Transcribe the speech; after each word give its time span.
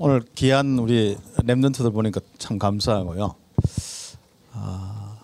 오늘 0.00 0.20
귀한 0.36 0.78
우리 0.78 1.16
랩런트들 1.38 1.92
보니까 1.92 2.20
참 2.38 2.56
감사하고요. 2.56 3.34
아, 4.52 5.18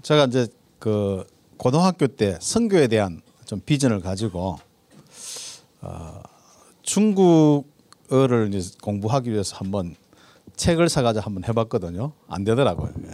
제가 0.00 0.24
이제 0.24 0.48
그 0.78 1.26
고등학교 1.58 2.06
때 2.06 2.38
선교에 2.40 2.88
대한 2.88 3.20
좀 3.44 3.60
비전을 3.60 4.00
가지고 4.00 4.58
어, 5.82 6.22
중국어를 6.80 8.54
이제 8.54 8.74
공부하기 8.80 9.30
위해서 9.30 9.56
한번 9.56 9.94
책을 10.56 10.88
사가지고 10.88 11.22
한번 11.22 11.44
해봤거든요. 11.44 12.12
안 12.26 12.44
되더라고요. 12.44 12.94
예. 13.04 13.10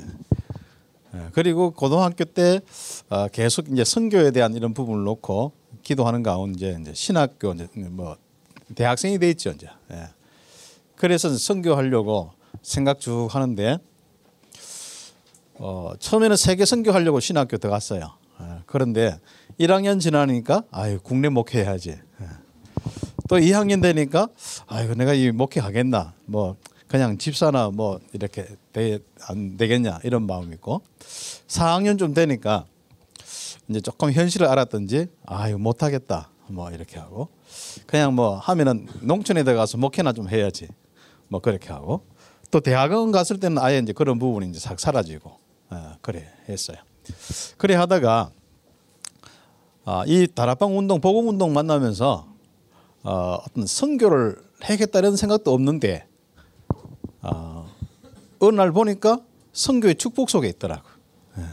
예, 1.18 1.28
그리고 1.32 1.72
고등학교 1.72 2.24
때 2.24 2.60
어, 3.08 3.26
계속 3.26 3.72
이제 3.72 3.82
선교에 3.82 4.30
대한 4.30 4.54
이런 4.54 4.72
부분을 4.72 5.02
놓고 5.02 5.50
기도하는 5.82 6.22
가운데 6.22 6.78
이제 6.80 6.94
신학교 6.94 7.54
이제 7.54 7.66
뭐 7.74 8.16
대학생이 8.76 9.18
돼 9.18 9.30
있죠 9.30 9.50
이제. 9.50 9.66
예. 9.90 10.15
그래서 10.96 11.36
선교하려고 11.36 12.32
생각 12.62 13.00
쭉 13.00 13.28
하는데 13.30 13.78
어, 15.58 15.92
처음에는 15.98 16.36
세계 16.36 16.64
선교하려고 16.64 17.20
신학교 17.20 17.56
들어갔어요. 17.56 18.12
예. 18.40 18.44
그런데 18.66 19.18
1학년 19.58 20.00
지나니까 20.00 20.64
아유 20.70 20.98
국내 21.02 21.28
목회해야지. 21.28 21.90
예. 21.90 22.26
또 23.28 23.36
2학년 23.36 23.80
되니까 23.80 24.28
아유 24.66 24.94
내가 24.94 25.14
이 25.14 25.30
목회하겠나 25.30 26.14
뭐 26.26 26.56
그냥 26.88 27.18
집사나 27.18 27.70
뭐 27.70 28.00
이렇게 28.12 28.46
되, 28.72 28.98
안 29.28 29.56
되겠냐 29.56 30.00
이런 30.04 30.26
마음이 30.26 30.54
있고 30.54 30.82
4학년 31.48 31.98
좀 31.98 32.14
되니까 32.14 32.66
이제 33.68 33.80
조금 33.80 34.12
현실을 34.12 34.46
알았던지 34.46 35.08
아유 35.24 35.58
못하겠다 35.58 36.30
뭐 36.48 36.70
이렇게 36.70 36.98
하고 36.98 37.28
그냥 37.86 38.14
뭐 38.14 38.36
하면은 38.36 38.86
농촌에 39.00 39.42
들어가서 39.42 39.78
목회나 39.78 40.12
좀 40.12 40.28
해야지 40.28 40.68
뭐 41.28 41.40
그렇게 41.40 41.68
하고 41.68 42.06
또 42.50 42.60
대학원 42.60 43.12
갔을 43.12 43.40
때는 43.40 43.58
아예 43.58 43.78
이제 43.78 43.92
그런 43.92 44.18
부분이 44.18 44.48
이제 44.48 44.58
싹 44.58 44.78
사라지고 44.78 45.36
어, 45.70 45.96
그래 46.00 46.26
했어요. 46.48 46.76
그래 47.56 47.74
하다가 47.74 48.30
아, 49.84 50.04
이 50.06 50.26
다락방 50.26 50.76
운동 50.76 51.00
복음 51.00 51.28
운동 51.28 51.52
만나면서 51.52 52.26
어, 53.02 53.38
어떤 53.46 53.66
선교를 53.66 54.36
해야겠다는 54.64 55.16
생각도 55.16 55.52
없는데 55.52 56.08
어, 57.22 57.68
어느 58.40 58.56
날 58.56 58.72
보니까 58.72 59.20
선교의 59.52 59.94
축복 59.94 60.30
속에 60.30 60.48
있더라고. 60.48 60.88
예. 61.38 61.44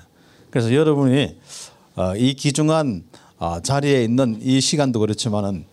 그래서 0.50 0.74
여러분이 0.74 1.40
어, 1.96 2.16
이 2.16 2.34
귀중한 2.34 3.04
어, 3.38 3.60
자리에 3.62 4.04
있는 4.04 4.40
이 4.42 4.62
시간도 4.62 5.00
그렇지만은 5.00 5.66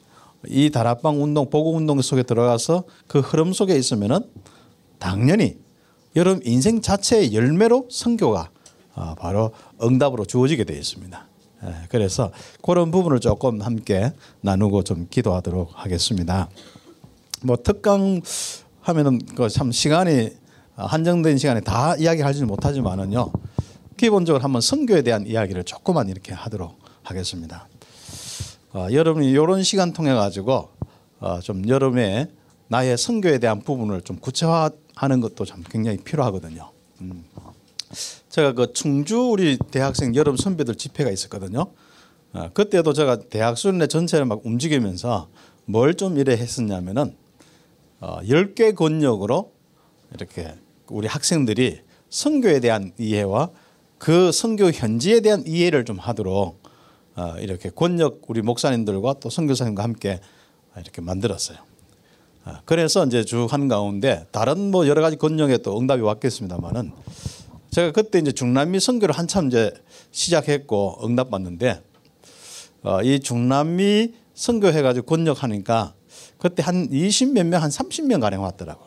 이 0.47 0.71
다락방 0.71 1.23
운동, 1.23 1.51
보고 1.51 1.75
운동 1.75 2.01
속에 2.01 2.23
들어가서 2.23 2.85
그 3.07 3.21
흐름 3.21 3.53
속에 3.53 3.77
있으면은 3.77 4.21
당연히 4.99 5.59
여러분 6.17 6.43
인생 6.45 6.81
자체의 6.81 7.35
열매로 7.35 7.89
선교가 7.91 8.51
어, 8.95 9.15
바로 9.19 9.53
응답으로 9.83 10.25
주어지게 10.25 10.65
되어 10.65 10.77
있습니다. 10.77 11.27
예, 11.65 11.75
그래서 11.89 12.33
그런 12.63 12.91
부분을 12.91 13.21
조금 13.21 13.61
함께 13.61 14.13
나누고 14.41 14.83
좀 14.83 15.07
기도하도록 15.11 15.71
하겠습니다. 15.75 16.49
뭐 17.43 17.57
특강 17.57 18.21
하면은 18.81 19.19
그참 19.35 19.73
시간이 19.73 20.31
한정된 20.75 21.39
시간에 21.39 21.61
다 21.61 21.95
이야기하지는 21.97 22.49
못하지만은요. 22.49 23.31
기본적으로 23.97 24.43
한번 24.43 24.63
선교에 24.63 25.03
대한 25.03 25.27
이야기를 25.27 25.65
조금만 25.65 26.09
이렇게 26.09 26.33
하도록 26.33 26.79
하겠습니다. 27.03 27.69
어, 28.73 28.87
여러분이 28.93 29.29
이런 29.31 29.63
시간 29.63 29.93
통해 29.93 30.13
가지고 30.15 30.69
어, 31.19 31.41
좀 31.41 31.67
여름에 31.69 32.31
나의 32.69 32.97
선교에 32.97 33.39
대한 33.39 33.61
부분을 33.63 34.03
좀 34.03 34.17
구체화하는 34.19 35.21
것도 35.21 35.45
참 35.45 35.65
굉장히 35.69 35.99
필요하거든요. 35.99 36.71
음. 37.01 37.25
제가 38.29 38.53
그 38.53 38.73
충주 38.73 39.19
우리 39.31 39.59
대학생 39.73 40.15
여름 40.15 40.37
선배들 40.37 40.77
집회가 40.77 41.11
있었거든요. 41.11 41.67
어, 42.33 42.51
그때도 42.55 42.93
제가 42.93 43.19
대학 43.29 43.59
수련회 43.59 43.89
전체를 43.89 44.25
막 44.25 44.41
움직이면서 44.45 45.29
뭘 45.65 45.95
좀 45.95 46.17
이래 46.17 46.37
했었냐면은 46.37 47.17
어, 48.01 48.21
10개 48.23 48.77
권역으로 48.77 49.53
이렇게 50.15 50.55
우리 50.89 51.09
학생들이 51.09 51.81
선교에 52.09 52.61
대한 52.61 52.93
이해와 52.99 53.51
그 53.99 54.31
선교 54.31 54.71
현지에 54.71 55.21
대한 55.21 55.43
이해를 55.45 55.85
좀 55.85 55.99
하도록 55.99 56.57
어, 56.57 56.60
이렇게 57.41 57.71
권역 57.71 58.23
우리 58.29 58.43
목사님들과 58.43 59.15
또 59.21 59.31
선교사님과 59.31 59.83
함께 59.83 60.21
이렇게 60.77 61.01
만들었어요. 61.01 61.59
어, 62.45 62.53
그래서 62.65 63.05
이제 63.05 63.25
쭉 63.25 63.53
한 63.53 63.69
가운데 63.69 64.27
다른 64.31 64.71
뭐 64.71 64.87
여러 64.87 65.03
가지 65.03 65.17
권역에 65.17 65.59
또 65.59 65.79
응답이 65.79 66.03
왔겠습니다만은 66.03 66.93
제가 67.71 67.93
그때 67.93 68.19
이제 68.19 68.33
중남미 68.33 68.81
선교를 68.81 69.17
한참 69.17 69.49
이제 69.49 69.73
시작했고 70.11 71.01
응답 71.05 71.31
받는데 71.31 71.83
어, 72.83 73.03
이 73.03 73.21
중남미 73.21 74.15
선교해가지고 74.35 75.07
권역하니까 75.07 75.95
그때 76.39 76.63
한 76.63 76.89
20 76.91 77.33
몇 77.35 77.47
명, 77.47 77.63
한 77.63 77.71
30명 77.71 78.21
가량 78.21 78.43
왔더라고. 78.43 78.83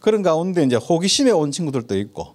그런 0.00 0.22
가운데 0.22 0.62
이제 0.64 0.76
호기심에 0.76 1.30
온 1.30 1.50
친구들도 1.50 1.96
있고, 1.98 2.34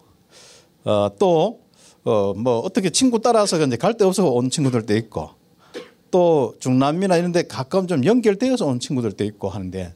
어, 0.85 1.09
또, 1.19 1.61
어, 2.05 2.33
뭐 2.33 2.59
어떻게 2.59 2.89
친구 2.89 3.19
따라서 3.21 3.61
이제 3.63 3.75
갈 3.77 3.93
데 3.93 4.05
없어서 4.05 4.29
온 4.29 4.49
친구들도 4.49 4.95
있고, 4.97 5.29
또 6.11 6.55
중남미나 6.59 7.17
이런 7.17 7.31
데 7.31 7.43
가까운 7.43 7.87
좀 7.87 8.03
연결되어서 8.05 8.65
온 8.65 8.79
친구들도 8.79 9.23
있고 9.25 9.49
하는데, 9.49 9.93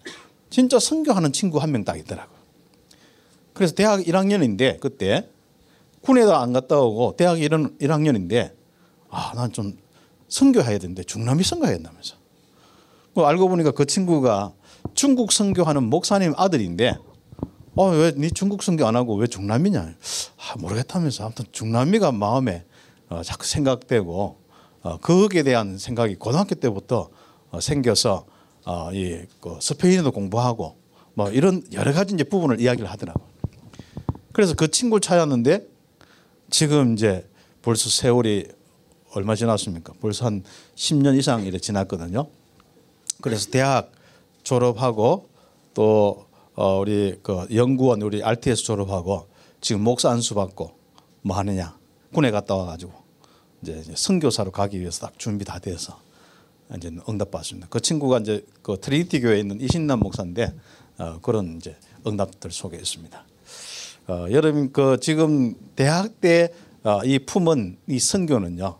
진짜 0.49 0.79
선교하는 0.79 1.31
친구 1.33 1.59
한 1.59 1.71
명 1.71 1.83
딱 1.83 1.97
있더라고. 1.97 2.31
그래서 3.53 3.73
대학 3.73 4.01
1학년인데, 4.01 4.79
그때 4.79 5.29
군에도 6.01 6.35
안 6.35 6.53
갔다 6.53 6.79
오고 6.79 7.15
대학 7.17 7.39
1, 7.39 7.49
1학년인데, 7.49 8.51
아, 9.09 9.31
난 9.35 9.51
좀 9.51 9.77
선교해야 10.27 10.79
되는데 10.79 11.03
중남미 11.03 11.43
선교해야 11.43 11.75
된다면서. 11.75 12.15
알고 13.15 13.47
보니까 13.49 13.69
그 13.71 13.85
친구가 13.85 14.51
중국 14.95 15.31
선교하는 15.31 15.83
목사님 15.83 16.33
아들인데 16.35 16.97
어, 17.75 17.89
왜 17.89 18.11
네 18.15 18.29
중국 18.29 18.61
선교 18.61 18.85
안 18.85 18.95
하고 18.95 19.15
왜 19.15 19.25
중남미냐? 19.27 19.79
아, 19.81 20.55
모르겠다면서 20.59 21.25
아무튼 21.25 21.45
중남미가 21.51 22.11
마음에 22.11 22.65
어, 23.09 23.21
자꾸 23.23 23.45
생각되고 23.45 24.37
어, 24.83 24.97
거기에 24.97 25.43
대한 25.43 25.77
생각이 25.77 26.15
고등학교 26.15 26.55
때부터 26.55 27.09
어, 27.51 27.59
생겨서 27.59 28.25
어, 28.65 28.89
이 28.93 29.25
그 29.41 29.57
스페인어도 29.59 30.11
공부하고 30.11 30.77
뭐 31.15 31.29
이런 31.31 31.63
여러 31.73 31.93
가지 31.93 32.13
이제 32.13 32.23
부분을 32.23 32.61
이야기를 32.61 32.89
하더라고. 32.91 33.21
그래서 34.31 34.53
그 34.55 34.69
친구를 34.69 35.01
찾았는데 35.01 35.67
지금 36.49 36.93
이제 36.93 37.27
벌써 37.61 37.89
세월이 37.89 38.47
얼마 39.13 39.35
지났습니까? 39.35 39.93
벌써 40.01 40.25
한 40.25 40.43
10년 40.75 41.17
이상 41.17 41.43
이래 41.45 41.57
지났거든요. 41.59 42.27
그래서 43.21 43.49
대학 43.51 43.91
졸업하고 44.43 45.29
또 45.73 46.25
어, 46.55 46.79
우리 46.79 47.17
그 47.23 47.47
연구원 47.53 48.01
우리 48.01 48.23
RTS 48.23 48.63
졸업하고 48.63 49.27
지금 49.59 49.83
목사 49.83 50.09
안수 50.09 50.35
받고 50.35 50.71
뭐 51.21 51.37
하느냐 51.37 51.77
군에 52.13 52.29
갔다 52.31 52.55
와가지고 52.55 52.91
이제 53.61 53.83
선교사로 53.95 54.51
가기 54.51 54.79
위해서 54.79 55.07
딱 55.07 55.17
준비 55.17 55.45
다 55.45 55.57
돼서 55.59 55.99
이제 56.75 56.91
응답 57.09 57.31
받습니다. 57.31 57.67
그 57.69 57.79
친구가 57.79 58.19
이제 58.19 58.45
그 58.61 58.77
트리니티 58.79 59.21
교회에 59.21 59.39
있는 59.39 59.59
이신남 59.61 59.99
목사인데 59.99 60.53
어, 60.99 61.19
그런 61.21 61.57
이제 61.57 61.75
응답들 62.05 62.51
속에 62.51 62.77
있습니다. 62.77 63.25
어, 64.07 64.27
여러분 64.31 64.71
그 64.71 64.99
지금 65.01 65.55
대학 65.75 66.19
때이 66.21 66.49
어, 66.83 67.01
품은 67.25 67.77
이 67.87 67.99
선교는요 67.99 68.77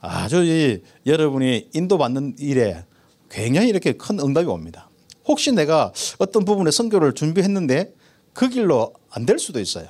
아주 0.00 0.44
이 0.44 0.82
여러분이 1.04 1.70
인도받는 1.74 2.36
일에 2.38 2.84
굉장히 3.30 3.68
이렇게 3.68 3.92
큰 3.92 4.18
응답이 4.18 4.46
옵니다. 4.46 4.88
혹시 5.26 5.52
내가 5.52 5.92
어떤 6.18 6.44
부분에 6.44 6.70
선교를 6.70 7.12
준비했는데 7.14 7.94
그 8.32 8.48
길로 8.48 8.92
안 9.10 9.26
될 9.26 9.38
수도 9.38 9.60
있어요. 9.60 9.86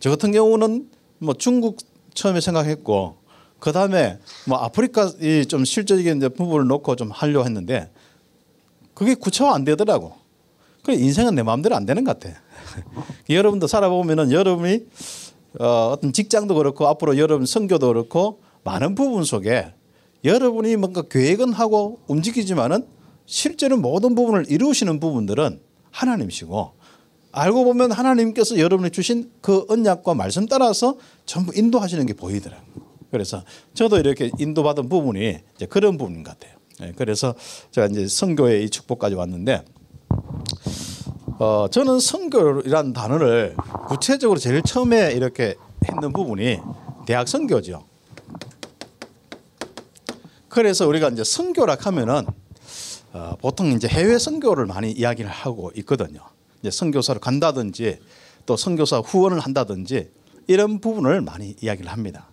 저 0.00 0.10
같은 0.10 0.32
경우는 0.32 0.88
뭐 1.18 1.34
중국 1.34 1.78
처음에 2.14 2.40
생각했고 2.40 3.16
그 3.58 3.72
다음에 3.72 4.18
뭐 4.46 4.58
아프리카 4.58 5.12
좀 5.48 5.64
실질적인 5.64 6.20
부분을 6.34 6.66
놓고 6.66 6.96
좀 6.96 7.10
하려 7.10 7.42
했는데 7.42 7.90
그게 8.94 9.14
구체화 9.14 9.54
안 9.54 9.64
되더라고. 9.64 10.14
그래 10.82 10.96
인생은 10.96 11.34
내 11.34 11.42
마음대로 11.42 11.76
안 11.76 11.84
되는 11.86 12.04
것 12.04 12.18
같아. 12.18 12.40
여러분도 13.28 13.66
살아보면은 13.66 14.32
여러분이 14.32 14.86
어, 15.60 15.90
어떤 15.92 16.12
직장도 16.12 16.54
그렇고 16.54 16.86
앞으로 16.88 17.18
여러분 17.18 17.46
선교도 17.46 17.88
그렇고 17.88 18.40
많은 18.64 18.94
부분 18.94 19.24
속에 19.24 19.72
여러분이 20.24 20.76
뭔가 20.76 21.02
계획은 21.02 21.52
하고 21.52 22.00
움직이지만은 22.06 22.86
실제로 23.28 23.76
모든 23.76 24.14
부분을 24.14 24.46
이루시는 24.50 25.00
부분들은 25.00 25.60
하나님이시고 25.90 26.72
알고 27.30 27.64
보면 27.64 27.92
하나님께서 27.92 28.58
여러분이 28.58 28.90
주신 28.90 29.30
그 29.42 29.66
언약과 29.68 30.14
말씀 30.14 30.46
따라서 30.46 30.96
전부 31.26 31.52
인도하시는 31.54 32.06
게 32.06 32.14
보이더라고요. 32.14 32.88
그래서 33.10 33.44
저도 33.74 33.98
이렇게 33.98 34.30
인도받은 34.38 34.88
부분이 34.88 35.38
이제 35.54 35.66
그런 35.66 35.98
부분인 35.98 36.22
것 36.22 36.38
같아요. 36.38 36.56
예, 36.80 36.92
그래서 36.96 37.34
제가 37.70 37.88
이제 37.88 38.08
성교의 38.08 38.64
이 38.64 38.70
축복까지 38.70 39.14
왔는데 39.14 39.62
어, 41.38 41.66
저는 41.70 42.00
선교라는 42.00 42.94
단어를 42.94 43.56
구체적으로 43.88 44.38
제일 44.38 44.62
처음에 44.62 45.12
이렇게 45.12 45.54
했는 45.86 46.14
부분이 46.14 46.60
대학 47.06 47.28
선교죠. 47.28 47.84
그래서 50.48 50.88
우리가 50.88 51.10
이제 51.10 51.22
선교라 51.22 51.76
하면은 51.78 52.24
어, 53.12 53.36
보통 53.40 53.68
이제 53.72 53.88
해외 53.88 54.18
선교를 54.18 54.66
많이 54.66 54.90
이야기를 54.92 55.30
하고 55.30 55.72
있거든요. 55.76 56.20
이제 56.60 56.70
선교사로 56.70 57.20
간다든지 57.20 57.98
또 58.46 58.56
선교사 58.56 58.98
후원을 58.98 59.40
한다든지 59.40 60.10
이런 60.46 60.80
부분을 60.80 61.20
많이 61.20 61.54
이야기를 61.60 61.90
합니다. 61.90 62.28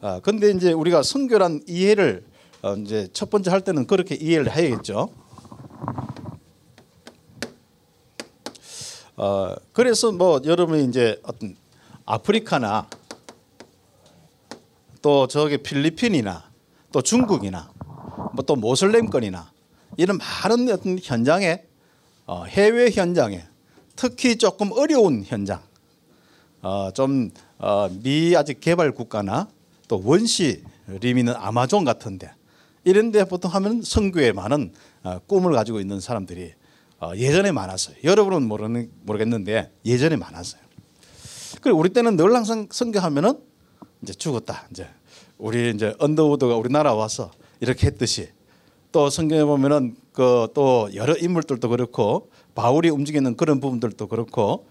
아, 0.00 0.20
근데 0.22 0.50
이제 0.50 0.72
우리가 0.72 1.02
선교란 1.02 1.62
이해를 1.66 2.24
어, 2.62 2.74
이제 2.74 3.08
첫 3.12 3.30
번째 3.30 3.50
할 3.50 3.62
때는 3.62 3.86
그렇게 3.86 4.14
이해를 4.14 4.54
해야겠죠. 4.54 5.08
어, 9.16 9.54
그래서 9.72 10.12
뭐 10.12 10.40
여러분이 10.44 10.84
이제 10.84 11.20
어떤 11.22 11.56
아프리카나 12.06 12.88
또 15.02 15.26
저기 15.26 15.58
필리핀이나 15.58 16.50
또 16.92 17.02
중국이나 17.02 17.69
뭐 17.69 17.69
또 18.42 18.56
모슬렘권이나 18.56 19.52
이런 19.96 20.18
많은 20.18 20.70
어떤 20.70 20.98
현장에 21.02 21.62
어, 22.26 22.44
해외 22.44 22.90
현장에 22.90 23.44
특히 23.96 24.36
조금 24.36 24.72
어려운 24.72 25.24
현장, 25.24 25.60
어, 26.62 26.90
좀미 26.92 27.30
어, 27.58 28.38
아직 28.38 28.60
개발 28.60 28.92
국가나 28.92 29.48
또 29.88 30.00
원시 30.04 30.62
림 30.86 31.18
있는 31.18 31.34
아마존 31.36 31.84
같은데 31.84 32.32
이런데 32.84 33.24
보통 33.24 33.52
하면 33.52 33.82
선교에 33.82 34.32
많은 34.32 34.72
어, 35.02 35.18
꿈을 35.26 35.52
가지고 35.52 35.80
있는 35.80 36.00
사람들이 36.00 36.54
어, 37.00 37.12
예전에 37.16 37.52
많았어요. 37.52 37.96
여러분은 38.04 38.46
모르는 38.46 38.90
모르겠는데 39.02 39.72
예전에 39.84 40.16
많았어요. 40.16 40.60
그리고 41.60 41.78
우리 41.78 41.90
때는 41.90 42.16
늘 42.16 42.34
항상 42.34 42.68
선교하면은 42.70 43.38
이제 44.02 44.12
죽었다. 44.12 44.66
이제 44.70 44.88
우리 45.38 45.70
이제 45.70 45.94
언더우드가 45.98 46.56
우리나라 46.56 46.94
와서 46.94 47.30
이렇게 47.60 47.86
했듯이 47.86 48.28
또 48.92 49.08
성경에 49.10 49.44
보면은 49.44 49.96
그 50.12 50.48
또 50.54 50.90
여러 50.94 51.16
인물들도 51.16 51.68
그렇고 51.68 52.30
바울이 52.54 52.90
움직이는 52.90 53.36
그런 53.36 53.60
부분들도 53.60 54.06
그렇고 54.08 54.66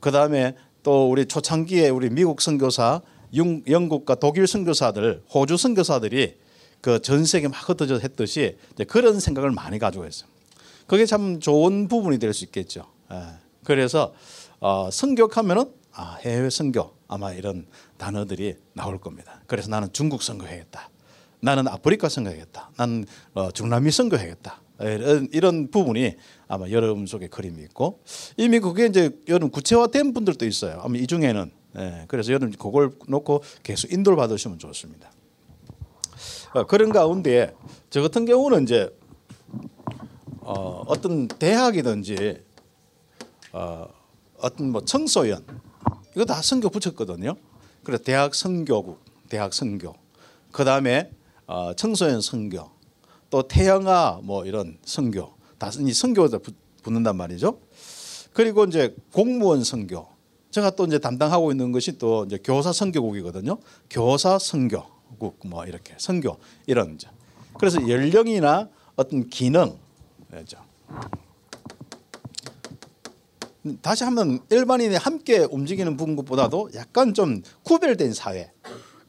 그 0.00 0.10
다음에 0.10 0.54
또 0.82 1.08
우리 1.10 1.24
초창기에 1.26 1.88
우리 1.90 2.10
미국 2.10 2.40
선교사, 2.42 3.00
영국과 3.34 4.16
독일 4.16 4.46
선교사들, 4.46 5.22
호주 5.32 5.56
선교사들이 5.56 6.36
그 6.80 6.98
전 7.00 7.24
세계 7.24 7.46
막 7.48 7.68
흩어져 7.68 7.98
했듯이 8.00 8.56
그런 8.88 9.20
생각을 9.20 9.52
많이 9.52 9.78
가지고 9.78 10.06
있어요. 10.06 10.28
그게 10.88 11.06
참 11.06 11.38
좋은 11.38 11.86
부분이 11.88 12.18
될 12.18 12.34
수 12.34 12.44
있겠죠. 12.44 12.86
예. 13.12 13.16
그래서 13.64 14.12
어, 14.58 14.90
선교하면은 14.90 15.72
아, 15.92 16.18
해외 16.22 16.50
선교 16.50 16.90
아마 17.06 17.32
이런 17.32 17.66
단어들이 17.98 18.56
나올 18.72 18.98
겁니다. 18.98 19.40
그래서 19.46 19.70
나는 19.70 19.88
중국 19.92 20.22
선교해야겠다. 20.22 20.90
나는 21.42 21.66
아프리카 21.66 22.08
선교해야겠다. 22.08 22.70
나는 22.76 23.04
어, 23.34 23.50
중남미 23.50 23.90
선교해야겠다. 23.90 24.62
이런, 24.80 25.28
이런 25.32 25.70
부분이 25.70 26.16
아마 26.48 26.68
여러분 26.70 27.06
속에 27.06 27.28
그림이 27.28 27.62
있고 27.64 28.00
이미 28.36 28.60
그게 28.60 28.86
이제 28.86 29.10
여러분 29.28 29.50
구체화된 29.50 30.12
분들도 30.12 30.46
있어요. 30.46 30.80
아마 30.82 30.96
이 30.96 31.06
중에는 31.06 31.50
예, 31.78 32.04
그래서 32.06 32.32
여러분 32.32 32.52
그걸 32.52 32.92
놓고 33.08 33.42
계속 33.62 33.92
인도를 33.92 34.16
받으시면 34.16 34.58
좋습니다. 34.58 35.10
어, 36.54 36.64
그런 36.64 36.92
가운데 36.92 37.54
저 37.90 38.02
같은 38.02 38.24
경우는 38.24 38.62
이제 38.62 38.94
어, 40.40 40.84
어떤 40.86 41.26
대학이든지 41.26 42.42
어, 43.52 43.88
어떤 44.38 44.70
뭐 44.70 44.84
청소년 44.84 45.44
이거 46.14 46.24
다 46.24 46.40
선교 46.40 46.68
붙였거든요. 46.68 47.34
그래서 47.82 48.04
대학 48.04 48.34
선교국, 48.34 49.00
대학 49.28 49.52
선교. 49.54 49.94
그 50.52 50.64
다음에 50.64 51.10
어, 51.46 51.74
청소년 51.74 52.20
선교, 52.20 52.70
또 53.30 53.42
태영아 53.42 54.20
뭐 54.22 54.44
이런 54.44 54.78
선교 54.84 55.32
다이 55.58 55.92
선교가 55.92 56.38
붙는단 56.82 57.16
말이죠. 57.16 57.58
그리고 58.32 58.64
이제 58.64 58.94
공무원 59.12 59.64
선교. 59.64 60.06
제가 60.50 60.70
또 60.70 60.84
이제 60.84 60.98
담당하고 60.98 61.50
있는 61.50 61.72
것이 61.72 61.98
또 61.98 62.24
이제 62.24 62.38
교사 62.42 62.72
선교국이거든요. 62.72 63.58
교사 63.88 64.38
선교국 64.38 65.38
뭐 65.46 65.64
이렇게 65.64 65.94
선교 65.98 66.36
이런 66.66 66.94
이제. 66.94 67.08
그래서 67.58 67.88
연령이나 67.88 68.68
어떤 68.96 69.28
기능 69.28 69.78
죠 70.46 70.58
다시 73.80 74.04
한번 74.04 74.40
일반인이 74.50 74.96
함께 74.96 75.46
움직이는 75.50 75.96
부분보다도 75.96 76.70
약간 76.74 77.14
좀 77.14 77.42
구별된 77.62 78.12
사회, 78.12 78.50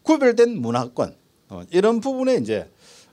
구별된 0.03 0.61
문화권 0.61 1.09
어, 1.09 1.22
이런 1.71 1.99
부분에 1.99 2.35
이제 2.35 2.69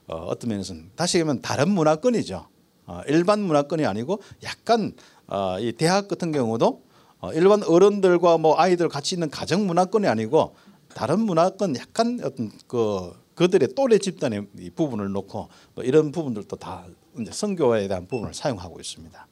어, 0.07 0.37
떤 0.39 0.51
면에서는 0.51 0.91
다시 0.97 1.19
하면 1.19 1.41
다른 1.41 1.71
문화권이죠. 1.71 2.47
어, 2.87 3.01
일반 3.07 3.41
문화권이 3.41 3.85
아니고 3.87 4.21
약간 4.43 4.93
어, 5.27 5.59
이 5.61 5.73
대학 5.73 6.09
같은 6.09 6.33
경우도 6.33 6.83
어, 7.21 7.33
일반 7.33 7.63
어른들과 7.63 8.39
뭐 8.39 8.59
아이들 8.59 8.89
같이 8.89 9.15
있는 9.15 9.31
가정 9.31 9.67
문화권이 9.67 10.07
아니고 10.07 10.55
다른 10.95 11.21
문화권 11.21 11.77
약간 11.77 12.19
어떤 12.25 12.51
그 12.67 13.13
그들의 13.35 13.69
또래 13.77 13.99
집단의 13.99 14.49
이 14.59 14.71
부분을 14.71 15.13
놓고 15.13 15.49
뭐 15.75 15.85
이런 15.85 16.11
부분들도 16.13 16.57
다 16.57 16.85
이제 17.19 17.31
선교에 17.33 17.89
대한 17.89 18.07
부분을 18.07 18.35
사용하고 18.35 18.81
있습니다. 18.81 19.27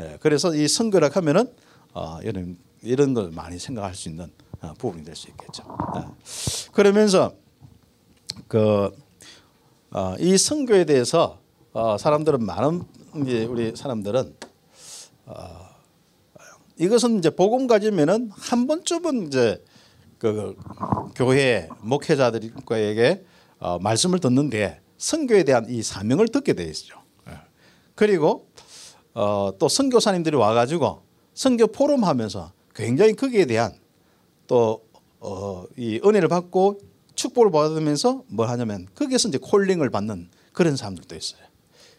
예, 0.00 0.18
그래서 0.20 0.54
이 0.54 0.66
선교라 0.66 1.10
하면은 1.12 1.52
어, 1.92 2.18
이런 2.22 2.56
이런 2.82 3.14
걸 3.14 3.30
많이 3.30 3.58
생각할 3.58 3.94
수 3.94 4.08
있는 4.08 4.30
어, 4.60 4.72
부분이 4.78 5.04
될 5.04 5.14
수 5.14 5.28
있겠죠. 5.28 5.64
예. 5.96 6.70
그러면서 6.72 7.32
그이 8.46 8.90
어, 9.90 10.16
선교에 10.38 10.84
대해서 10.84 11.40
어, 11.72 11.96
사람들은 11.98 12.44
많은 12.44 12.84
우리 13.14 13.74
사람들은 13.74 14.36
어, 15.26 15.68
이것은 16.78 17.18
이제 17.18 17.30
복음 17.30 17.66
가지면은 17.66 18.30
한 18.32 18.66
번쯤은 18.66 19.26
이제 19.26 19.62
그 20.18 20.56
교회 21.14 21.68
목회자들에게 21.80 23.24
어, 23.60 23.78
말씀을 23.80 24.20
듣는데 24.20 24.80
선교에 24.96 25.44
대한 25.44 25.66
이 25.68 25.82
사명을 25.82 26.28
듣게 26.28 26.54
돼 26.54 26.64
있죠. 26.64 27.00
예. 27.28 27.34
그리고 27.94 28.48
어, 29.14 29.52
또 29.58 29.68
선교사님들이 29.68 30.36
와가지고 30.36 31.02
선교 31.34 31.66
포럼 31.66 32.04
하면서 32.04 32.52
굉장히 32.74 33.14
거기에 33.14 33.46
대한 33.46 33.72
또이 34.46 34.80
어, 35.20 35.66
은혜를 35.80 36.28
받고 36.28 36.80
축복을 37.18 37.50
받으면서 37.50 38.22
뭘 38.28 38.48
하냐면 38.48 38.86
거기에서 38.94 39.28
이제 39.28 39.38
콜링을 39.38 39.90
받는 39.90 40.28
그런 40.52 40.76
사람들도 40.76 41.16
있어요. 41.16 41.40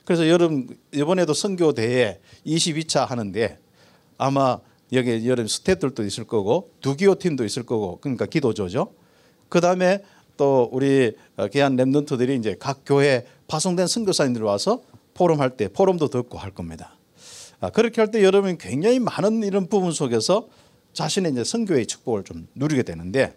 그래서 0.05 0.27
여름 0.27 0.67
이번에도 0.93 1.33
선교 1.33 1.73
대회 1.73 2.19
22차 2.45 3.05
하는데 3.05 3.59
아마 4.17 4.59
여기 4.93 5.27
여름 5.27 5.47
스태프들도 5.47 6.03
있을 6.05 6.23
거고 6.23 6.71
두기호 6.81 7.15
팀도 7.15 7.43
있을 7.45 7.63
거고 7.63 7.99
그러니까 8.01 8.25
기도조죠. 8.25 8.93
그 9.49 9.61
다음에 9.61 10.03
또 10.37 10.69
우리 10.71 11.13
귀한 11.51 11.75
랩런트들이 11.75 12.39
이제 12.39 12.55
각 12.57 12.83
교회 12.85 13.25
파송된 13.47 13.87
선교사님들 13.87 14.41
와서 14.41 14.81
포럼 15.13 15.41
할 15.41 15.57
때 15.57 15.67
포럼도 15.67 16.07
듣고 16.07 16.37
할 16.37 16.51
겁니다. 16.51 16.95
아, 17.59 17.69
그렇게 17.69 17.99
할 17.99 18.09
때 18.09 18.23
여러분이 18.23 18.57
굉장히 18.57 18.99
많은 18.99 19.43
이런 19.43 19.67
부분 19.67 19.91
속에서 19.91 20.47
자신의 20.93 21.33
이제 21.33 21.43
선교의 21.43 21.85
축복을 21.87 22.23
좀 22.23 22.47
누리게 22.55 22.83
되는데 22.83 23.35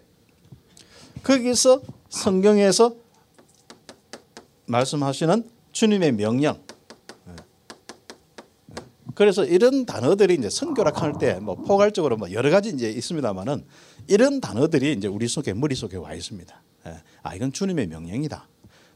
거기서 1.21 1.81
성경에서 2.09 2.95
말씀하시는 4.65 5.49
주님의 5.71 6.13
명령. 6.13 6.61
그래서 9.15 9.45
이런 9.45 9.85
단어들이 9.85 10.33
이제 10.35 10.49
선교라 10.49 10.91
할때 10.95 11.35
뭐 11.35 11.55
포괄적으로 11.55 12.17
뭐 12.17 12.31
여러 12.31 12.49
가지 12.49 12.69
이제 12.69 12.89
있습니다만은 12.89 13.63
이런 14.07 14.41
단어들이 14.41 14.93
이제 14.93 15.07
우리 15.07 15.27
속에 15.27 15.53
머릿 15.53 15.77
속에 15.77 15.97
와 15.97 16.13
있습니다. 16.13 16.61
예. 16.87 16.95
아 17.21 17.35
이건 17.35 17.53
주님의 17.53 17.87
명령이다. 17.87 18.47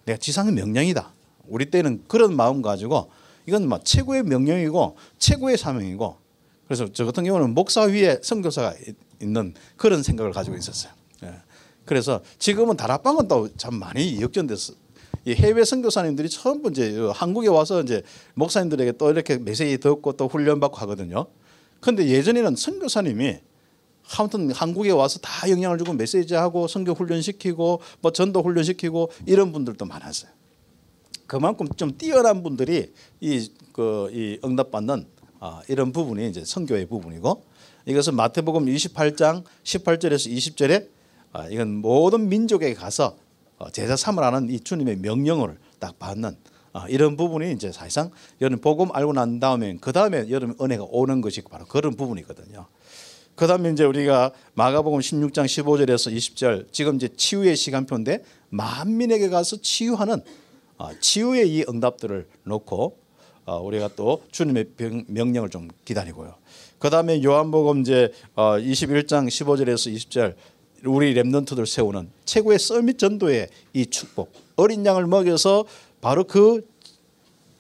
내가 0.05 0.17
지상의 0.17 0.53
명령이다. 0.53 1.13
우리 1.47 1.69
때는 1.69 2.03
그런 2.07 2.35
마음 2.35 2.61
가지고 2.61 3.11
이건 3.45 3.67
막 3.67 3.85
최고의 3.85 4.23
명령이고 4.23 4.97
최고의 5.19 5.57
사명이고 5.57 6.17
그래서 6.65 6.91
저 6.91 7.05
같은 7.05 7.23
경우는 7.23 7.53
목사 7.53 7.83
위에 7.83 8.19
선교사가 8.21 8.73
있는 9.21 9.53
그런 9.77 10.03
생각을 10.03 10.31
가지고 10.31 10.57
있었어요. 10.57 10.91
예. 11.87 11.89
그래서 11.89 12.21
지금은 12.39 12.77
다락방은 12.77 13.27
또 13.27 13.47
참 13.57 13.75
많이 13.75 14.21
역전됐어. 14.21 14.73
이 15.25 15.33
해외 15.33 15.63
선교사님들이 15.65 16.29
처음 16.29 16.65
이제 16.71 16.95
한국에 17.13 17.47
와서 17.49 17.81
이제 17.81 18.03
목사님들에게 18.35 18.93
또 18.93 19.09
이렇게 19.11 19.37
메시지 19.37 19.77
듣고 19.77 20.13
또 20.13 20.27
훈련 20.27 20.59
받고 20.59 20.77
하거든요. 20.77 21.25
근데 21.79 22.07
예전에는 22.07 22.55
선교사님이 22.55 23.37
아무튼 24.17 24.51
한국에 24.51 24.91
와서 24.91 25.19
다 25.19 25.49
영향을 25.49 25.77
주고 25.77 25.91
메시지하고 25.93 26.67
선교 26.67 26.93
훈련 26.93 27.21
시키고 27.21 27.81
뭐 28.01 28.11
전도 28.11 28.41
훈련 28.41 28.63
시키고 28.63 29.11
이런 29.25 29.51
분들도 29.51 29.85
많았어요. 29.85 30.31
그만큼 31.27 31.67
좀 31.75 31.97
뛰어난 31.97 32.41
분들이 32.43 32.93
이 33.21 33.49
그 33.73 34.09
이 34.11 34.39
응답받는 34.43 35.05
아, 35.39 35.61
이런 35.67 35.91
부분이 35.91 36.27
이제 36.29 36.43
선교의 36.43 36.87
부분이고 36.87 37.43
이것은 37.85 38.15
마태복음 38.15 38.65
28장 38.65 39.43
18절에서 39.63 40.31
20절에 40.33 40.81
아, 40.83 40.96
이건 41.49 41.75
모든 41.75 42.29
민족에게 42.29 42.73
가서 42.73 43.17
어, 43.59 43.69
제자 43.69 43.95
삼으라는 43.95 44.49
이 44.49 44.59
주님의 44.59 44.97
명령을 44.97 45.57
딱 45.79 45.97
받는 45.99 46.35
아, 46.73 46.85
이런 46.89 47.17
부분이 47.17 47.51
이제 47.53 47.71
사실상 47.71 48.11
여러분 48.39 48.61
복음 48.61 48.89
알고 48.93 49.13
난 49.13 49.39
다음에 49.39 49.77
그 49.81 49.91
다음에 49.91 50.29
여러분 50.29 50.55
은혜가 50.61 50.85
오는 50.89 51.21
것이 51.21 51.41
바로 51.41 51.65
그런 51.65 51.95
부분이거든요. 51.95 52.67
그 53.35 53.47
다음에 53.47 53.71
이제 53.71 53.83
우리가 53.83 54.31
마가복음 54.53 54.99
16장 54.99 55.45
15절에서 55.45 56.15
20절 56.15 56.71
지금 56.71 56.95
이제 56.95 57.07
치유의 57.07 57.55
시간표인데 57.55 58.23
만민에게 58.49 59.29
가서 59.29 59.57
치유하는 59.61 60.21
아, 60.77 60.91
치유의 60.99 61.49
이 61.49 61.65
응답들을 61.67 62.27
놓고 62.43 62.97
어, 63.45 63.59
우리가 63.59 63.89
또 63.95 64.23
주님의 64.31 64.71
명령을 65.07 65.49
좀 65.49 65.69
기다리고요. 65.85 66.35
그 66.79 66.89
다음에 66.89 67.23
요한복음 67.23 67.81
이제 67.81 68.11
21장 68.35 69.23
어, 69.23 69.27
15절에서 69.27 69.95
20절 69.95 70.35
우리 70.85 71.13
렘넌트들 71.13 71.65
세우는 71.65 72.09
최고의 72.25 72.59
썰밋 72.59 72.99
전도의 72.99 73.49
이 73.73 73.85
축복 73.85 74.31
어린 74.55 74.85
양을 74.85 75.07
먹여서 75.07 75.65
바로 76.01 76.23
그 76.23 76.67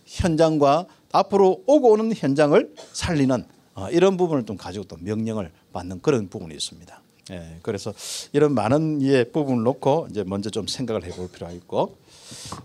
현장과 0.05 0.85
앞으로 1.11 1.63
오고 1.65 1.91
오는 1.91 2.13
현장을 2.13 2.73
살리는 2.93 3.45
어, 3.75 3.89
이런 3.89 4.17
부분을 4.17 4.45
좀 4.45 4.57
가지고 4.57 4.85
또 4.85 4.97
명령을 4.99 5.51
받는 5.73 6.01
그런 6.01 6.27
부분이 6.27 6.53
있습니다. 6.53 7.01
예, 7.31 7.59
그래서 7.61 7.93
이런 8.31 8.53
많은 8.53 9.01
예 9.01 9.23
부분을 9.25 9.63
놓고 9.63 10.07
이제 10.09 10.23
먼저 10.23 10.49
좀 10.49 10.67
생각을 10.67 11.03
해볼 11.03 11.29
필요가 11.29 11.51
있고 11.53 11.97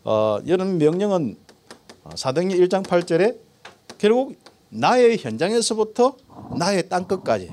어, 0.04 0.38
이런 0.44 0.78
명령은 0.78 1.36
사도행전 2.14 2.58
1장 2.60 2.84
8절에 2.84 3.36
결국 3.98 4.36
나의 4.68 5.18
현장에서부터 5.18 6.16
나의 6.56 6.88
땅 6.88 7.06
끝까지 7.06 7.52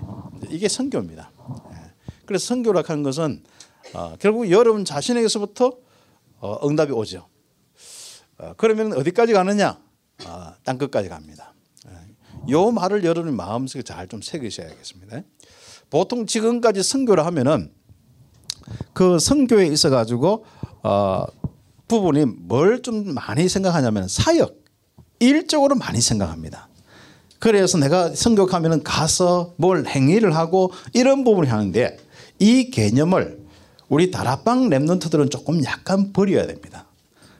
이게 0.49 0.67
선교입니다. 0.67 1.28
예. 2.29 2.31
그래서 2.31 2.45
선교라 2.45 2.83
하는 2.85 3.03
것은 3.03 3.43
어, 3.93 4.15
결국 4.19 4.49
여러분 4.51 4.85
자신에게서부터 4.85 5.73
어, 6.39 6.67
응답이 6.67 6.91
오죠. 6.93 7.27
어, 8.37 8.53
그러면 8.55 8.93
어디까지 8.93 9.33
가느냐? 9.33 9.79
땅 10.63 10.77
끝까지 10.77 11.09
갑니다. 11.09 11.53
이 12.47 12.53
말을 12.73 13.03
여러분 13.03 13.35
마음속에 13.35 13.81
잘 13.83 14.07
좀 14.07 14.21
새기셔야겠습니다. 14.21 15.21
보통 15.89 16.25
지금까지 16.25 16.83
선교를 16.83 17.25
하면은 17.25 17.71
그 18.93 19.17
선교에 19.19 19.67
있어 19.67 19.89
가지고 19.89 20.45
어, 20.83 21.25
부분이 21.87 22.25
뭘 22.25 22.81
좀 22.81 23.13
많이 23.13 23.49
생각하냐면 23.49 24.07
사역 24.07 24.55
일적으로 25.19 25.75
많이 25.75 25.99
생각합니다. 25.99 26.69
그래서 27.39 27.77
내가 27.77 28.13
성격하면 28.13 28.83
가서 28.83 29.53
뭘 29.57 29.85
행위를 29.87 30.35
하고 30.35 30.71
이런 30.93 31.23
부분을 31.23 31.51
하는데 31.51 31.97
이 32.39 32.71
개념을 32.71 33.39
우리 33.89 34.11
다락방 34.11 34.69
랩런트들은 34.69 35.31
조금 35.31 35.63
약간 35.63 36.13
버려야 36.13 36.47
됩니다. 36.47 36.85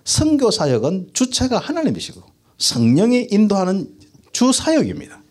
선교 0.03 0.51
사역은 0.51 1.11
주체가 1.13 1.59
하나님이시고 1.59 2.21
성령이 2.57 3.27
인도하는 3.31 3.87
주 4.33 4.51
사역입니다. 4.51 5.21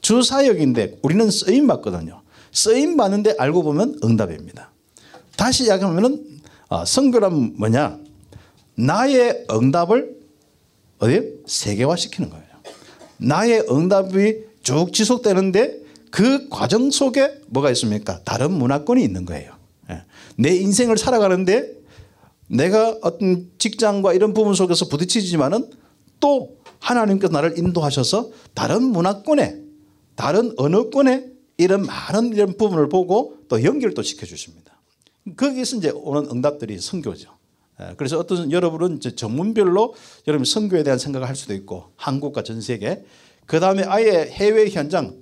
주 0.00 0.22
사역인데 0.22 0.98
우리는 1.02 1.30
쓰임 1.30 1.66
받거든요. 1.66 2.22
쓰임 2.52 2.96
받는데 2.96 3.36
알고 3.38 3.62
보면 3.62 4.00
응답입니다. 4.04 4.70
다시 5.36 5.64
이야기하면은 5.64 6.40
어, 6.68 6.84
선교란 6.84 7.54
뭐냐? 7.56 7.98
나의 8.76 9.46
응답을 9.50 10.16
어디 10.98 11.40
세계화 11.46 11.96
시키는 11.96 12.30
거예요. 12.30 12.44
나의 13.16 13.64
응답이 13.70 14.44
쭉 14.62 14.92
지속되는데 14.92 15.79
그 16.10 16.48
과정 16.48 16.90
속에 16.90 17.40
뭐가 17.48 17.70
있습니까? 17.70 18.22
다른 18.24 18.52
문화권이 18.52 19.02
있는 19.02 19.24
거예요. 19.24 19.54
예. 19.90 20.02
내 20.36 20.54
인생을 20.56 20.98
살아가는데 20.98 21.80
내가 22.48 22.96
어떤 23.02 23.50
직장과 23.58 24.12
이런 24.14 24.34
부분 24.34 24.54
속에서 24.54 24.88
부딪히지만은 24.88 25.70
또 26.18 26.58
하나님께서 26.80 27.32
나를 27.32 27.58
인도하셔서 27.58 28.30
다른 28.54 28.82
문화권에 28.82 29.60
다른 30.16 30.52
언어권에 30.56 31.26
이런 31.58 31.86
많은 31.86 32.32
이런 32.32 32.56
부분을 32.56 32.88
보고 32.88 33.36
또 33.48 33.62
연결도 33.62 34.02
시켜주십니다. 34.02 34.80
거기서 35.36 35.76
이제 35.76 35.90
오는 35.90 36.28
응답들이 36.30 36.78
선교죠. 36.78 37.30
예, 37.80 37.94
그래서 37.96 38.18
어떤 38.18 38.50
여러분은 38.50 39.00
전문별로 39.00 39.94
여러분 40.26 40.44
선교에 40.44 40.82
대한 40.82 40.98
생각을 40.98 41.28
할 41.28 41.36
수도 41.36 41.54
있고 41.54 41.92
한국과 41.96 42.42
전 42.42 42.60
세계 42.60 43.04
그 43.46 43.60
다음에 43.60 43.84
아예 43.84 44.28
해외 44.30 44.68
현장 44.68 45.19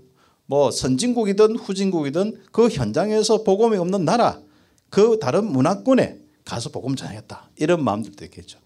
뭐 0.48 0.70
선진국이든 0.70 1.56
후진국이든 1.56 2.40
그 2.52 2.68
현장에서 2.68 3.44
복음이 3.44 3.76
없는 3.76 4.06
나라 4.06 4.40
그 4.88 5.18
다른 5.20 5.44
문화권에 5.44 6.18
가서 6.44 6.70
복음 6.70 6.96
전하겠다 6.96 7.50
이런 7.56 7.84
마음들도 7.84 8.24
있겠죠. 8.24 8.58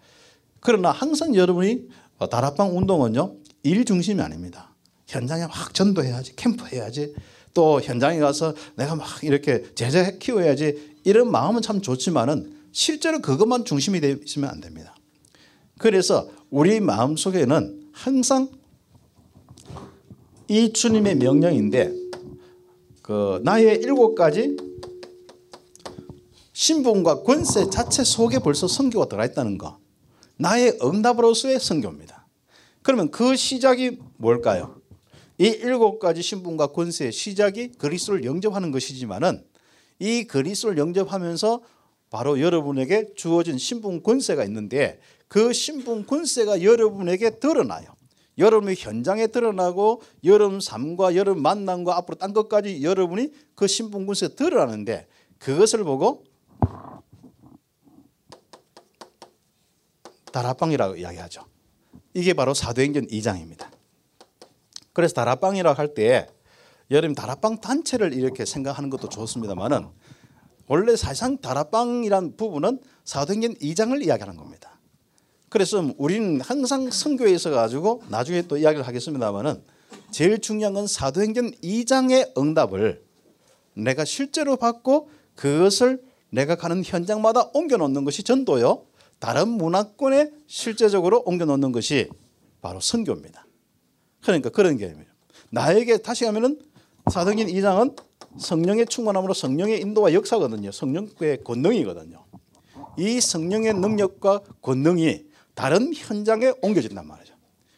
그러나 0.61 0.93
항상 0.93 1.35
여러분이 1.35 1.89
다락방 2.31 2.77
운동은요 2.77 3.35
일 3.65 3.85
중심이 3.85 4.23
아닙니다. 4.23 4.73
현장에 5.09 5.43
막 5.43 5.75
전도해야지 5.75 6.37
캠프 6.37 6.65
해야지 6.67 7.15
또 7.53 7.81
현장에 7.81 8.21
가서 8.21 8.55
내가 8.77 8.95
막 8.95 9.09
이렇게 9.25 9.65
제자 9.75 10.13
키워야지 10.13 10.99
이런 11.03 11.33
마음은 11.33 11.63
참 11.63 11.83
좋지만은 11.83 12.57
실제로 12.71 13.21
그것만 13.21 13.65
중심이 13.65 14.01
있으면 14.25 14.51
안 14.51 14.61
됩니다. 14.61 14.95
그래서 15.79 16.31
우리 16.49 16.79
마음 16.79 17.17
속에는 17.17 17.91
항상 17.93 18.49
이 20.53 20.71
주님의 20.71 21.15
명령인데 21.15 21.91
그 23.01 23.41
나의 23.43 23.81
일곱 23.81 24.15
가지 24.15 24.55
신분과 26.53 27.23
권세 27.23 27.71
자체 27.71 28.05
속에 28.05 28.39
벌써 28.39 28.69
성교가 28.69 29.07
들어가 29.07 29.25
있다는 29.25 29.57
거. 29.57 29.79
나의 30.37 30.77
응답으로서의 30.83 31.59
성교입니다. 31.59 32.27
그러면 32.83 33.11
그 33.11 33.35
시작이 33.35 33.99
뭘까요? 34.19 34.79
이 35.39 35.47
일곱 35.47 35.99
가지 35.99 36.21
신분과 36.21 36.67
권세의 36.67 37.13
시작이 37.13 37.73
그리스도를 37.79 38.27
영접하는 38.27 38.73
것이지만은 38.73 39.43
이 40.01 40.25
그리스도를 40.25 40.77
영접하면서 40.77 41.63
바로 42.11 42.39
여러분에게 42.39 43.15
주어진 43.17 43.57
신분 43.57 44.03
권세가 44.03 44.45
있는데 44.45 45.01
그 45.29 45.55
신분 45.55 46.05
권세가 46.05 46.63
여러분에게 46.63 47.39
드러나요. 47.39 47.87
여러분의 48.39 48.77
현장에 48.79 49.27
드러나고 49.27 50.03
여러분 50.25 50.61
삶과 50.61 51.15
여러분 51.17 51.43
만남과 51.43 51.97
앞으로 51.99 52.17
딴 52.17 52.33
것까지 52.33 52.83
여러분이 52.83 53.33
그 53.55 53.67
신분 53.67 54.07
권세가 54.07 54.35
드러나는데 54.35 55.07
그것을 55.39 55.85
보고 55.85 56.25
다락방이라고 60.33 60.97
이야기하죠. 60.97 61.45
이게 62.15 62.33
바로 62.33 62.55
사도행전 62.55 63.07
2장입니다. 63.09 63.71
그래서 64.93 65.15
다락방이라고 65.15 65.79
할 65.79 65.95
때 65.95 66.29
여러분 66.91 67.15
다락방 67.15 67.61
단체를 67.61 68.13
이렇게 68.13 68.45
생각하는 68.45 68.91
것도 68.91 69.09
좋습니다만은 69.09 69.89
원래 70.67 70.97
사실상 70.97 71.39
다락방이란 71.39 72.37
부분은 72.37 72.81
사도행전 73.05 73.55
2장을 73.57 74.05
이야기하는 74.05 74.37
겁니다. 74.37 74.72
그래서 75.53 75.93
우리는 75.99 76.41
항상 76.41 76.91
성교에 76.91 77.31
있어 77.33 77.51
가지고 77.51 78.03
나중에 78.09 78.41
또 78.49 78.57
이야기를 78.57 78.87
하겠습니다만은 78.87 79.63
제일 80.11 80.39
중요한 80.39 80.73
건 80.73 80.87
사도행전 80.87 81.51
2장의 81.63 82.39
응답을 82.39 83.05
내가 83.75 84.07
실제로 84.07 84.57
받고 84.57 85.11
그것을 85.35 86.03
내가 86.31 86.55
가는 86.57 86.83
현장마다 86.83 87.51
옮겨 87.53 87.77
놓는 87.77 88.05
것이 88.07 88.23
전도요. 88.23 88.87
다른 89.19 89.49
문화권에 89.49 90.31
실제적으로 90.47 91.23
옮겨 91.27 91.45
놓는 91.45 91.71
것이 91.71 92.09
바로 92.63 92.81
선교입니다. 92.81 93.47
그러니까 94.23 94.49
그런 94.49 94.79
개념이에요. 94.79 95.07
나에게 95.51 95.99
다시 95.99 96.25
하면은 96.25 96.63
사도행전 97.11 97.49
2장은 97.49 97.95
성령의 98.39 98.87
충만함으로 98.87 99.35
성령의 99.35 99.83
인도와 99.83 100.15
역사거든요. 100.15 100.73
성령의 100.73 101.45
권능이거든요. 101.45 102.25
이 102.97 103.21
성령의 103.21 103.75
능력과 103.75 104.41
권능이 104.63 105.32
다른 105.55 105.93
현장에 105.95 106.53
옮겨진단 106.63 107.07
말이죠. 107.07 107.35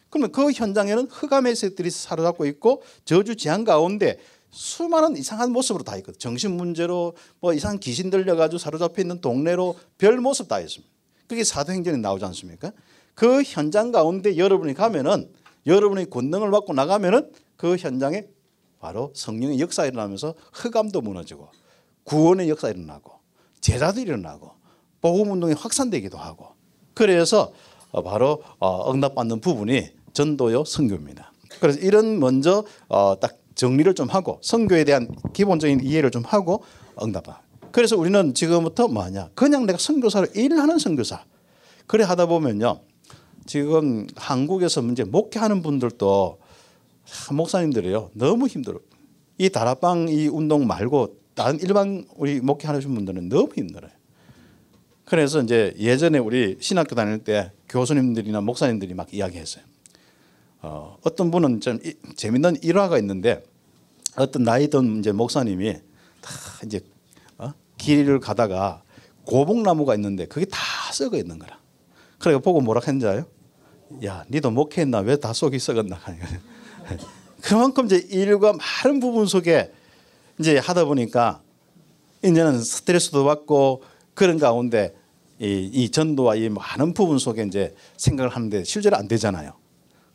그러면 0.09 0.31
그 0.31 0.51
현장에는 0.51 1.07
흑암의 1.07 1.55
세들이 1.55 1.89
사로잡고 1.89 2.45
있고 2.45 2.81
저주 3.03 3.35
재앙 3.35 3.63
가운데 3.63 4.17
수많은 4.51 5.17
이상한 5.17 5.51
모습으로 5.51 5.83
다 5.83 5.97
있거든요. 5.97 6.17
정신 6.17 6.51
문제로 6.51 7.13
뭐 7.41 7.53
이상한 7.53 7.77
귀신 7.79 8.09
들려가지고 8.09 8.57
사로잡혀 8.57 9.01
있는 9.01 9.19
동네로 9.19 9.75
별 9.97 10.17
모습 10.21 10.47
다 10.47 10.61
있습니다. 10.61 10.93
그게 11.27 11.43
사도행전에 11.43 11.97
나오지 11.97 12.23
않습니까? 12.25 12.71
그 13.13 13.43
현장 13.43 13.91
가운데 13.91 14.37
여러분이 14.37 14.73
가면은 14.73 15.29
여러분이 15.65 16.09
권능을 16.09 16.51
받고 16.51 16.73
나가면은 16.73 17.31
그 17.57 17.75
현장에 17.75 18.27
바로 18.79 19.11
성령의 19.15 19.59
역사 19.59 19.85
일어나면서 19.85 20.35
흑암도 20.53 21.01
무너지고 21.01 21.49
구원의 22.05 22.49
역사 22.49 22.69
일어나고 22.69 23.11
제자도 23.59 23.99
일어나고 23.99 24.51
복음 25.01 25.31
운동이 25.31 25.53
확산되기도 25.53 26.17
하고 26.17 26.54
그래서 26.95 27.53
바로 28.03 28.41
어, 28.59 28.91
응답받는 28.91 29.41
부분이 29.41 29.89
전도요 30.13 30.63
선교입니다. 30.63 31.31
그래서 31.59 31.79
이런 31.79 32.19
먼저 32.19 32.63
어, 32.89 33.19
딱 33.19 33.37
정리를 33.53 33.93
좀 33.93 34.09
하고 34.09 34.39
선교에 34.41 34.83
대한 34.83 35.07
기본적인 35.33 35.81
이해를 35.83 36.09
좀 36.11 36.23
하고 36.25 36.63
응답하. 37.01 37.39
그래서 37.71 37.97
우리는 37.97 38.33
지금부터 38.33 38.87
뭐하냐? 38.87 39.29
그냥 39.35 39.65
내가 39.65 39.77
선교사로 39.77 40.27
일하는 40.33 40.79
선교사. 40.79 41.23
그래 41.87 42.03
하다 42.03 42.25
보면요. 42.25 42.79
지금 43.45 44.07
한국에서 44.15 44.81
문제 44.81 45.03
목회하는 45.03 45.61
분들도 45.61 46.39
목사님들이요 47.31 48.11
너무 48.13 48.47
힘들어. 48.47 48.79
이 49.37 49.49
다락방 49.49 50.07
이 50.09 50.27
운동 50.27 50.65
말고 50.65 51.17
다른 51.35 51.59
일반 51.59 52.05
우리 52.15 52.39
목회하는 52.39 52.81
분들은 52.81 53.29
너무 53.29 53.49
힘들어요. 53.55 53.91
그래서 55.05 55.41
이제 55.41 55.73
예전에 55.77 56.17
우리 56.17 56.57
신학교 56.59 56.95
다닐 56.95 57.19
때 57.19 57.51
교수님들이나 57.69 58.41
목사님들이 58.41 58.93
막 58.95 59.13
이야기했어요. 59.13 59.63
어, 60.61 60.97
어떤 61.03 61.29
분은 61.29 61.61
좀 61.61 61.79
이, 61.83 61.93
재밌는 62.15 62.57
일화가 62.63 62.97
있는데 62.99 63.43
어떤 64.17 64.43
나이 64.43 64.67
든 64.67 64.99
이제 64.99 65.11
목사님이 65.11 65.73
다 66.21 66.31
이제 66.65 66.81
어? 67.37 67.53
길을 67.77 68.19
가다가 68.19 68.81
고목나무가 69.25 69.93
있는데 69.95 70.25
그게 70.25 70.45
다 70.45 70.57
썩어 70.91 71.17
있는 71.17 71.37
거라. 71.37 71.59
그래가 72.17 72.39
보고 72.39 72.61
뭐라 72.61 72.81
했는지 72.85 73.05
알아요? 73.05 73.25
야, 74.05 74.25
니도 74.31 74.49
목회했나? 74.49 74.99
왜 74.99 75.17
다 75.17 75.33
속이 75.33 75.59
썩었나? 75.59 75.99
그만큼 77.41 77.85
이제 77.85 77.97
일과 78.09 78.53
많은 78.53 78.99
부분 78.99 79.27
속에 79.27 79.71
이제 80.39 80.57
하다 80.57 80.85
보니까 80.85 81.41
이제는 82.23 82.59
스트레스도 82.63 83.23
받고 83.23 83.83
그런 84.15 84.39
가운데 84.39 84.95
이, 85.39 85.69
이 85.71 85.91
전도와 85.91 86.35
이 86.35 86.49
많은 86.49 86.93
부분 86.93 87.19
속에 87.19 87.43
이제 87.43 87.75
생각을 87.97 88.29
하는데 88.31 88.63
실제로 88.63 88.97
안 88.97 89.07
되잖아요. 89.07 89.53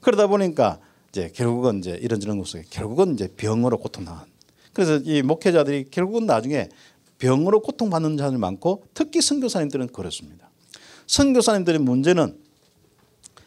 그러다 0.01 0.27
보니까 0.27 0.81
이제 1.11 1.31
결국은 1.35 1.79
이제 1.79 1.99
이런저런 2.01 2.39
것 2.39 2.49
속에 2.49 2.65
결국은 2.71 3.15
이제 3.15 3.29
병으로 3.37 3.79
고통당한. 3.79 4.25
그래서 4.73 4.97
이 5.05 5.23
목회자들이 5.23 5.91
결국은 5.91 6.27
나중에 6.27 6.69
병으로 7.19 7.61
고통받는 7.61 8.17
자들 8.17 8.39
많고 8.39 8.85
특히 8.95 9.21
선교사님들은 9.21 9.89
그렇습니다. 9.89 10.51
선교사님들의 11.07 11.81
문제는 11.81 12.39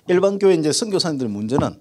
일반 0.07 0.38
교회 0.38 0.53
이제 0.53 0.72
선교사님들의 0.72 1.31
문제는 1.31 1.79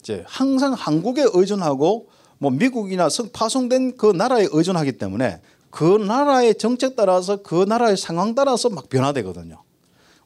이제 0.00 0.22
항상 0.26 0.74
한국에 0.74 1.24
의존하고 1.32 2.08
뭐 2.38 2.50
미국이나 2.50 3.08
파송된 3.32 3.96
그 3.96 4.06
나라에 4.06 4.48
의존하기 4.50 4.92
때문에 4.92 5.40
그 5.74 5.96
나라의 5.96 6.54
정책 6.54 6.94
따라서 6.94 7.42
그 7.42 7.64
나라의 7.64 7.96
상황 7.96 8.36
따라서 8.36 8.70
막 8.70 8.88
변화되거든요. 8.88 9.60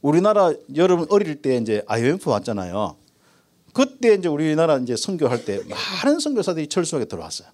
우리나라 0.03 0.53
여러분 0.77 1.07
어릴 1.09 1.41
때 1.41 1.57
이제 1.57 1.83
IMF 1.87 2.29
왔잖아요. 2.29 2.97
그때 3.73 4.13
이제 4.13 4.29
우리나라 4.29 4.77
이제 4.77 4.95
선교할 4.95 5.47
때 5.47 5.63
많은 6.05 6.21
선교사들이 6.21 6.67
철수하게 6.67 7.07
들어왔어요. 7.07 7.49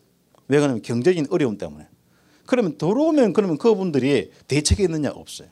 왜 0.48 0.58
그러냐면 0.58 0.82
경제적인 0.82 1.28
어려움 1.30 1.56
때문에. 1.56 1.86
그러면 2.46 2.76
들어오면 2.78 3.32
그러면 3.32 3.58
그분들이 3.58 4.32
대책이 4.48 4.82
있느냐 4.82 5.10
없어요. 5.10 5.46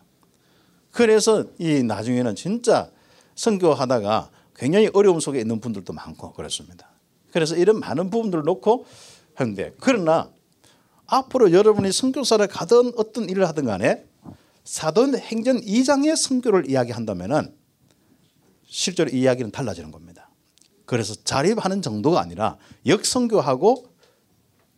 그래서 0.90 1.44
이 1.60 1.84
나중에는 1.84 2.34
진짜 2.34 2.90
선교하다가 3.36 4.30
굉장히 4.56 4.90
어려움 4.94 5.20
속에 5.20 5.38
있는 5.38 5.60
분들도 5.60 5.92
많고 5.92 6.32
그렇습니다. 6.32 6.90
그래서 7.30 7.54
이런 7.54 7.78
많은 7.78 8.10
부분들을 8.10 8.42
놓고 8.42 8.84
하는데 9.36 9.74
그러나 9.78 10.28
앞으로 11.06 11.52
여러분이 11.52 11.92
선교사를 11.92 12.46
가든 12.46 12.92
어떤 12.96 13.28
일을 13.28 13.46
하든 13.48 13.64
간에 13.64 14.04
사도행전 14.64 15.60
2장의 15.62 16.16
선교를 16.16 16.70
이야기한다면은 16.70 17.54
실제로 18.66 19.10
이 19.10 19.20
이야기는 19.20 19.50
달라지는 19.50 19.90
겁니다. 19.90 20.30
그래서 20.86 21.14
자립하는 21.14 21.82
정도가 21.82 22.20
아니라 22.20 22.56
역선교하고 22.86 23.86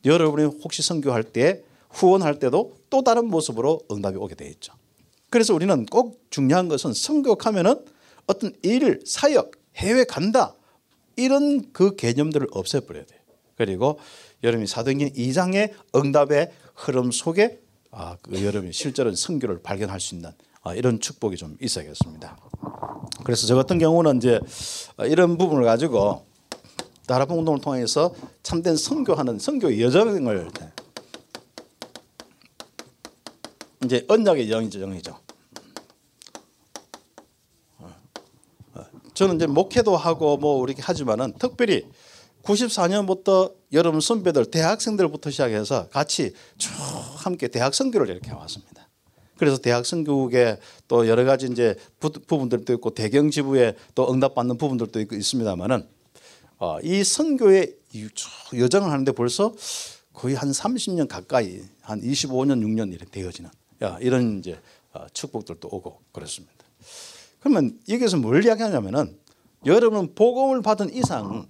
여러분이 0.05 0.45
혹시 0.63 0.83
선교할 0.83 1.23
때 1.25 1.63
후원할 1.91 2.39
때도 2.39 2.77
또 2.91 3.03
다른 3.03 3.27
모습으로 3.27 3.81
응답이 3.91 4.17
오게 4.17 4.35
되어 4.35 4.49
있죠. 4.49 4.75
그래서 5.31 5.55
우리는 5.55 5.87
꼭 5.87 6.25
중요한 6.31 6.69
것은 6.69 6.93
선교하면은 6.93 7.85
어떤 8.27 8.53
일, 8.63 9.01
사역, 9.07 9.53
해외 9.77 10.05
간다 10.05 10.55
이런 11.17 11.73
그 11.73 11.97
개념들을 11.97 12.49
없애버려야 12.51 13.05
돼요. 13.05 13.21
그리고 13.57 13.99
여러분이 14.45 14.67
사도행전 14.67 15.11
2장의 15.11 15.73
응답의 15.97 16.53
흐름 16.75 17.11
속에 17.11 17.59
아, 17.91 18.17
그 18.21 18.45
여러분이 18.45 18.73
실제로 18.73 19.13
성교를 19.15 19.63
발견할 19.63 19.99
수 20.01 20.15
있는 20.15 20.31
아, 20.63 20.75
이런 20.75 21.01
축복이 21.01 21.37
좀 21.37 21.57
있어야겠습니다. 21.61 22.37
그래서 23.25 23.47
저 23.47 23.55
같은 23.55 23.79
경우는 23.79 24.19
이제 24.19 24.39
이런 24.99 25.39
부분을 25.39 25.65
가지고 25.65 26.27
다락방 27.07 27.39
운동을 27.39 27.61
통해서 27.61 28.15
참된 28.43 28.77
선교하는 28.77 29.39
선교 29.39 29.81
여정을 29.81 30.51
이제 33.85 34.05
언약의 34.09 34.51
영이죠. 34.51 35.19
저는 39.15 39.37
이제 39.37 39.47
목회도 39.47 39.97
하고 39.97 40.37
뭐 40.37 40.65
이렇게 40.67 40.83
하지만은 40.83 41.33
특별히 41.39 41.87
94년부터 42.45 43.53
여러분 43.73 44.01
선배들 44.01 44.47
대학생들부터 44.47 45.31
시작해서 45.31 45.89
같이 45.89 46.33
쭉 46.59 46.71
함께 47.17 47.49
대학 47.49 47.75
선교를 47.75 48.09
이렇게 48.09 48.33
왔습니다. 48.33 48.89
그래서 49.37 49.59
대학 49.59 49.85
선교국에 49.85 50.59
또 50.87 51.09
여러 51.09 51.25
가지 51.25 51.47
이제 51.47 51.75
부 51.99 52.11
분들도 52.11 52.73
있고 52.75 52.91
대경 52.91 53.31
지부에 53.31 53.75
또 53.95 54.13
응답받는 54.13 54.59
부분들도 54.59 55.01
있고 55.01 55.17
있습니다만은 55.17 55.89
어, 56.59 56.79
이 56.83 57.03
선교의 57.03 57.75
여정을 58.57 58.91
하는데 58.91 59.11
벌써 59.13 59.53
거의 60.13 60.37
한 60.37 60.51
30년 60.51 61.09
가까이 61.09 61.61
한 61.83 62.01
25년 62.01 62.63
6년 62.63 62.93
이렇게 62.93 63.11
되어지는 63.11 63.51
이런 64.01 64.39
이제 64.39 64.59
어, 64.93 65.07
축복들도 65.13 65.69
오고 65.71 66.01
그렇습니다. 66.13 66.55
그러면 67.41 67.79
여기서 67.89 68.19
뭘 68.19 68.45
이야기하냐면은 68.45 69.19
여러분 69.67 70.15
복음을 70.15 70.63
받은 70.63 70.95
이상 70.95 71.47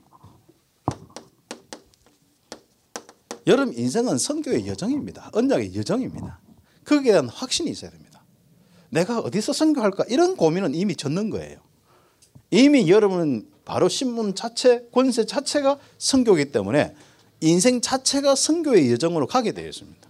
여러분 3.47 3.75
인생은 3.77 4.19
선교의 4.19 4.67
여정입니다. 4.67 5.31
언약의 5.33 5.75
여정입니다. 5.77 6.41
거기에 6.85 7.13
대한 7.13 7.29
확신이 7.29 7.71
있어야 7.71 7.91
됩니다. 7.91 8.25
내가 8.91 9.19
어디서 9.21 9.53
선교할까 9.53 10.05
이런 10.09 10.37
고민은 10.37 10.75
이미 10.75 10.97
졌는 10.97 11.31
거예요. 11.31 11.59
이미 12.51 12.89
여러분은 12.89 13.49
바로 13.65 13.89
신문 13.89 14.35
자체, 14.35 14.87
권세 14.93 15.27
자체가 15.27 15.79
선교이기 15.99 16.53
때문에 16.53 16.95
인생 17.41 17.81
자체가 17.81 18.35
선교의 18.35 18.93
여정으로 18.93 19.27
가게 19.27 19.53
되어 19.53 19.69
있습니다. 19.69 20.09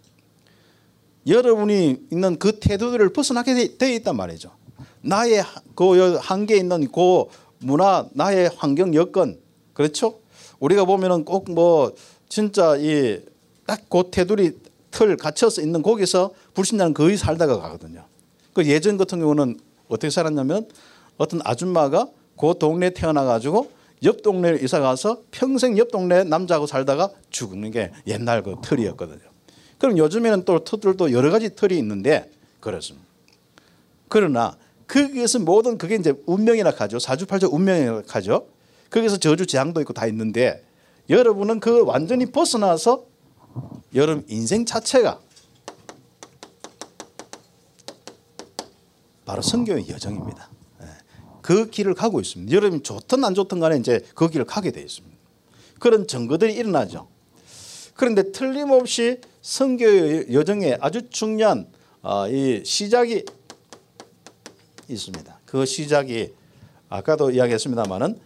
여러분이 1.26 2.02
있는 2.12 2.38
그 2.38 2.58
태도들을 2.60 3.12
벗어나게 3.12 3.76
되어 3.78 3.88
있단 3.94 4.16
말이죠. 4.16 4.54
나의 5.00 5.42
그 5.74 6.16
한계에 6.16 6.58
있는 6.58 6.90
그 6.92 7.24
문화, 7.58 8.06
나의 8.12 8.50
환경 8.56 8.94
여건 8.94 9.40
그렇죠? 9.72 10.20
우리가 10.60 10.84
보면은 10.84 11.24
꼭뭐 11.24 11.94
진짜 12.28 12.76
이 12.76 13.20
딱그 13.66 14.10
테두리 14.10 14.52
틀 14.90 15.16
갇혀서 15.16 15.62
있는 15.62 15.82
거기서 15.82 16.32
불신자는 16.54 16.94
거의 16.94 17.16
살다가 17.16 17.58
가거든요. 17.58 18.04
그 18.52 18.66
예전 18.66 18.96
같은 18.96 19.18
경우는 19.18 19.58
어떻게 19.88 20.10
살았냐면 20.10 20.68
어떤 21.16 21.40
아줌마가 21.44 22.08
그 22.38 22.54
동네에 22.58 22.90
태어나 22.90 23.24
가지고 23.24 23.70
옆 24.04 24.22
동네에 24.22 24.58
이사 24.62 24.80
가서 24.80 25.22
평생 25.30 25.78
옆 25.78 25.90
동네 25.90 26.24
남자하고 26.24 26.66
살다가 26.66 27.10
죽는 27.30 27.70
게 27.70 27.90
옛날 28.06 28.42
그 28.42 28.56
틀이었거든요. 28.62 29.20
그럼 29.78 29.98
요즘에는 29.98 30.44
또 30.44 30.62
틀들도 30.62 31.12
여러 31.12 31.30
가지 31.30 31.54
틀이 31.54 31.76
있는데 31.78 32.30
그렇습니다. 32.60 33.06
그러나 34.08 34.56
거기에서 34.86 35.38
모든 35.40 35.78
그게 35.78 35.96
이제 35.96 36.14
운명이라 36.26 36.72
하죠. 36.76 36.98
사주팔자 36.98 37.48
운명이라 37.50 38.02
하죠. 38.06 38.46
거기서 38.90 39.16
저주 39.16 39.46
재앙도 39.46 39.80
있고 39.80 39.92
다 39.92 40.06
있는데 40.06 40.62
여러분은 41.08 41.60
그 41.60 41.84
완전히 41.84 42.26
벗어나서 42.26 43.04
여러분 43.94 44.24
인생 44.28 44.64
자체가 44.64 45.20
바로 49.24 49.42
성경의 49.42 49.88
여정입니다. 49.88 50.50
예. 50.82 50.86
그 51.42 51.70
길을 51.70 51.94
가고 51.94 52.20
있습니다. 52.20 52.54
여러분 52.54 52.82
좋든 52.82 53.24
안 53.24 53.34
좋든 53.34 53.60
간에 53.60 53.76
이제 53.76 54.04
그 54.14 54.28
길을 54.28 54.44
가게 54.44 54.70
되어 54.70 54.84
있습니다. 54.84 55.16
그런 55.78 56.06
증거들이 56.06 56.54
일어나죠. 56.54 57.08
그런데 57.94 58.32
틀림없이 58.32 59.20
성교의 59.42 60.32
여정에 60.32 60.78
아주 60.80 61.08
중요한 61.10 61.68
어, 62.02 62.28
이 62.28 62.62
시작이 62.64 63.24
있습니다. 64.88 65.40
그 65.46 65.64
시작이 65.64 66.32
아까도 66.88 67.30
이야기했습니다만은 67.30 68.18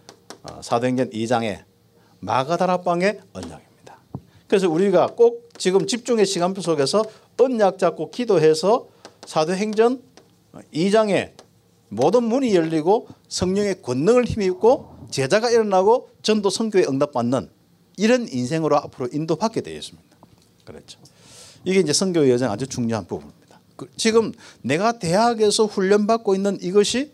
어, 0.43 0.61
사도행전 0.61 1.11
2장의 1.11 1.68
마가다라방의 2.19 3.19
언약입니다. 3.33 3.99
그래서 4.47 4.69
우리가 4.69 5.07
꼭 5.07 5.49
지금 5.57 5.85
집중의 5.85 6.25
시간표 6.25 6.61
속에서 6.61 7.03
언약 7.37 7.77
잡고 7.77 8.11
기도해서 8.11 8.87
사도행전 9.25 10.01
2장에 10.73 11.31
모든 11.89 12.23
문이 12.23 12.55
열리고 12.55 13.07
성령의 13.27 13.81
권능을 13.81 14.25
힘입고 14.25 15.07
제자가 15.11 15.49
일어나고 15.49 16.09
전도 16.21 16.49
선교에 16.49 16.85
응답받는 16.87 17.49
이런 17.97 18.27
인생으로 18.27 18.77
앞으로 18.77 19.09
인도받게 19.11 19.61
되어 19.61 19.75
있습니다. 19.75 20.17
그렇죠. 20.65 20.99
이게 21.63 21.79
이제 21.79 21.93
선교 21.93 22.29
여정 22.29 22.51
아주 22.51 22.67
중요한 22.67 23.05
부분입니다. 23.05 23.59
그 23.75 23.89
지금 23.97 24.31
내가 24.61 24.99
대학에서 24.99 25.65
훈련받고 25.65 26.35
있는 26.35 26.57
이것이 26.61 27.11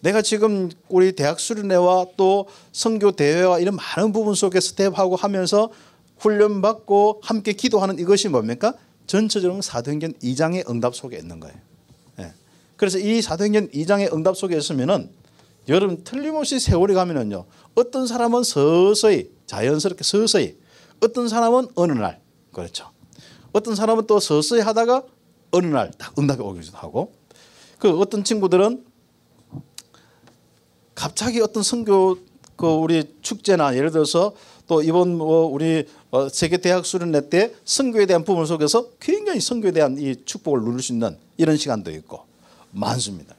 내가 0.00 0.22
지금 0.22 0.70
우리 0.88 1.12
대학 1.12 1.40
수련회와 1.40 2.06
또 2.16 2.46
선교 2.72 3.12
대회와 3.12 3.58
이런 3.60 3.76
많은 3.76 4.12
부분 4.12 4.34
속에 4.34 4.60
스텝하고 4.60 5.16
하면서 5.16 5.70
훈련받고 6.18 7.20
함께 7.22 7.52
기도하는 7.52 7.98
이것이 7.98 8.28
뭡니까? 8.28 8.74
전체적으로 9.06 9.62
사도행전 9.62 10.14
2장의 10.14 10.68
응답 10.70 10.94
속에 10.94 11.16
있는 11.16 11.40
거예요. 11.40 11.56
예. 12.20 12.32
그래서 12.76 12.98
이 12.98 13.22
사도행전 13.22 13.68
2장의 13.70 14.12
응답 14.12 14.36
속에 14.36 14.56
있으면은 14.56 15.10
여러분 15.68 16.04
틀림없이 16.04 16.60
세월이 16.60 16.94
가면은요 16.94 17.44
어떤 17.74 18.06
사람은 18.06 18.44
서서히 18.44 19.30
자연스럽게 19.46 20.04
서서히 20.04 20.56
어떤 21.02 21.28
사람은 21.28 21.68
어느 21.74 21.92
날 21.92 22.20
그렇죠. 22.52 22.90
어떤 23.52 23.74
사람은 23.74 24.06
또 24.06 24.20
서서히 24.20 24.60
하다가 24.60 25.02
어느 25.52 25.66
날 25.66 25.90
딱 25.98 26.18
응답이 26.18 26.40
오기도 26.42 26.76
하고 26.78 27.12
그 27.78 27.90
어떤 27.98 28.24
친구들은 28.24 28.84
갑자기 30.96 31.40
어떤 31.40 31.62
선교 31.62 32.18
그 32.56 32.66
우리 32.66 33.04
축제나 33.20 33.76
예를 33.76 33.92
들어서 33.92 34.32
또 34.66 34.82
이번 34.82 35.16
뭐 35.16 35.46
우리 35.46 35.86
어 36.10 36.28
세계 36.28 36.56
대학 36.56 36.84
수련회 36.84 37.28
때 37.28 37.52
선교에 37.64 38.06
대한 38.06 38.24
부분 38.24 38.46
속에서 38.46 38.88
굉장히 38.98 39.38
선교에 39.38 39.70
대한 39.70 39.96
이 39.98 40.16
축복을 40.24 40.62
누릴 40.62 40.82
수 40.82 40.92
있는 40.92 41.16
이런 41.36 41.56
시간도 41.56 41.92
있고 41.92 42.22
많습니다. 42.72 43.36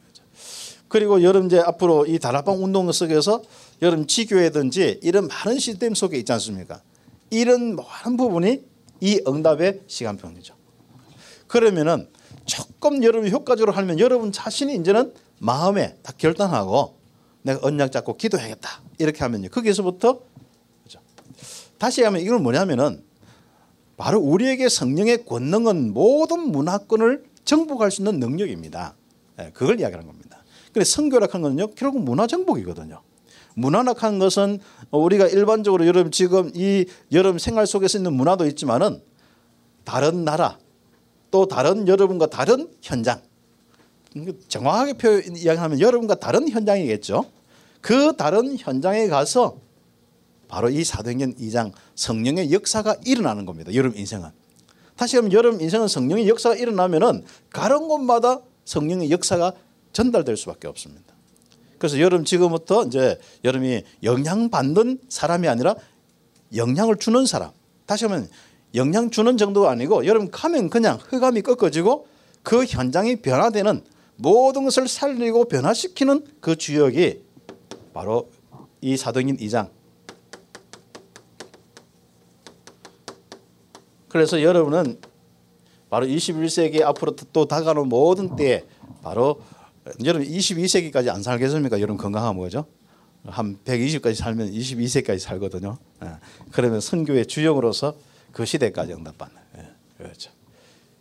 그리고 0.88 1.22
여러분 1.24 1.48
이제 1.48 1.60
앞으로 1.60 2.06
이 2.06 2.18
다락방 2.20 2.64
운동 2.64 2.90
속에서 2.92 3.42
여러분 3.82 4.08
지교회든지 4.08 5.02
이런 5.04 5.28
많은 5.28 5.60
시스템 5.60 5.96
속에 5.96 6.18
있지 6.18 6.32
않습니까? 6.32 6.82
이런 7.30 7.76
많은 7.76 8.18
부분이 8.18 8.62
이 9.02 9.22
응답의 9.28 9.82
시간표이죠. 9.88 10.54
그러면은 11.48 12.08
조금 12.46 13.04
여러분 13.04 13.30
효과적으로 13.30 13.74
하면 13.74 14.00
여러분 14.00 14.32
자신이 14.32 14.76
이제는 14.76 15.12
마음에 15.40 15.98
다 16.04 16.14
결단하고 16.18 16.97
내가 17.42 17.60
언약 17.66 17.92
잡고 17.92 18.18
기도해야겠다 18.18 18.82
이렇게 18.98 19.20
하면요 19.20 19.50
거기서부터 19.50 20.22
그렇죠. 20.84 21.00
다시 21.78 22.04
하면 22.04 22.22
이건 22.22 22.44
뭐냐면은 22.44 23.04
바로 23.96 24.20
우리에게 24.20 24.70
성령의 24.70 25.26
권능은 25.26 25.94
모든 25.94 26.52
문화권을 26.52 27.24
정복할 27.46 27.90
수 27.90 28.02
있는 28.02 28.20
능력입니다. 28.20 28.96
예, 29.40 29.52
그걸 29.54 29.80
이야기하는 29.80 30.08
겁니다. 30.08 30.44
근데 30.72 30.84
성교락한 30.84 31.42
거는요 31.42 31.72
결국 31.72 32.04
문화 32.04 32.28
정복이거든요. 32.28 33.02
문화락한 33.56 34.20
것은 34.20 34.60
우리가 34.92 35.28
일반적으로 35.28 35.88
여러분 35.88 36.12
지금 36.12 36.52
이 36.54 36.86
여러분 37.12 37.40
생활 37.40 37.66
속에서 37.66 37.98
있는 37.98 38.14
문화도 38.14 38.46
있지만은 38.46 39.02
다른 39.84 40.24
나라 40.24 40.60
또 41.32 41.48
다른 41.48 41.88
여러분과 41.88 42.28
다른 42.28 42.70
현장 42.82 43.22
정확하게 44.48 44.94
표현 44.94 45.36
이야기하면 45.36 45.80
여러분과 45.80 46.16
다른 46.16 46.50
현장이겠죠. 46.50 47.26
그 47.82 48.16
다른 48.18 48.58
현장에 48.58 49.08
가서 49.08 49.58
바로 50.48 50.70
이 50.70 50.84
사도행전 50.84 51.36
2장 51.36 51.72
성령의 51.96 52.52
역사가 52.52 52.96
일어나는 53.06 53.46
겁니다. 53.46 53.74
여러분 53.74 53.98
인생은. 53.98 54.30
다시 54.96 55.16
하면 55.18 55.32
여러분 55.32 55.62
인생은 55.62 55.88
성령의 55.88 56.28
역사가 56.28 56.56
일어나면은 56.56 57.24
가는 57.52 57.88
곳마다 57.88 58.40
성령의 58.66 59.12
역사가 59.12 59.54
전달될 59.94 60.38
수밖에 60.38 60.68
없습니다. 60.68 61.14
그래서 61.78 62.00
여러분 62.00 62.26
지금부터 62.26 62.86
이제 62.86 63.20
여러분이 63.44 63.84
영향 64.04 64.50
받는 64.50 65.00
사람이 65.10 65.48
아니라 65.48 65.76
영향을 66.56 66.98
주는 66.98 67.26
사람. 67.26 67.52
다시 67.86 68.06
하면 68.06 68.28
영향 68.74 69.10
주는 69.10 69.38
정도가 69.38 69.70
아니고 69.70 70.06
여러분 70.06 70.32
가면 70.32 70.70
그냥 70.70 70.98
흑암이 71.02 71.42
꺾어지고 71.42 72.08
그 72.44 72.66
현장이 72.66 73.18
변화되는 73.18 73.84
모든 74.18 74.64
것을 74.64 74.88
살리고 74.88 75.46
변화시키는 75.46 76.26
그 76.40 76.56
주역이 76.56 77.24
바로 77.94 78.30
이 78.82 78.98
사도행전 78.98 79.38
2장. 79.38 79.70
그래서 84.10 84.42
여러분은 84.42 85.00
바로 85.90 86.06
21세기 86.06 86.82
앞으로 86.82 87.16
또 87.32 87.46
다가오는 87.46 87.88
모든 87.88 88.36
때에 88.36 88.64
바로 89.02 89.42
여러분 90.04 90.28
22세기까지 90.28 91.10
안 91.10 91.24
살겠습니까? 91.24 91.80
여러분 91.80 91.98
건강하면 91.98 92.42
그죠? 92.44 92.66
한 93.26 93.58
120까지 93.64 94.16
살면 94.16 94.52
22세까지 94.52 95.20
살거든요. 95.20 95.78
예. 96.04 96.12
그러면 96.52 96.82
선교의 96.82 97.26
주역으로서 97.26 97.96
그 98.32 98.46
시대까지 98.46 98.94
응답받는. 98.94 99.38
예. 99.58 99.70
그렇죠. 99.98 100.32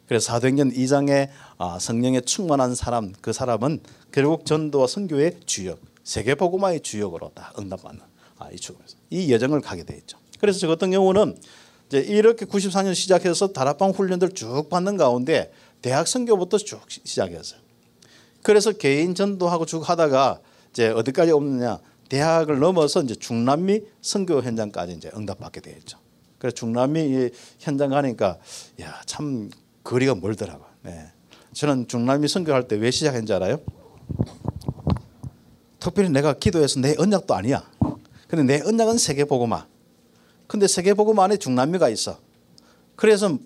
그래서 0.07 0.33
사도행전 0.33 0.73
2장에 0.73 1.29
아, 1.59 1.79
성령에 1.79 2.21
충만한 2.21 2.75
사람 2.75 3.13
그 3.21 3.33
사람은 3.33 3.81
결국 4.13 4.47
전도와 4.47 4.87
선교의 4.87 5.41
주역 5.47 5.81
세계 6.05 6.35
복음화의 6.35 6.81
주역으로 6.81 7.33
다 7.35 7.53
응답받는 7.59 8.01
아, 8.39 8.51
이 8.53 8.57
축에서 8.57 8.97
이 9.11 9.33
여정을 9.33 9.61
가게 9.61 9.83
돼 9.83 9.97
있죠. 9.97 10.19
그래서 10.39 10.59
저 10.59 10.69
같은 10.69 10.91
경우는 10.91 11.37
이제 11.89 11.99
이렇게 11.99 12.47
94년 12.47 12.95
시작해서 12.95 13.49
다락방 13.49 13.91
훈련들 13.91 14.31
쭉 14.31 14.69
받는 14.69 14.97
가운데 14.97 15.53
대학 15.83 16.07
선교부터 16.07 16.59
쭉 16.59 16.81
시작했어요. 16.89 17.61
그래서 18.43 18.73
개인 18.73 19.15
전도하고 19.15 19.67
쭉 19.67 19.89
하다가 19.89 20.41
이제 20.71 20.89
어디까지 20.89 21.33
없느냐 21.33 21.79
대학을 22.09 22.61
넘어서 22.61 23.03
이제 23.03 23.15
중남미 23.17 23.83
선교 24.01 24.41
현장까지 24.41 24.93
이제 24.93 25.11
응답받게 25.17 25.61
되었죠. 25.61 25.99
그래서 26.39 26.55
중남미 26.55 27.31
현장 27.59 27.91
가니까 27.91 28.39
야 28.81 29.01
참 29.07 29.51
거리가 29.87 30.17
멀더라고. 30.17 30.65
네. 30.83 31.07
저는 31.53 31.87
중남미 31.89 32.29
선교할 32.29 32.69
때 32.69 32.77
왜 32.77 32.91
시작했는지 32.91 33.33
알아요? 33.33 33.61
특별히 35.79 36.11
내가 36.11 36.35
기도해서 36.35 36.81
내 36.81 36.95
언약도 36.99 37.35
아니야. 37.35 37.65
근데 38.29 38.43
내 38.43 38.61
언약은 38.61 38.99
세계 38.99 39.25
복음화. 39.25 39.67
근데 40.49 40.67
세계 40.67 40.95
복음 40.95 41.19
안에 41.21 41.37
중남미가 41.37 41.89
있어. 41.91 42.19
그래서 42.97 43.39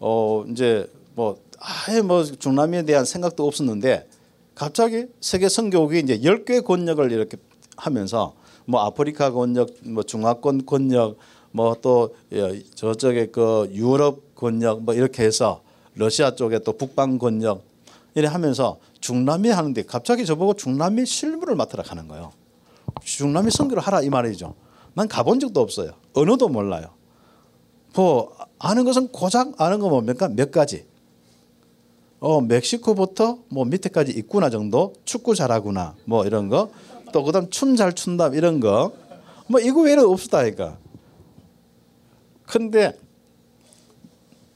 어 0.00 0.44
이제 0.50 0.90
뭐 1.14 1.38
아예 1.58 2.00
뭐 2.00 2.24
중남미에 2.24 2.82
대한 2.82 3.04
생각도 3.04 3.46
없었는데 3.46 4.08
갑자기 4.54 5.06
세계 5.20 5.48
선교국이 5.48 6.00
이제 6.00 6.18
10개 6.18 6.64
권역을 6.64 7.12
이렇게 7.12 7.36
하면서 7.76 8.34
뭐 8.64 8.80
아프리카 8.80 9.30
권역, 9.30 9.70
뭐 9.84 10.02
중화권 10.02 10.66
권역, 10.66 11.16
뭐 11.52 11.74
또 11.80 12.14
저쪽에 12.74 13.26
그 13.26 13.70
유럽 13.72 14.27
권역 14.38 14.82
뭐 14.84 14.94
이렇게 14.94 15.24
해서 15.24 15.60
러시아 15.96 16.34
쪽에 16.34 16.60
또 16.60 16.72
북방 16.76 17.18
권역 17.18 17.62
이래 18.14 18.28
하면서 18.28 18.78
중남미 19.00 19.50
하는데 19.50 19.82
갑자기 19.82 20.24
저보고 20.24 20.54
중남미 20.54 21.04
실무를 21.04 21.56
맡으라 21.56 21.82
하는 21.86 22.08
거예요. 22.08 22.32
중남미 23.02 23.50
선교를 23.50 23.82
하라 23.82 24.02
이 24.02 24.08
말이죠. 24.08 24.54
난 24.94 25.08
가본 25.08 25.40
적도 25.40 25.60
없어요. 25.60 25.92
언어도 26.14 26.48
몰라요. 26.48 26.86
뭐 27.94 28.32
아는 28.58 28.84
것은 28.84 29.08
고작 29.08 29.60
아는 29.60 29.80
거 29.80 29.88
뭡니까? 29.88 30.28
몇 30.28 30.50
가지. 30.50 30.86
어 32.20 32.40
멕시코부터 32.40 33.38
뭐 33.48 33.64
밑에까지 33.64 34.12
있구나 34.12 34.50
정도 34.50 34.92
축구 35.04 35.34
잘하구나 35.34 35.94
뭐 36.04 36.24
이런 36.24 36.48
거 36.48 36.70
또 37.12 37.22
그다음 37.24 37.48
춤 37.50 37.76
잘 37.76 37.92
춘다 37.92 38.28
이런 38.28 38.60
거 38.60 38.92
뭐 39.50 39.60
이거 39.60 39.80
외에는 39.80 40.04
없었다니까 40.04 40.76
근데 42.44 42.98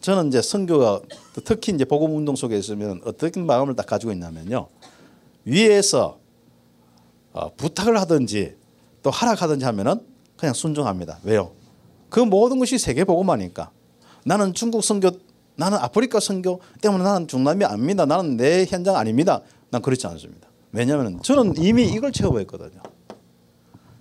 저는 0.02 0.28
이제 0.28 0.42
선교가 0.42 1.00
특히 1.44 1.72
이제 1.72 1.84
복음 1.84 2.14
운동 2.16 2.36
속에 2.36 2.58
있으면 2.58 3.00
어떤 3.04 3.46
마음을 3.46 3.74
딱 3.74 3.86
가지고 3.86 4.12
있냐면요 4.12 4.68
위에서 5.44 6.18
어, 7.32 7.54
부탁을 7.54 7.98
하든지 7.98 8.56
또 9.02 9.10
하락하든지 9.10 9.64
하면은 9.64 10.00
그냥 10.36 10.54
순종합니다 10.54 11.18
왜요 11.22 11.52
그 12.10 12.20
모든 12.20 12.58
것이 12.58 12.78
세계 12.78 13.04
복음하니까 13.04 13.70
나는 14.24 14.52
중국 14.52 14.84
선교 14.84 15.10
나는 15.56 15.78
아프리카 15.78 16.20
선교 16.20 16.60
때문에 16.80 17.04
나는 17.04 17.28
중남미 17.28 17.64
아닙니다. 17.64 18.06
나는 18.06 18.36
내 18.36 18.64
현장 18.64 18.96
아닙니다. 18.96 19.42
난 19.70 19.82
그렇지 19.82 20.06
않습니다. 20.06 20.48
왜냐하면 20.72 21.22
저는 21.22 21.54
이미 21.58 21.86
이걸 21.88 22.12
체험했거든요. 22.12 22.82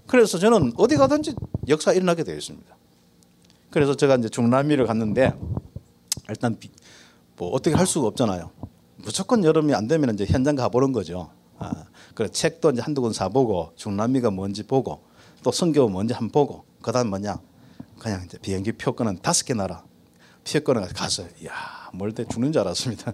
그래서 0.07 0.37
저는 0.37 0.73
어디 0.77 0.95
가든지 0.95 1.35
역사 1.67 1.93
일어나게 1.93 2.23
되어 2.23 2.35
있습니다. 2.35 2.75
그래서 3.69 3.95
제가 3.95 4.15
이제 4.15 4.29
중남미를 4.29 4.85
갔는데 4.85 5.33
일단 6.31 6.57
뭐 7.37 7.49
어떻게 7.49 7.75
할 7.75 7.85
수가 7.85 8.07
없잖아요. 8.07 8.49
무조건 8.97 9.43
여름이 9.43 9.73
안 9.73 9.87
되면 9.87 10.13
이제 10.13 10.25
현장 10.25 10.55
가보는 10.55 10.91
거죠. 10.91 11.29
아, 11.57 11.85
그래 12.15 12.27
책도 12.29 12.71
이제 12.71 12.81
한두 12.81 13.01
권 13.01 13.13
사보고 13.13 13.73
중남미가 13.75 14.31
뭔지 14.31 14.63
보고 14.63 15.03
또 15.43 15.51
선교 15.51 15.87
뭔지 15.87 16.13
한번 16.13 16.31
보고 16.31 16.65
그다음 16.81 17.09
뭐냐 17.09 17.39
그냥 17.99 18.23
이제 18.25 18.37
비행기 18.39 18.73
표권은 18.73 19.19
다섯 19.21 19.45
개 19.45 19.53
나라 19.53 19.83
피했거나 20.43 20.87
가서 20.87 21.23
야 21.45 21.89
멀대 21.93 22.25
죽는 22.25 22.51
줄 22.51 22.61
알았습니다. 22.61 23.13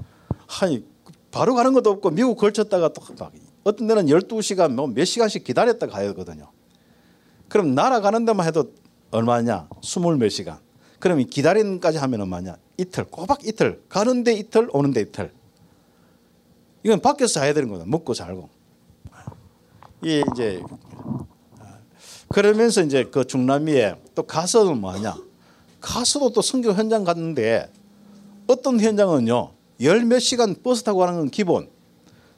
아니 0.62 0.84
바로 1.30 1.54
가는 1.54 1.72
것도 1.72 1.90
없고 1.90 2.10
미국 2.10 2.36
걸쳤다가 2.36 2.88
또 2.92 3.02
막 3.18 3.32
어떤 3.64 3.88
데는 3.88 4.06
12시간 4.06 4.72
뭐 4.74 4.86
몇 4.86 5.04
시간씩 5.04 5.42
기다렸다 5.44 5.88
가야 5.88 6.08
되거든요. 6.08 6.52
그럼 7.48 7.74
날아가는 7.74 8.24
데만 8.24 8.46
해도 8.46 8.72
얼마냐? 9.10 9.68
스물 9.82 10.16
몇 10.16 10.28
시간. 10.28 10.58
그러면 10.98 11.26
기다리는까지 11.26 11.98
하면 11.98 12.20
얼마냐? 12.22 12.56
이틀, 12.78 13.04
꼬박 13.04 13.46
이틀. 13.46 13.82
가는데 13.88 14.32
이틀, 14.32 14.68
오는데 14.72 15.02
이틀. 15.02 15.32
이건 16.82 17.00
밖에서 17.00 17.34
자야 17.40 17.52
되는 17.52 17.68
거다. 17.68 17.84
먹고 17.86 18.14
살고. 18.14 18.48
이 20.04 20.22
이제 20.32 20.62
그러면서 22.28 22.82
이제 22.82 23.04
그 23.04 23.26
중남미에 23.26 23.94
또 24.14 24.22
가서는 24.24 24.78
뭐하냐? 24.78 25.16
가서도 25.80 26.32
또 26.32 26.42
선교 26.42 26.72
현장 26.72 27.04
갔는데 27.04 27.70
어떤 28.46 28.80
현장은요. 28.80 29.52
열 29.82 30.04
몇 30.04 30.18
시간 30.20 30.54
버스 30.62 30.82
타고 30.82 31.00
가는 31.00 31.18
건 31.18 31.30
기본. 31.30 31.68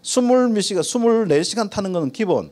스물 0.03 0.49
몇 0.49 0.61
시간, 0.61 0.83
스물네 0.83 1.43
시간 1.43 1.69
타는 1.69 1.93
건 1.93 2.11
기본. 2.11 2.51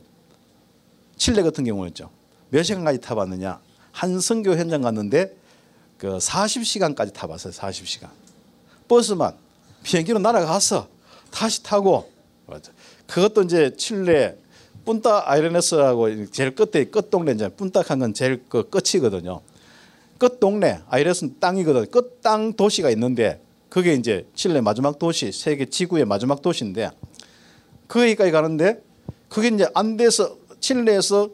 칠레 1.15 1.41
같은 1.41 1.63
경우였죠. 1.63 2.09
몇 2.49 2.63
시간까지 2.63 3.01
타봤느냐? 3.01 3.59
한 3.91 4.19
선교 4.19 4.55
현장 4.55 4.81
갔는데 4.81 5.35
그 5.97 6.17
40시간까지 6.17 7.13
타봤어요. 7.13 7.53
40시간. 7.53 8.09
버스만 8.87 9.33
비행기로 9.83 10.19
날아가서 10.19 10.87
다시 11.31 11.63
타고 11.63 12.09
그것도 13.07 13.43
이제 13.43 13.75
칠레 13.75 14.37
뿐따 14.85 15.29
아이레네스라고 15.29 16.31
제일 16.31 16.55
끝에 16.55 16.85
끝 16.85 17.09
동네 17.09 17.33
이제 17.33 17.49
뿐딱한 17.49 17.99
건 17.99 18.13
제일 18.13 18.43
그 18.47 18.69
끝이거든요. 18.69 19.41
끝 20.17 20.39
동네 20.39 20.79
아이레스는 20.87 21.39
땅이거든. 21.39 21.91
끝 21.91 22.21
땅 22.21 22.53
도시가 22.53 22.89
있는데 22.91 23.41
그게 23.69 23.93
이제 23.93 24.25
칠레 24.33 24.61
마지막 24.61 24.97
도시, 24.97 25.31
세계 25.31 25.65
지구의 25.65 26.05
마지막 26.05 26.41
도시인데 26.41 26.91
거기까지 27.87 28.31
가는데 28.31 28.81
그게 29.29 29.49
이제 29.49 29.67
안데서 29.73 30.37
칠레에서 30.59 31.29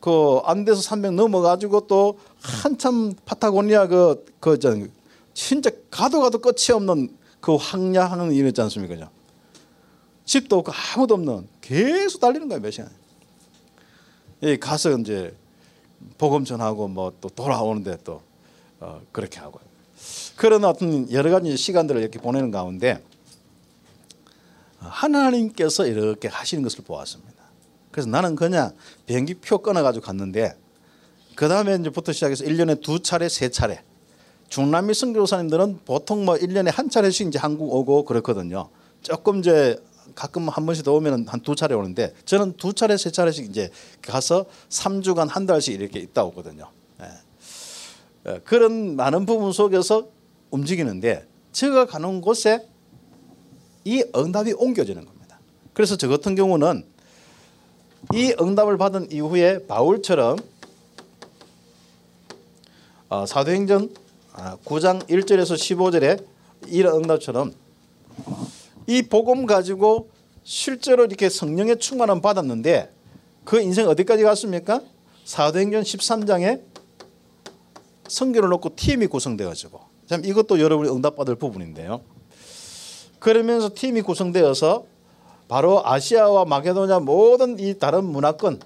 그 0.00 0.40
안데서 0.44 0.80
산맥 0.80 1.14
넘어가지고 1.14 1.86
또 1.86 2.18
한참 2.40 3.12
파타고니아 3.24 3.86
그그저 3.86 4.76
진짜 5.34 5.70
가도 5.90 6.20
가도 6.20 6.38
끝이 6.38 6.72
없는 6.72 7.16
그 7.40 7.56
황야하는 7.56 8.32
일 8.32 8.46
있지 8.46 8.60
않습니까? 8.60 9.10
집도 10.24 10.58
없고 10.58 10.72
아무도 10.72 11.14
없는 11.14 11.48
계속 11.60 12.20
달리는 12.20 12.48
거예요 12.48 12.60
몇 12.60 12.70
시간. 12.70 12.90
예, 14.42 14.56
가서 14.56 14.96
이제 14.98 15.34
복음 16.18 16.44
전하고 16.44 16.88
뭐 16.88 17.12
또 17.20 17.28
돌아오는데 17.28 17.98
또 18.04 18.22
어, 18.80 19.00
그렇게 19.12 19.38
하고 19.40 19.60
그런 20.36 20.64
어떤 20.64 21.10
여러 21.12 21.30
가지 21.30 21.54
시간들을 21.56 22.00
이렇게 22.00 22.18
보내는 22.18 22.50
가운데 22.50 23.02
하나님께서 24.78 25.86
이렇게 25.86 26.28
하시는 26.28 26.62
것을 26.62 26.84
보았습니다. 26.84 27.34
그래서 27.90 28.08
나는 28.08 28.36
그냥 28.36 28.72
비행기 29.06 29.34
표 29.34 29.58
끊어가지고 29.58 30.06
갔는데 30.06 30.56
그 31.34 31.48
다음에 31.48 31.76
이제부터 31.76 32.12
시작해서 32.12 32.44
1년에 32.44 32.80
두 32.82 33.00
차례, 33.00 33.28
세 33.28 33.48
차례. 33.48 33.82
중남미 34.48 34.94
선교사님들은 34.94 35.80
보통 35.84 36.24
뭐 36.24 36.34
1년에 36.34 36.72
한 36.74 36.90
차례씩 36.90 37.28
이제 37.28 37.38
한국 37.38 37.72
오고 37.72 38.04
그렇거든요. 38.04 38.68
조금 39.00 39.38
이제 39.38 39.78
가끔 40.14 40.48
한 40.48 40.66
번씩 40.66 40.84
더 40.84 40.92
오면 40.94 41.26
한 41.28 41.40
두 41.42 41.54
차례 41.54 41.74
오는데 41.74 42.12
저는 42.24 42.54
두 42.56 42.72
차례, 42.72 42.96
세 42.96 43.10
차례씩 43.10 43.48
이제 43.48 43.70
가서 44.02 44.44
3주간 44.68 45.28
한 45.28 45.46
달씩 45.46 45.80
이렇게 45.80 46.00
있다 46.00 46.24
오거든요. 46.24 46.68
예. 47.00 48.40
그런 48.44 48.96
많은 48.96 49.24
부분 49.24 49.52
속에서 49.52 50.08
움직이는데 50.50 51.26
제가 51.52 51.86
가는 51.86 52.20
곳에 52.20 52.66
이 53.84 54.04
응답이 54.14 54.52
옮겨지는 54.54 55.04
겁니다. 55.06 55.38
그래서 55.72 55.96
저 55.96 56.08
같은 56.08 56.34
경우는 56.34 56.84
이 58.14 58.34
응답을 58.40 58.76
받은 58.78 59.12
이후에 59.12 59.66
바울처럼 59.66 60.38
어, 63.10 63.26
사도행전 63.26 63.92
9장 64.64 65.02
아, 65.02 65.06
1절에서 65.06 65.56
15절에 65.56 66.24
이런 66.68 67.02
응답처럼 67.02 67.52
이 68.86 69.02
복음 69.02 69.46
가지고 69.46 70.08
실제로 70.44 71.06
이렇게 71.06 71.28
성령의 71.28 71.80
충만함 71.80 72.20
받았는데 72.20 72.92
그 73.44 73.60
인생 73.60 73.88
어디까지 73.88 74.22
갔습니까? 74.22 74.80
사도행전 75.24 75.82
13장에 75.82 76.62
성경을 78.06 78.48
놓고 78.50 78.76
팀이 78.76 79.08
구성돼 79.08 79.44
가지고 79.44 79.80
참 80.06 80.24
이것도 80.24 80.60
여러분이 80.60 80.88
응답받을 80.90 81.34
부분인데요. 81.34 82.02
그러면서 83.18 83.70
팀이 83.74 84.02
구성되어서 84.02 84.84
바로 85.48 85.84
아시아와 85.84 86.44
마케도냐 86.44 87.00
모든 87.00 87.58
이 87.58 87.76
다른 87.76 88.04
문화권 88.04 88.60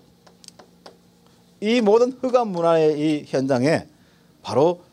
이 1.62 1.80
모든 1.80 2.12
흑암 2.12 2.48
문화의 2.48 3.00
이 3.00 3.24
현장에 3.26 3.93
바로 4.44 4.84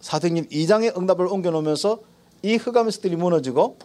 사도행전 0.00 0.48
2장의 0.48 0.98
응답을 0.98 1.26
옮겨 1.26 1.52
놓으면서 1.52 2.00
이 2.42 2.56
흑암의 2.56 2.90
습들이 2.90 3.14
무너지고 3.14 3.78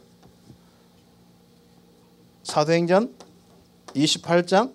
사도행전 2.43 3.13
28장 3.93 4.73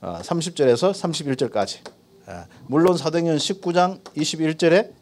30절에서 0.00 0.90
어, 0.90 0.92
31절까지 0.92 1.80
어, 2.28 2.44
물론 2.68 2.96
사도행전 2.96 3.36
19장 3.38 4.04
21절에 4.14 4.92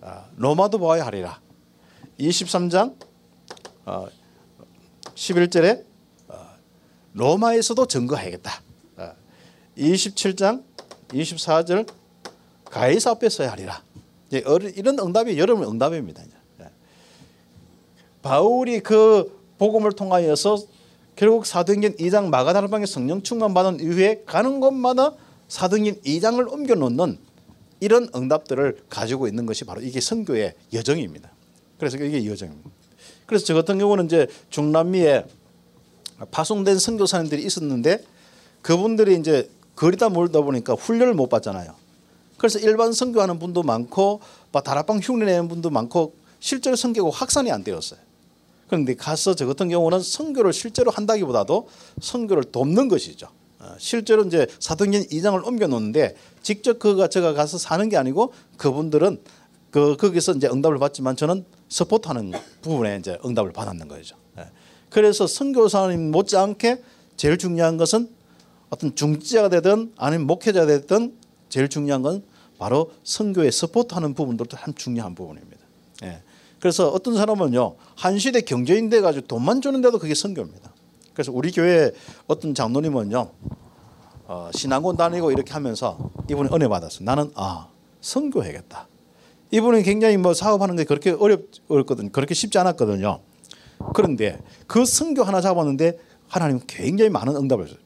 어, 0.00 0.24
로마도 0.36 0.78
보아야 0.78 1.04
하리라 1.04 1.38
23장 2.18 2.94
11절에 5.14 5.90
로마에서도 7.12 7.86
증거해야겠다. 7.86 8.62
27장 9.76 10.62
24절 11.08 11.90
가이사 12.70 13.10
앞에 13.10 13.28
서야 13.28 13.52
하리라. 13.52 13.82
이런 14.30 14.98
응답이 14.98 15.38
여러분 15.38 15.68
응답입니다. 15.68 16.22
예. 16.60 16.70
바울이 18.22 18.80
그 18.80 19.38
복음을 19.58 19.92
통하여서 19.92 20.58
결국 21.16 21.44
사도행전 21.44 21.96
2장 21.96 22.28
마가다락방에 22.28 22.86
성령 22.86 23.22
충만 23.22 23.52
받은 23.52 23.80
이후에 23.80 24.22
가는 24.24 24.60
곳마다 24.60 25.14
사도행전 25.48 25.96
2장을 26.02 26.50
옮겨 26.50 26.74
놓는 26.76 27.18
이런 27.80 28.08
응답들을 28.14 28.84
가지고 28.88 29.26
있는 29.26 29.46
것이 29.46 29.64
바로 29.64 29.80
이게 29.80 30.00
선교의 30.00 30.54
여정입니다. 30.72 31.30
그래서 31.78 31.96
이게 31.98 32.24
여정입니다. 32.24 32.70
그래서 33.26 33.44
저 33.44 33.54
같은 33.54 33.78
경우는 33.78 34.06
이제 34.06 34.28
중남미에 34.50 35.24
파송된 36.30 36.78
선교사님들이 36.78 37.42
있었는데 37.44 38.04
그분들이 38.62 39.16
이제 39.18 39.50
거리다 39.76 40.10
멀다 40.10 40.42
보니까 40.42 40.74
훈련을 40.74 41.14
못 41.14 41.28
받잖아요. 41.28 41.79
그래서 42.40 42.58
일반 42.58 42.94
선교하는 42.94 43.38
분도 43.38 43.62
많고 43.62 44.22
다락방 44.64 45.00
흉내 45.00 45.26
내는 45.26 45.46
분도 45.46 45.68
많고 45.68 46.14
실제로 46.38 46.74
선교가 46.74 47.14
확산이 47.14 47.52
안 47.52 47.62
되었어요. 47.62 48.00
그런데 48.66 48.96
가서 48.96 49.34
저 49.34 49.46
같은 49.46 49.68
경우는 49.68 50.00
선교를 50.00 50.54
실제로 50.54 50.90
한다기보다도 50.90 51.68
선교를 52.00 52.44
돕는 52.44 52.88
것이죠. 52.88 53.28
어, 53.58 53.74
실제로 53.76 54.24
이제 54.24 54.46
사도행전 54.58 55.02
2장을 55.08 55.46
옮겨 55.46 55.66
놓는데 55.66 56.16
직접 56.42 56.78
그가 56.78 57.08
제가 57.08 57.34
가서 57.34 57.58
사는 57.58 57.86
게 57.90 57.98
아니고 57.98 58.32
그분들은 58.56 59.20
그 59.70 59.98
거기서 59.98 60.32
이제 60.32 60.48
응답을 60.48 60.78
받지만 60.78 61.16
저는 61.16 61.44
서포트하는 61.68 62.32
부분에 62.62 62.96
이제 63.00 63.18
응답을 63.22 63.52
받았는 63.52 63.86
거죠. 63.86 64.16
그래서 64.88 65.26
선교사님 65.26 66.10
못지않게 66.10 66.82
제일 67.18 67.36
중요한 67.36 67.76
것은 67.76 68.08
어떤 68.70 68.94
중지자가 68.94 69.50
되든 69.50 69.92
아니면 69.98 70.26
목회자가 70.26 70.64
되든 70.66 71.18
제일 71.50 71.68
중요한 71.68 72.00
건 72.00 72.29
바로 72.60 72.92
선교에 73.04 73.50
서포트하는 73.50 74.12
부분들도 74.12 74.54
참 74.54 74.74
중요한 74.74 75.14
부분입니다. 75.14 75.60
예. 76.04 76.22
그래서 76.60 76.90
어떤 76.90 77.16
사람은요 77.16 77.76
한 77.96 78.18
시대 78.18 78.42
경제인 78.42 78.90
돼 78.90 79.00
가지고 79.00 79.26
돈만 79.26 79.62
주는데도 79.62 79.98
그게 79.98 80.14
선교입니다. 80.14 80.70
그래서 81.14 81.32
우리 81.32 81.52
교회 81.52 81.90
어떤 82.26 82.54
장로님은요 82.54 83.30
어, 84.26 84.50
신앙원 84.52 84.98
다니고 84.98 85.32
이렇게 85.32 85.54
하면서 85.54 86.10
이분이 86.30 86.50
은혜 86.52 86.68
받았어. 86.68 87.02
나는 87.02 87.32
아 87.34 87.68
선교해야겠다. 88.02 88.88
이분이 89.52 89.82
굉장히 89.82 90.18
뭐 90.18 90.34
사업하는 90.34 90.76
게 90.76 90.84
그렇게 90.84 91.12
어렵 91.12 91.46
어렵거든. 91.66 92.12
그렇게 92.12 92.34
쉽지 92.34 92.58
않았거든요. 92.58 93.20
그런데 93.94 94.38
그 94.66 94.84
성교 94.84 95.22
하나 95.22 95.40
잡았는데 95.40 95.98
하나님 96.28 96.60
굉장히 96.66 97.08
많은 97.08 97.36
응답을 97.36 97.68
줬어요. 97.68 97.80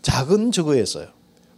작은 0.00 0.52
저거였어요. 0.52 1.08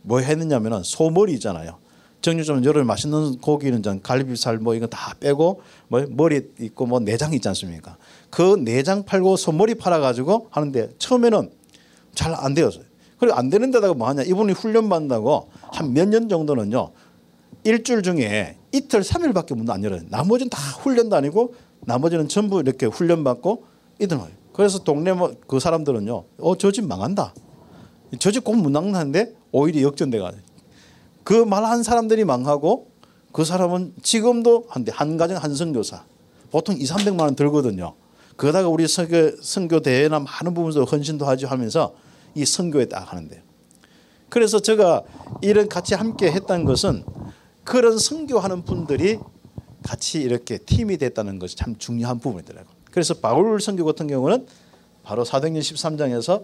뭐 0.03 0.19
했느냐면은 0.19 0.83
소머리 0.83 1.35
있잖아요. 1.35 1.79
정육점 2.21 2.65
여러 2.65 2.85
맛있는 2.85 3.39
고기는 3.39 3.83
전 3.83 4.03
갈비살 4.03 4.59
뭐 4.59 4.75
이거 4.75 4.87
다 4.87 5.15
빼고 5.21 5.63
뭐 5.89 6.05
머리 6.11 6.43
있고 6.61 6.87
뭐 6.87 7.01
내장 7.01 7.33
있지 7.33 7.49
않습니까? 7.49 7.97
그 8.31 8.57
내장 8.63 9.05
팔고 9.05 9.37
소머리 9.37 9.75
팔아 9.75 10.01
가지고 10.01 10.49
하는데 10.51 10.91
처음에는 10.99 11.51
잘 12.15 12.35
안 12.35 12.55
되었어요. 12.55 12.85
그리고 13.19 13.37
안 13.37 13.49
되는 13.51 13.71
데다가 13.71 13.95
뭐 13.95 14.09
하냐? 14.09 14.23
이분이 14.23 14.53
훈련 14.53 14.89
받는다고 14.89 15.49
한 15.73 15.93
몇 15.93 16.09
년 16.09 16.29
정도는요. 16.29 16.91
일주일 17.65 18.03
중에 18.03 18.57
이틀 18.73 19.03
삼일밖에 19.05 19.55
문 19.55 19.69
안 19.71 19.83
열어요. 19.85 20.01
나머지는 20.09 20.51
다 20.51 20.59
훈련도 20.81 21.17
아니고 21.17 21.55
나머지는 21.81 22.29
전부 22.29 22.61
이렇게 22.61 22.87
훈련 22.87 23.25
받고 23.25 23.65
이들 24.01 24.17
와요. 24.17 24.31
그래서 24.53 24.79
동네 24.83 25.13
뭐 25.13 25.33
그 25.47 25.59
사람들은요. 25.61 26.25
어 26.41 26.55
저 26.57 26.71
집 26.71 26.87
망한다. 26.87 27.33
저 28.19 28.31
집 28.31 28.45
꼭 28.45 28.57
문학나는데 28.57 29.35
오히려 29.53 29.83
역전돼가. 29.83 30.33
그 31.25 31.45
말 31.45 31.65
한 31.65 31.83
사람들이 31.83 32.25
망하고 32.25 32.89
그 33.33 33.45
사람은 33.45 33.95
지금도 34.03 34.67
한데 34.69 34.93
한 34.95 35.17
가정 35.17 35.37
한 35.37 35.55
선교사 35.55 36.05
보통 36.51 36.77
2, 36.77 36.85
300만 36.85 37.21
원 37.21 37.37
들거든요. 37.37 37.95
그러다가 38.37 38.69
우리 38.69 38.89
선교, 38.89 39.31
선교 39.43 39.81
대회나 39.81 40.19
많은 40.21 40.55
부분에서 40.55 40.85
헌신도 40.85 41.27
하죠 41.27 41.47
하면서 41.47 41.95
이 42.35 42.45
선교에 42.45 42.87
딱 42.87 43.13
하는데요. 43.13 43.41
그래서 44.29 44.61
제가 44.61 45.03
이런 45.43 45.69
같이 45.69 45.95
함께 45.95 46.31
했다는 46.33 46.65
것은 46.65 47.05
그런 47.65 47.99
선교하는 47.99 48.63
분들이 48.63 49.19
같이 49.83 50.21
이렇게 50.21 50.59
팀이 50.59 50.97
됐다는 50.99 51.39
것이 51.39 51.57
참 51.57 51.77
중요한 51.79 52.19
부분이더라고요. 52.19 52.73
그래서 52.91 53.15
바울 53.15 53.61
선교 53.61 53.85
같은 53.85 54.07
경우는 54.07 54.47
바로 55.03 55.25
사도행전 55.25 55.63
13장에서 55.63 56.43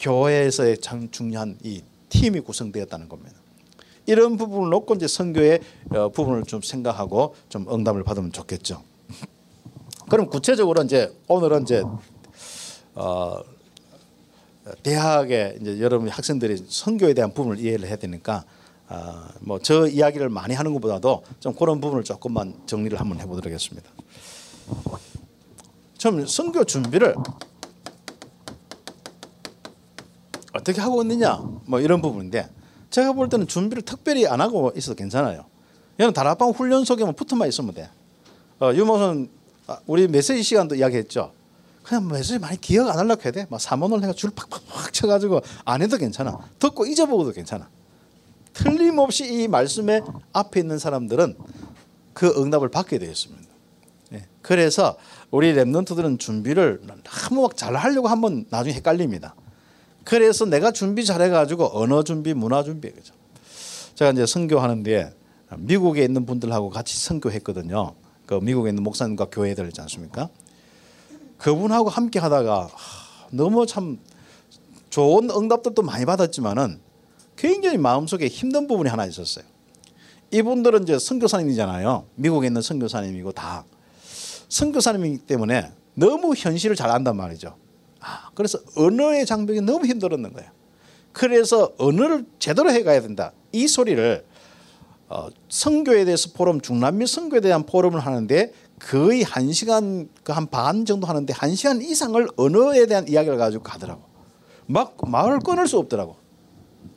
교회에서의 0.00 0.78
참 0.78 1.10
중요한 1.10 1.58
이 1.62 1.82
팀이 2.08 2.40
구성되었다는 2.40 3.08
겁니다. 3.08 3.36
이런 4.06 4.36
부분을 4.36 4.70
놓고 4.70 4.94
이제 4.94 5.06
선교의 5.06 5.60
어, 5.90 6.08
부분을 6.08 6.44
좀 6.44 6.62
생각하고 6.62 7.34
좀 7.48 7.66
응답을 7.70 8.04
받으면 8.04 8.32
좋겠죠. 8.32 8.82
그럼 10.08 10.26
구체적으로 10.26 10.82
이제 10.82 11.12
오늘은 11.28 11.62
이제 11.62 11.82
어 12.94 13.38
대학에 14.82 15.58
이제 15.60 15.80
여러분 15.80 16.08
학생들이 16.08 16.64
선교에 16.68 17.14
대한 17.14 17.32
부분을 17.32 17.58
이해를 17.58 17.86
해야 17.88 17.96
되니까 17.96 18.44
아, 18.88 19.30
뭐저 19.40 19.88
이야기를 19.88 20.28
많이 20.28 20.54
하는 20.54 20.72
것보다도 20.74 21.24
좀 21.40 21.54
그런 21.54 21.80
부분을 21.80 22.04
조금만 22.04 22.54
정리를 22.66 22.98
한번 22.98 23.18
해보도록 23.18 23.46
하겠습니다. 23.46 23.90
좀 25.98 26.26
선교 26.26 26.62
준비를 26.64 27.16
어떻게 30.52 30.80
하고 30.80 31.02
있느냐 31.02 31.42
뭐 31.66 31.80
이런 31.80 32.00
부분인데 32.00 32.48
제가 32.96 33.12
볼 33.12 33.28
때는 33.28 33.46
준비를 33.46 33.82
특별히 33.82 34.26
안 34.26 34.40
하고 34.40 34.72
있어도 34.74 34.94
괜찮아요. 34.94 35.44
얘는 36.00 36.14
다락방 36.14 36.52
훈련 36.52 36.86
속에만 36.86 37.12
붙어만 37.12 37.46
있으면 37.46 37.74
돼. 37.74 37.90
어, 38.58 38.72
유모선 38.72 39.28
아, 39.66 39.78
우리 39.86 40.08
메시지 40.08 40.42
시간도 40.42 40.76
이야기했죠. 40.76 41.30
그냥 41.82 42.08
메시지 42.08 42.38
많이 42.38 42.58
기억 42.58 42.88
안 42.88 42.98
하려고 42.98 43.20
해야 43.22 43.32
돼. 43.32 43.46
막 43.50 43.60
사모를 43.60 44.02
해가 44.02 44.14
줄 44.14 44.30
팍팍팍 44.30 44.94
쳐가지고 44.94 45.42
안 45.66 45.82
해도 45.82 45.98
괜찮아. 45.98 46.38
듣고 46.58 46.86
잊어보고도 46.86 47.32
괜찮아. 47.32 47.68
틀림없이 48.54 49.30
이 49.30 49.46
말씀에 49.46 50.00
앞에 50.32 50.60
있는 50.60 50.78
사람들은 50.78 51.36
그 52.14 52.32
응답을 52.38 52.70
받게 52.70 52.98
되어 52.98 53.10
있습니다. 53.10 53.46
예. 54.14 54.24
그래서 54.40 54.96
우리 55.30 55.52
랩런트들은 55.52 56.18
준비를 56.18 56.80
너무 56.86 57.42
막잘 57.42 57.76
하려고 57.76 58.08
하면 58.08 58.46
나중에 58.48 58.74
헷갈립니다. 58.74 59.34
그래서 60.06 60.44
내가 60.44 60.70
준비 60.70 61.04
잘해가지고 61.04 61.76
언어 61.76 62.04
준비, 62.04 62.32
문화 62.32 62.62
준비 62.62 62.92
그죠. 62.92 63.12
제가 63.96 64.12
이제 64.12 64.24
선교하는데 64.24 65.12
미국에 65.58 66.04
있는 66.04 66.24
분들하고 66.24 66.70
같이 66.70 66.96
선교했거든요. 66.96 67.92
그 68.24 68.34
미국에 68.34 68.68
있는 68.68 68.84
목사님과 68.84 69.26
교회들 69.32 69.66
있지 69.66 69.80
않습니까? 69.80 70.28
그분하고 71.38 71.88
함께 71.88 72.20
하다가 72.20 72.68
너무 73.32 73.66
참 73.66 73.98
좋은 74.90 75.28
응답들도 75.28 75.82
많이 75.82 76.04
받았지만은 76.04 76.78
굉장히 77.34 77.76
마음속에 77.76 78.28
힘든 78.28 78.68
부분이 78.68 78.88
하나 78.88 79.06
있었어요. 79.06 79.44
이분들은 80.30 80.84
이제 80.84 81.00
선교사님이잖아요. 81.00 82.06
미국에 82.14 82.46
있는 82.46 82.62
선교사님이고 82.62 83.32
다 83.32 83.64
선교사님이기 84.50 85.26
때문에 85.26 85.72
너무 85.94 86.32
현실을 86.36 86.76
잘 86.76 86.92
안단 86.92 87.16
말이죠. 87.16 87.56
아, 88.06 88.30
그래서 88.34 88.58
언어의 88.76 89.26
장벽이 89.26 89.60
너무 89.62 89.84
힘들었는 89.86 90.32
거예요. 90.32 90.48
그래서 91.12 91.72
언어를 91.78 92.24
제대로 92.38 92.70
해가야 92.70 93.00
된다. 93.00 93.32
이 93.52 93.66
소리를 93.66 94.24
어, 95.08 95.28
성교에 95.48 96.04
대해서 96.04 96.30
포럼 96.34 96.60
중남미 96.60 97.06
성교에 97.06 97.40
대한 97.40 97.64
포럼을 97.66 98.00
하는데 98.00 98.52
거의 98.80 99.22
한 99.22 99.52
시간 99.52 100.08
그 100.22 100.32
한 100.32 100.46
반 100.48 100.84
정도 100.84 101.06
하는데 101.06 101.32
한 101.32 101.54
시간 101.54 101.80
이상을 101.80 102.28
언어에 102.36 102.86
대한 102.86 103.08
이야기를 103.08 103.38
가지고 103.38 103.62
가더라고. 103.64 104.02
막 104.66 104.96
말을 105.04 105.38
끊을 105.40 105.66
수 105.66 105.78
없더라고. 105.78 106.16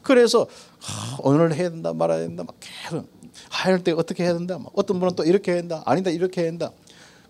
그래서 0.02 0.48
아, 0.88 1.18
언어를 1.24 1.54
해야 1.56 1.70
된다 1.70 1.94
말아야 1.94 2.20
된다 2.20 2.44
막 2.44 2.56
계속 2.60 3.08
할 3.50 3.80
때 3.84 3.92
어떻게 3.92 4.24
해야 4.24 4.34
된다. 4.34 4.60
어떤 4.74 5.00
분은 5.00 5.16
또 5.16 5.24
이렇게 5.24 5.52
해야 5.54 5.62
된다. 5.62 5.82
아니다 5.86 6.10
이렇게 6.12 6.42
해야 6.42 6.50
된다. 6.50 6.72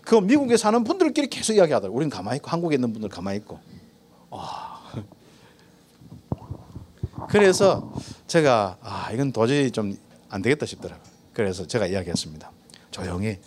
그 0.02 0.14
미국에 0.16 0.56
사는 0.56 0.82
분들끼리 0.84 1.28
계속 1.28 1.54
이야기하더라고. 1.54 1.96
우리는 1.96 2.10
가만히 2.10 2.36
있고 2.36 2.48
한국에 2.48 2.76
있는 2.76 2.92
분들 2.92 3.08
가만히 3.08 3.38
있고. 3.38 3.58
와. 4.30 4.80
그래서 7.28 7.92
제가 8.26 8.78
아 8.82 9.10
이건 9.12 9.32
도저히 9.32 9.70
좀 9.70 9.96
안 10.30 10.42
되겠다 10.42 10.64
싶더라고요. 10.64 11.04
그래서 11.32 11.66
제가 11.66 11.86
이야기했습니다. 11.86 12.50
조용히 12.90 13.38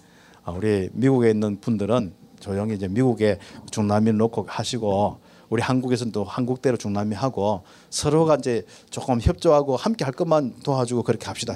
아, 0.43 0.51
우리 0.51 0.89
미국에 0.93 1.31
있는 1.31 1.59
분들은 1.59 2.13
조용히 2.39 2.75
이제 2.75 2.87
미국에 2.87 3.39
중남미를 3.71 4.17
놓고 4.17 4.45
하시고 4.47 5.19
우리 5.49 5.61
한국에서는 5.61 6.11
또 6.11 6.23
한국대로 6.23 6.77
중남미 6.77 7.15
하고 7.15 7.63
서로가 7.89 8.35
이제 8.35 8.65
조금 8.89 9.21
협조하고 9.21 9.77
함께 9.77 10.03
할 10.03 10.13
것만 10.13 10.59
도와주고 10.63 11.03
그렇게 11.03 11.25
합시다. 11.27 11.55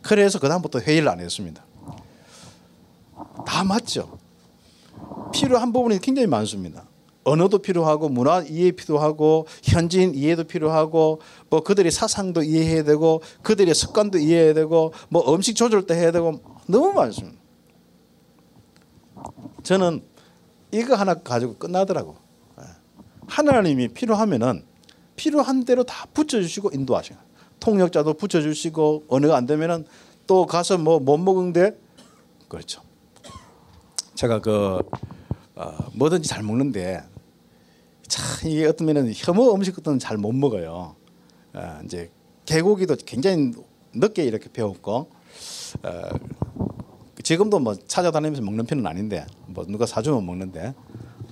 그래서 0.00 0.38
그 0.38 0.48
다음부터 0.48 0.80
회의를 0.80 1.08
안 1.08 1.20
했습니다. 1.20 1.62
다 3.46 3.64
맞죠. 3.64 4.18
필요한 5.32 5.72
부분이 5.72 5.98
굉장히 6.00 6.26
많습니다. 6.26 6.86
언어도 7.24 7.58
필요하고 7.58 8.08
문화 8.08 8.42
이해 8.42 8.70
필요하고 8.70 9.46
현지인 9.62 10.14
이해도 10.14 10.44
필요하고 10.44 11.20
뭐 11.48 11.62
그들의 11.62 11.90
사상도 11.90 12.42
이해해야 12.42 12.84
되고 12.84 13.22
그들의 13.42 13.74
습관도 13.74 14.18
이해해야 14.18 14.54
되고 14.54 14.92
뭐 15.08 15.34
음식 15.34 15.56
조절도 15.56 15.94
해야 15.94 16.12
되고 16.12 16.40
너무 16.66 16.92
많습니다. 16.92 17.38
저는 19.62 20.02
이거 20.70 20.94
하나 20.94 21.14
가지고 21.14 21.56
끝나더라고. 21.56 22.16
예. 22.60 22.64
하나님이 23.26 23.88
필요하면은 23.88 24.64
필요한 25.16 25.64
대로 25.64 25.84
다 25.84 26.06
붙여주시고 26.12 26.70
인도하시고 26.74 27.16
통역자도 27.60 28.14
붙여주시고 28.14 29.04
언어가 29.08 29.36
안 29.36 29.46
되면은 29.46 29.86
또 30.26 30.46
가서 30.46 30.76
뭐 30.76 30.98
못 30.98 31.16
먹은데 31.16 31.78
그렇죠. 32.48 32.82
제가 34.14 34.40
그 34.40 34.78
어, 35.56 35.76
뭐든지 35.94 36.28
잘 36.28 36.42
먹는데 36.42 37.02
참 38.06 38.50
이게 38.50 38.66
어떤 38.66 38.86
면은 38.86 39.12
혐오 39.14 39.54
음식 39.54 39.74
같은 39.74 39.98
잘 39.98 40.18
못 40.18 40.32
먹어요. 40.32 40.94
어, 41.54 41.80
이제 41.84 42.10
개고기도 42.46 42.96
굉장히 43.06 43.52
늦게 43.94 44.24
이렇게 44.24 44.50
배웠고 44.52 45.10
어, 45.82 46.02
지금도 47.22 47.58
뭐 47.58 47.74
찾아다니면서 47.74 48.42
먹는 48.42 48.66
편은 48.66 48.86
아닌데 48.86 49.26
뭐 49.46 49.64
누가 49.66 49.86
사주면 49.86 50.24
먹는데 50.26 50.74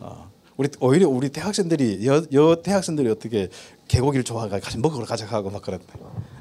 어, 0.00 0.30
우리 0.56 0.68
오히려 0.80 1.08
우리 1.08 1.28
대학생들이 1.28 2.06
여, 2.06 2.22
여 2.32 2.62
대학생들이 2.62 3.08
어떻게 3.10 3.48
개고기를 3.88 4.24
좋아하가 4.24 4.58
같이 4.60 4.78
먹으러 4.78 5.04
가자 5.04 5.26
하고 5.26 5.50
막 5.50 5.62
그랬대. 5.62 5.86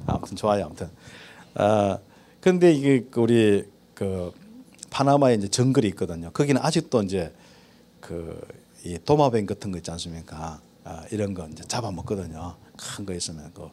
아무튼 0.06 0.36
좋아요 0.36 0.66
아무튼. 0.66 0.90
어, 1.56 2.00
근데 2.40 2.72
이게 2.72 3.06
그 3.10 3.22
우리 3.22 3.66
그 3.94 4.32
파나마에 4.92 5.34
이제 5.36 5.48
정글이 5.48 5.88
있거든요. 5.90 6.30
거기는 6.32 6.62
아직도 6.62 7.02
이제 7.04 7.34
그이 8.02 9.00
도마뱀 9.06 9.48
같은 9.48 9.72
거 9.72 9.78
있지 9.80 9.90
않습니까? 9.92 10.60
아, 10.84 11.04
이런 11.12 11.34
거 11.34 11.48
이제 11.48 11.64
잡아먹거든요. 11.64 12.56
큰 12.78 13.06
거 13.06 13.14
있으면 13.14 13.52
그 13.54 13.70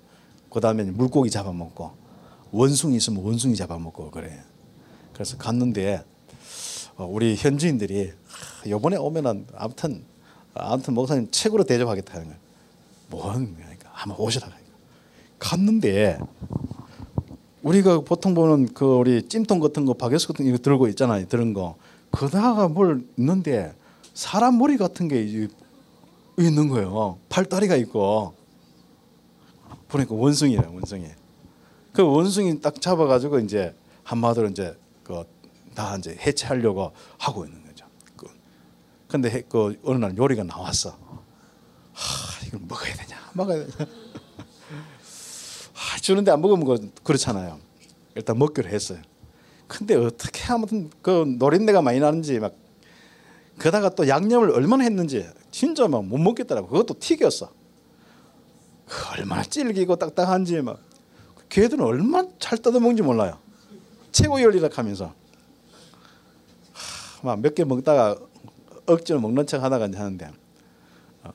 그다음에 0.50 0.84
물고기 0.84 1.30
잡아먹고 1.30 1.92
원숭이 2.52 2.96
있으면 2.96 3.22
원숭이 3.22 3.54
잡아먹고 3.56 4.10
그래. 4.10 4.42
그래서 5.12 5.36
갔는데 5.36 6.04
어, 6.96 7.04
우리 7.04 7.36
현지인들이 7.36 8.12
이번에 8.66 8.96
오면은 8.96 9.46
아무튼 9.54 10.04
아무튼 10.54 10.94
목사님 10.94 11.30
책으로 11.30 11.64
대접하겠다 11.64 12.14
하는 12.14 12.26
거예요. 12.26 12.40
뭔 13.10 13.54
그러니까 13.56 13.90
한번 13.92 14.18
오시라 14.20 14.48
갔는데 15.38 16.18
우리가 17.68 18.00
보통 18.00 18.34
보는 18.34 18.72
그 18.72 18.84
우리 18.84 19.22
찜통 19.28 19.60
같은 19.60 19.84
거 19.84 19.94
바게스 19.94 20.28
같은 20.28 20.50
거 20.50 20.58
들고 20.58 20.88
있잖아요. 20.88 21.26
들은 21.26 21.52
거. 21.52 21.76
그다가 22.10 22.68
뭘 22.68 23.04
있는데 23.16 23.74
사람 24.14 24.58
머리 24.58 24.76
같은 24.76 25.08
게 25.08 25.22
있는 26.38 26.68
거예요. 26.68 27.18
팔다리가 27.28 27.76
있고 27.76 28.34
보니까 29.88 30.14
원숭이래요, 30.14 30.70
원숭이. 30.72 31.06
그 31.92 32.02
원숭이 32.02 32.60
딱 32.60 32.80
잡아가지고 32.80 33.40
이제 33.40 33.74
한마디로 34.04 34.48
이제 34.48 34.76
그 35.04 35.24
다 35.78 35.94
이제 35.96 36.16
해체하려고 36.18 36.90
하고 37.18 37.44
있는 37.44 37.62
거죠. 37.64 37.86
그 38.16 38.26
근데 39.06 39.42
그 39.48 39.78
어느 39.84 39.96
날 39.98 40.16
요리가 40.16 40.42
나왔어. 40.42 40.90
하, 41.92 42.46
이걸 42.46 42.60
먹어야 42.66 42.94
되냐, 42.94 43.16
먹어야 43.32 43.64
되냐. 43.64 43.90
하, 46.08 46.14
주는데 46.14 46.30
안 46.30 46.40
먹으면 46.40 46.90
그렇잖아요. 47.04 47.58
일단 48.14 48.38
먹기로 48.38 48.68
했어요. 48.70 48.98
근데 49.66 49.94
어떻게 49.94 50.42
아무튼 50.50 50.90
그 51.02 51.24
노린내가 51.38 51.82
많이 51.82 52.00
나는지 52.00 52.38
막 52.38 52.54
그다가 53.58 53.90
또 53.90 54.08
양념을 54.08 54.50
얼마나 54.50 54.84
했는지 54.84 55.28
진짜 55.50 55.86
막 55.86 56.02
못 56.02 56.16
먹겠더라고. 56.16 56.68
그것도 56.68 56.98
튀겼어. 56.98 57.50
얼마나 59.12 59.42
질기고 59.42 59.96
딱딱한지 59.96 60.62
막 60.62 60.78
걔들은 61.50 61.84
얼마나 61.84 62.28
잘 62.38 62.56
뜯어먹는지 62.56 63.02
몰라요. 63.02 63.36
최고 64.10 64.40
열리락 64.40 64.78
하면서 64.78 65.12
막 67.22 67.38
몇 67.38 67.54
개 67.54 67.64
먹다가 67.64 68.16
억지로 68.86 69.20
먹는 69.20 69.46
척 69.46 69.62
하다가 69.62 69.84
하는데 69.84 70.30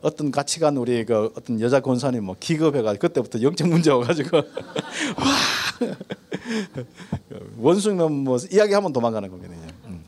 어떤 0.02 0.32
간 0.32 0.78
우리 0.78 1.06
그 1.06 1.32
어떤 1.36 1.60
여자 1.62 1.80
권사님 1.80 2.24
뭐 2.26 2.36
기겁해가지고 2.40 3.02
그때부터 3.08 3.42
영적 3.42 3.68
문제 3.68 3.92
와가지고 3.92 4.38
와 4.38 4.44
원숭이면 7.60 8.12
뭐 8.12 8.38
이야기하면 8.52 8.94
도망가는 8.94 9.30
거거든요. 9.30 9.58
음. 9.86 10.04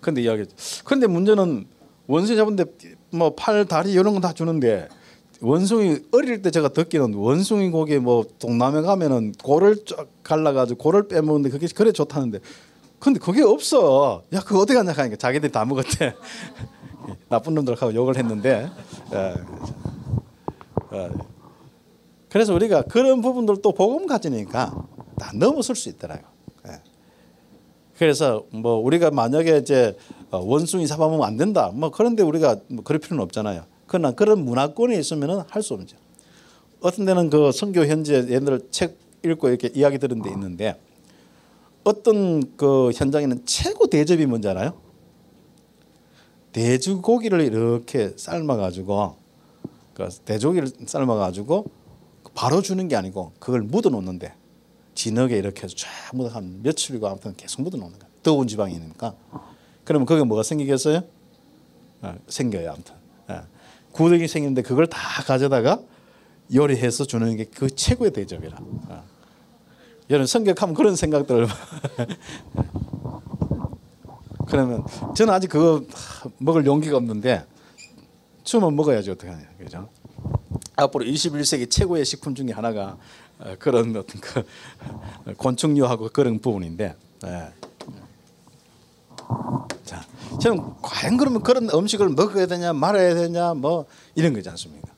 근데 0.00 0.22
이야기 0.22 0.44
근데 0.84 1.06
문제는 1.06 1.66
원숭이 2.06 2.36
잡은데 2.36 2.64
뭐 3.10 3.34
팔 3.34 3.64
다리 3.66 3.92
이런 3.92 4.12
건 4.14 4.20
다 4.20 4.32
주는데 4.32 4.88
원숭이 5.40 5.98
어릴 6.12 6.42
때 6.42 6.50
제가 6.50 6.68
듣기는 6.70 7.14
원숭이 7.14 7.70
고기 7.70 7.98
뭐 7.98 8.24
동남아 8.38 8.80
가면은 8.82 9.32
고를 9.42 9.84
쫙 9.86 10.08
갈라가지고 10.22 10.78
고를 10.78 11.08
빼먹는데 11.08 11.50
그게 11.50 11.66
그래 11.74 11.92
좋다는데 11.92 12.40
근데 12.98 13.20
그게 13.20 13.42
없어. 13.42 14.24
야 14.32 14.40
그거 14.40 14.60
어디 14.60 14.74
갔냐 14.74 14.92
하니까 14.92 15.16
자기들이 15.16 15.52
다 15.52 15.64
먹었대. 15.64 16.14
나쁜 17.28 17.54
놈들하고 17.54 17.94
욕을 17.94 18.16
했는데. 18.16 18.68
예. 19.12 19.34
예. 20.96 21.08
그래서 22.28 22.54
우리가 22.54 22.82
그런 22.82 23.20
부분들도 23.22 23.72
복음 23.72 24.06
가지니까 24.06 24.86
다 25.18 25.32
넘어설 25.34 25.76
수 25.76 25.88
있더라고. 25.88 26.22
예. 26.68 26.80
그래서 27.98 28.44
뭐 28.50 28.76
우리가 28.76 29.10
만약에 29.10 29.58
이제 29.58 29.96
어, 30.30 30.38
원숭이 30.38 30.86
잡아먹으면 30.86 31.26
안 31.26 31.36
된다. 31.36 31.70
뭐 31.74 31.90
그런데 31.90 32.22
우리가 32.22 32.56
뭐 32.68 32.84
그럴 32.84 32.98
필요는 32.98 33.22
없잖아요. 33.24 33.64
그러나 33.86 34.12
그런 34.12 34.44
문화권이 34.44 34.98
있으면은 34.98 35.42
할 35.48 35.62
수 35.62 35.74
없죠. 35.74 35.96
어떤 36.80 37.06
데는 37.06 37.30
그 37.30 37.50
선교 37.50 37.84
현지에 37.84 38.28
옛날 38.28 38.60
책 38.70 38.98
읽고 39.24 39.48
이렇게 39.48 39.68
이야기 39.74 39.98
들은 39.98 40.22
데 40.22 40.30
있는데 40.30 40.78
어떤 41.82 42.56
그 42.56 42.92
현장에는 42.94 43.44
최고 43.46 43.86
대접이 43.88 44.26
뭔지 44.26 44.48
알아요? 44.48 44.74
돼지고기를 46.58 47.40
이렇게 47.42 48.12
삶아가지고 48.16 49.14
그 49.94 50.08
돼지고기를 50.24 50.72
삶아가지고 50.86 51.66
바로 52.34 52.62
주는 52.62 52.88
게 52.88 52.96
아니고 52.96 53.32
그걸 53.38 53.62
묻어 53.62 53.90
놓는데 53.90 54.34
진흙에 54.94 55.36
이렇게 55.38 55.62
해서 55.62 55.76
쫙 55.76 55.88
묻어 56.14 56.28
한 56.30 56.60
며칠이고 56.62 57.06
아무튼 57.06 57.34
계속 57.36 57.62
묻어 57.62 57.76
놓는 57.76 57.96
거야. 57.98 58.08
더운 58.24 58.48
지방이니까. 58.48 59.14
그러면 59.84 60.04
거기 60.06 60.24
뭐가 60.24 60.42
생기겠어요? 60.42 61.02
아, 62.02 62.16
생겨요 62.26 62.72
아무튼. 62.72 62.94
아. 63.28 63.44
구덩이 63.92 64.26
생기는데 64.26 64.62
그걸 64.62 64.88
다 64.88 64.98
가져다가 65.22 65.80
요리해서 66.52 67.04
주는 67.04 67.36
게 67.36 67.44
그 67.44 67.70
최고의 67.70 68.12
대접이라. 68.12 68.58
아. 68.88 69.02
여러분 70.10 70.26
성격하면 70.26 70.74
그런 70.74 70.96
생각들을 70.96 71.46
그러면 74.48 74.84
저는 75.14 75.32
아직 75.32 75.48
그거 75.48 75.84
먹을 76.38 76.64
용기가 76.66 76.96
없는데 76.96 77.44
주면 78.44 78.74
먹어야지 78.76 79.10
어떻게 79.10 79.30
하냐 79.30 79.46
그죠? 79.58 79.88
앞으로 80.76 81.04
21세기 81.04 81.70
최고의 81.70 82.04
식품 82.04 82.34
중에 82.34 82.52
하나가 82.52 82.96
어, 83.38 83.54
그런 83.58 83.94
어떤 83.96 84.20
그 84.20 84.44
곤충류하고 85.36 86.08
그런 86.10 86.38
부분인데 86.38 86.96
네. 87.22 87.48
자 89.84 90.04
저는 90.40 90.62
과연 90.80 91.16
그러면 91.18 91.42
그런 91.42 91.68
음식을 91.70 92.08
먹어야 92.08 92.46
되냐 92.46 92.72
말아야 92.72 93.14
되냐 93.14 93.54
뭐 93.54 93.86
이런 94.14 94.32
거지 94.32 94.48
않습니까? 94.48 94.88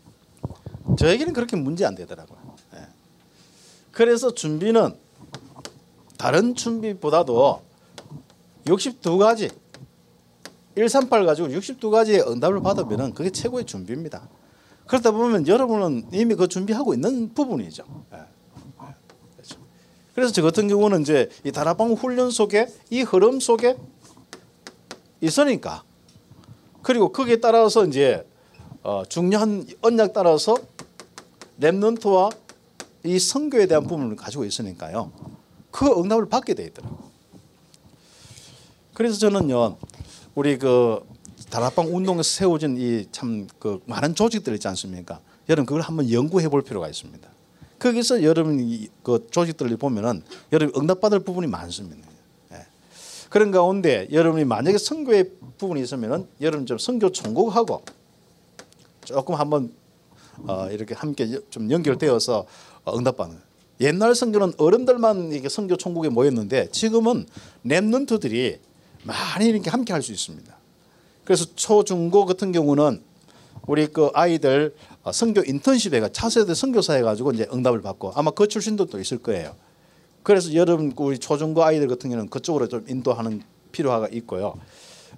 저에게는 0.96 1.32
그렇게 1.32 1.56
문제 1.56 1.84
안 1.84 1.94
되더라고요. 1.94 2.38
네. 2.72 2.80
그래서 3.90 4.32
준비는 4.32 4.94
다른 6.16 6.54
준비보다도 6.54 7.69
62가지 8.64 9.50
138 10.74 11.26
가지고 11.26 11.48
62가지의 11.48 12.26
응답을 12.28 12.62
받으면 12.62 13.14
그게 13.14 13.30
최고의 13.30 13.66
준비입니다. 13.66 14.28
그러다 14.86 15.10
보면 15.10 15.46
여러분은 15.46 16.08
이미 16.12 16.34
그 16.34 16.48
준비하고 16.48 16.94
있는 16.94 17.32
부분이죠. 17.34 17.84
네. 18.10 18.18
그렇죠. 19.36 19.60
그래서 20.14 20.32
저 20.32 20.42
같은 20.42 20.68
경우는 20.68 21.02
이제 21.02 21.28
이 21.44 21.52
다락방 21.52 21.92
훈련 21.92 22.30
속에 22.30 22.66
이 22.90 23.02
흐름 23.02 23.40
속에 23.40 23.76
있으니까 25.20 25.84
그리고 26.82 27.12
거기에 27.12 27.36
따라서 27.36 27.84
이제 27.84 28.26
어 28.82 29.02
중요한 29.08 29.66
언약 29.82 30.12
따라서 30.12 30.56
렘넌트와 31.58 32.30
이 33.04 33.18
선교에 33.18 33.66
대한 33.66 33.86
부분을 33.86 34.16
가지고 34.16 34.44
있으니까요. 34.44 35.12
그 35.70 35.86
응답을 35.86 36.28
받게 36.28 36.54
돼 36.54 36.64
있더라고. 36.64 37.09
그래서 38.94 39.18
저는요, 39.18 39.76
우리 40.34 40.58
그 40.58 41.00
다락방 41.50 41.94
운동에서 41.94 42.22
세워진 42.28 42.76
이 42.78 43.06
참 43.12 43.46
그 43.58 43.80
많은 43.86 44.14
조직들 44.14 44.54
있지 44.54 44.68
않습니까? 44.68 45.20
여러분 45.48 45.66
그걸 45.66 45.82
한번 45.82 46.10
연구해 46.10 46.48
볼 46.48 46.62
필요가 46.62 46.88
있습니다. 46.88 47.28
거기서 47.78 48.22
여러분 48.22 48.86
그 49.02 49.26
조직들을 49.30 49.76
보면은 49.78 50.22
여러분 50.52 50.80
응답받을 50.80 51.20
부분이 51.20 51.46
많습니다. 51.46 52.06
예. 52.52 52.66
그런 53.30 53.50
가운데 53.50 54.06
여러분이 54.12 54.44
만약에 54.44 54.76
선교의 54.78 55.32
부분이 55.58 55.80
있으면은 55.82 56.26
여러분 56.40 56.66
좀 56.66 56.78
선교 56.78 57.10
총국하고 57.10 57.82
조금 59.04 59.34
한번 59.34 59.72
어 60.46 60.68
이렇게 60.70 60.94
함께 60.94 61.40
좀 61.50 61.70
연결되어서 61.70 62.46
응답받는 62.88 63.38
옛날 63.80 64.14
선교는 64.14 64.52
어른들만 64.58 65.32
이게 65.32 65.48
선교 65.48 65.76
총국에 65.76 66.10
모였는데 66.10 66.68
지금은 66.70 67.26
랩런트들이 67.64 68.58
많이 69.02 69.46
이렇게 69.46 69.70
함께 69.70 69.92
할 69.92 70.02
수 70.02 70.12
있습니다. 70.12 70.54
그래서 71.24 71.46
초중고 71.54 72.26
같은 72.26 72.52
경우는 72.52 73.02
우리 73.66 73.86
그 73.86 74.10
아이들 74.14 74.74
선교 75.12 75.42
인턴십에 75.42 76.10
차세대 76.12 76.54
선교사 76.54 76.94
해 76.94 77.02
가지고 77.02 77.32
이제 77.32 77.46
응답을 77.52 77.82
받고 77.82 78.12
아마 78.14 78.30
그 78.30 78.48
출신도 78.48 78.86
또 78.86 78.98
있을 78.98 79.18
거예요. 79.18 79.54
그래서 80.22 80.52
여러분 80.54 80.92
우리 80.96 81.18
초중고 81.18 81.62
아이들 81.62 81.88
같은 81.88 82.10
경우는 82.10 82.30
그쪽으로 82.30 82.68
좀 82.68 82.84
인도하는 82.88 83.42
필요가 83.72 84.08
있고요. 84.08 84.54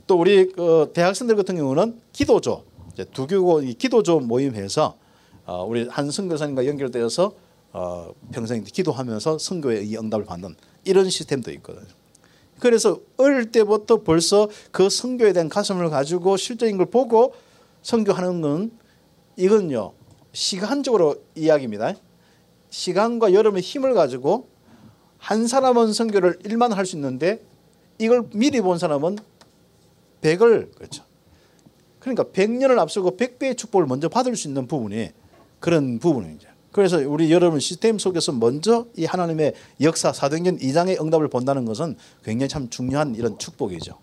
또 0.07 0.19
우리 0.19 0.53
그 0.53 0.91
대학생들 0.93 1.37
같은 1.37 1.57
경우는 1.57 2.01
기도조 2.13 2.65
이제 2.93 3.05
두교고 3.05 3.61
기도조 3.79 4.21
모임해서 4.21 4.97
어 5.47 5.65
우리 5.65 5.89
한 5.89 6.11
선교사님과 6.11 6.67
연결되어서 6.67 7.33
어 7.73 8.13
평생 8.33 8.63
기도하면서 8.65 9.39
선교의 9.39 9.89
이 9.89 9.97
응답을 9.97 10.25
받는 10.27 10.55
이런 10.85 11.09
시스템도 11.09 11.51
있거든요. 11.53 12.02
그래서 12.63 13.01
어릴 13.17 13.51
때부터 13.51 14.05
벌써 14.05 14.49
그 14.71 14.89
선교에 14.89 15.33
대한 15.33 15.49
가슴을 15.49 15.91
가지고 15.91 16.37
실제인 16.37 16.77
걸 16.77 16.87
보고 16.87 17.35
선교하는 17.83 18.41
건 18.41 18.71
이건요 19.37 19.95
시간적으로 20.31 21.17
이야기입니다. 21.35 21.95
시간과 22.71 23.33
여름의 23.33 23.63
힘을 23.63 23.95
가지고 23.95 24.47
한 25.19 25.49
사람은 25.49 25.93
선교를 25.93 26.39
일만 26.45 26.71
할 26.71 26.87
수 26.87 26.95
있는데 26.95 27.45
이걸 27.99 28.29
미리 28.33 28.61
본 28.61 28.79
사람은 28.79 29.19
백을 30.21 30.71
그렇죠. 30.71 31.03
그러니까 31.99 32.31
백년을 32.31 32.79
앞서고 32.79 33.17
백배의 33.17 33.57
축복을 33.57 33.89
먼저 33.89 34.09
받을 34.09 34.37
수 34.37 34.47
있는 34.47 34.69
부분이 34.69 35.11
그런 35.59 35.99
부분이죠. 35.99 36.49
그래서 36.73 36.97
우리 37.07 37.31
여러분 37.31 37.61
시스템 37.61 37.99
속에서 37.99 38.33
먼저 38.33 38.87
이 38.97 39.05
하나님의 39.05 39.53
역사 39.83 40.13
사도행전 40.13 40.59
2장의 40.59 41.01
응답을 41.01 41.29
본다는 41.29 41.67
것은 41.67 41.97
굉장히 42.25 42.49
참 42.49 42.71
중요한 42.71 43.15
이런 43.15 43.39
축복이죠. 43.39 43.99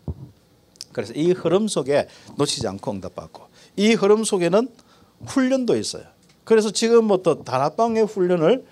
그래서 0.91 1.13
이 1.13 1.31
흐름 1.31 1.67
속에 1.67 2.07
놓치지 2.37 2.67
않고 2.67 2.91
응답받고 2.91 3.43
이 3.75 3.93
흐름 3.93 4.23
속에는 4.23 4.69
훈련도 5.25 5.75
있어요. 5.77 6.03
그래서 6.43 6.71
지금부터 6.71 7.43
다락방의 7.43 8.05
훈련을 8.05 8.65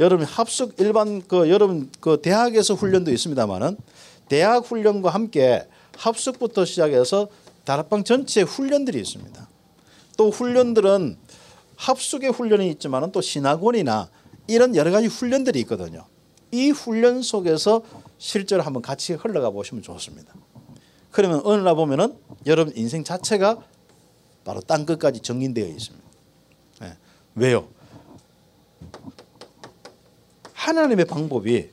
여러분 0.00 0.26
합숙 0.26 0.74
일반 0.78 1.22
그 1.26 1.50
여러분 1.50 1.90
그 2.00 2.20
대학에서 2.22 2.74
훈련도 2.74 3.10
있습니다만은 3.10 3.76
대학 4.28 4.64
훈련과 4.64 5.10
함께 5.10 5.66
합숙부터 5.96 6.64
시작해서 6.64 7.28
다락방 7.64 8.04
전체 8.04 8.42
훈련들이 8.42 8.98
있습니다. 9.00 9.48
또 10.16 10.30
훈련들은 10.30 11.16
합숙의 11.80 12.30
훈련이 12.30 12.68
있지만은 12.72 13.10
또 13.10 13.22
신학원이나 13.22 14.10
이런 14.46 14.76
여러 14.76 14.90
가지 14.90 15.06
훈련들이 15.06 15.60
있거든요. 15.60 16.04
이 16.52 16.70
훈련 16.70 17.22
속에서 17.22 17.82
실제로 18.18 18.62
한번 18.62 18.82
같이 18.82 19.14
흘러가 19.14 19.48
보시면 19.48 19.82
좋습니다. 19.82 20.34
그러면 21.10 21.40
어느 21.42 21.62
날 21.62 21.74
보면은 21.74 22.18
여러분 22.44 22.74
인생 22.76 23.02
자체가 23.02 23.64
바로 24.44 24.60
땅 24.60 24.84
끝까지 24.84 25.20
정인되어 25.20 25.66
있습니다. 25.68 26.06
네. 26.82 26.96
왜요? 27.34 27.68
하나님의 30.52 31.06
방법이 31.06 31.70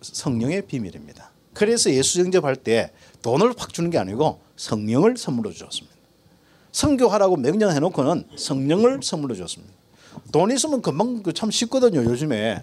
성령의 0.00 0.66
비밀입니다. 0.66 1.30
그래서 1.54 1.92
예수 1.92 2.20
영접할 2.20 2.56
때 2.56 2.90
돈을 3.22 3.54
확 3.56 3.72
주는 3.72 3.90
게 3.90 3.98
아니고 3.98 4.40
성령을 4.56 5.16
선물로 5.16 5.52
주었습니다. 5.52 5.97
선교하라고 6.78 7.36
명령해 7.36 7.80
놓고는 7.80 8.24
성령을 8.36 9.00
선물로 9.02 9.34
줬습니다. 9.34 9.74
돈 10.30 10.52
있으면 10.52 10.80
금방 10.80 11.24
그참 11.24 11.50
쉽거든요, 11.50 12.04
요즘에. 12.04 12.62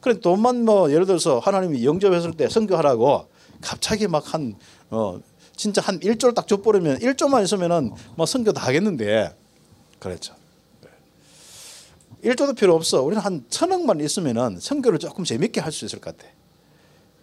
그래 0.00 0.20
돈만 0.20 0.64
뭐 0.64 0.90
예를 0.92 1.04
들어서 1.04 1.40
하나님이 1.40 1.84
영접했을 1.84 2.32
때 2.34 2.48
선교하라고 2.48 3.26
갑자기 3.60 4.06
막한 4.06 4.54
어 4.90 5.20
진짜 5.56 5.80
한 5.80 5.98
1조를 5.98 6.34
딱 6.34 6.46
줘버리면 6.46 6.98
1조만 7.00 7.42
있으면은 7.42 7.92
뭐 8.14 8.24
선교 8.24 8.52
다 8.52 8.66
하겠는데 8.66 9.34
그렇죠. 9.98 10.34
1조도 12.22 12.56
필요 12.56 12.74
없어. 12.74 13.02
우리는 13.02 13.20
한 13.20 13.44
천억만 13.48 14.00
있으면은 14.00 14.60
선교를 14.60 14.98
조금 15.00 15.24
재밌게 15.24 15.60
할 15.60 15.72
수 15.72 15.84
있을 15.84 16.00
것 16.00 16.16
같아. 16.16 16.30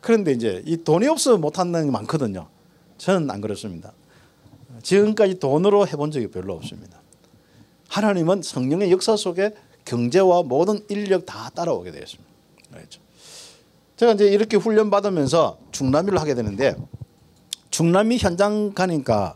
그런데 0.02 0.34
이제 0.34 0.62
이 0.66 0.84
돈이 0.84 1.08
없어 1.08 1.38
못하는 1.38 1.86
게 1.86 1.92
많거든요. 1.92 2.48
저는 2.98 3.30
안 3.32 3.40
그렇습니다. 3.40 3.94
지금까지 4.82 5.40
돈으로 5.40 5.88
해본 5.88 6.12
적이 6.12 6.28
별로 6.28 6.54
없습니다. 6.54 7.02
하나님은 7.90 8.42
성령의 8.42 8.92
역사 8.92 9.16
속에 9.16 9.54
경제와 9.86 10.44
모든 10.44 10.80
인력 10.90 11.26
다 11.26 11.50
따라오게 11.54 11.92
되었습니다. 11.92 12.32
그렇죠. 12.72 13.02
제가 13.98 14.14
이제 14.14 14.28
이렇게 14.28 14.58
훈련 14.58 14.90
받으면서 14.90 15.60
중남미를 15.72 16.20
하게 16.20 16.34
되는데 16.34 16.76
중남미 17.70 18.18
현장 18.18 18.74
가니까 18.74 19.36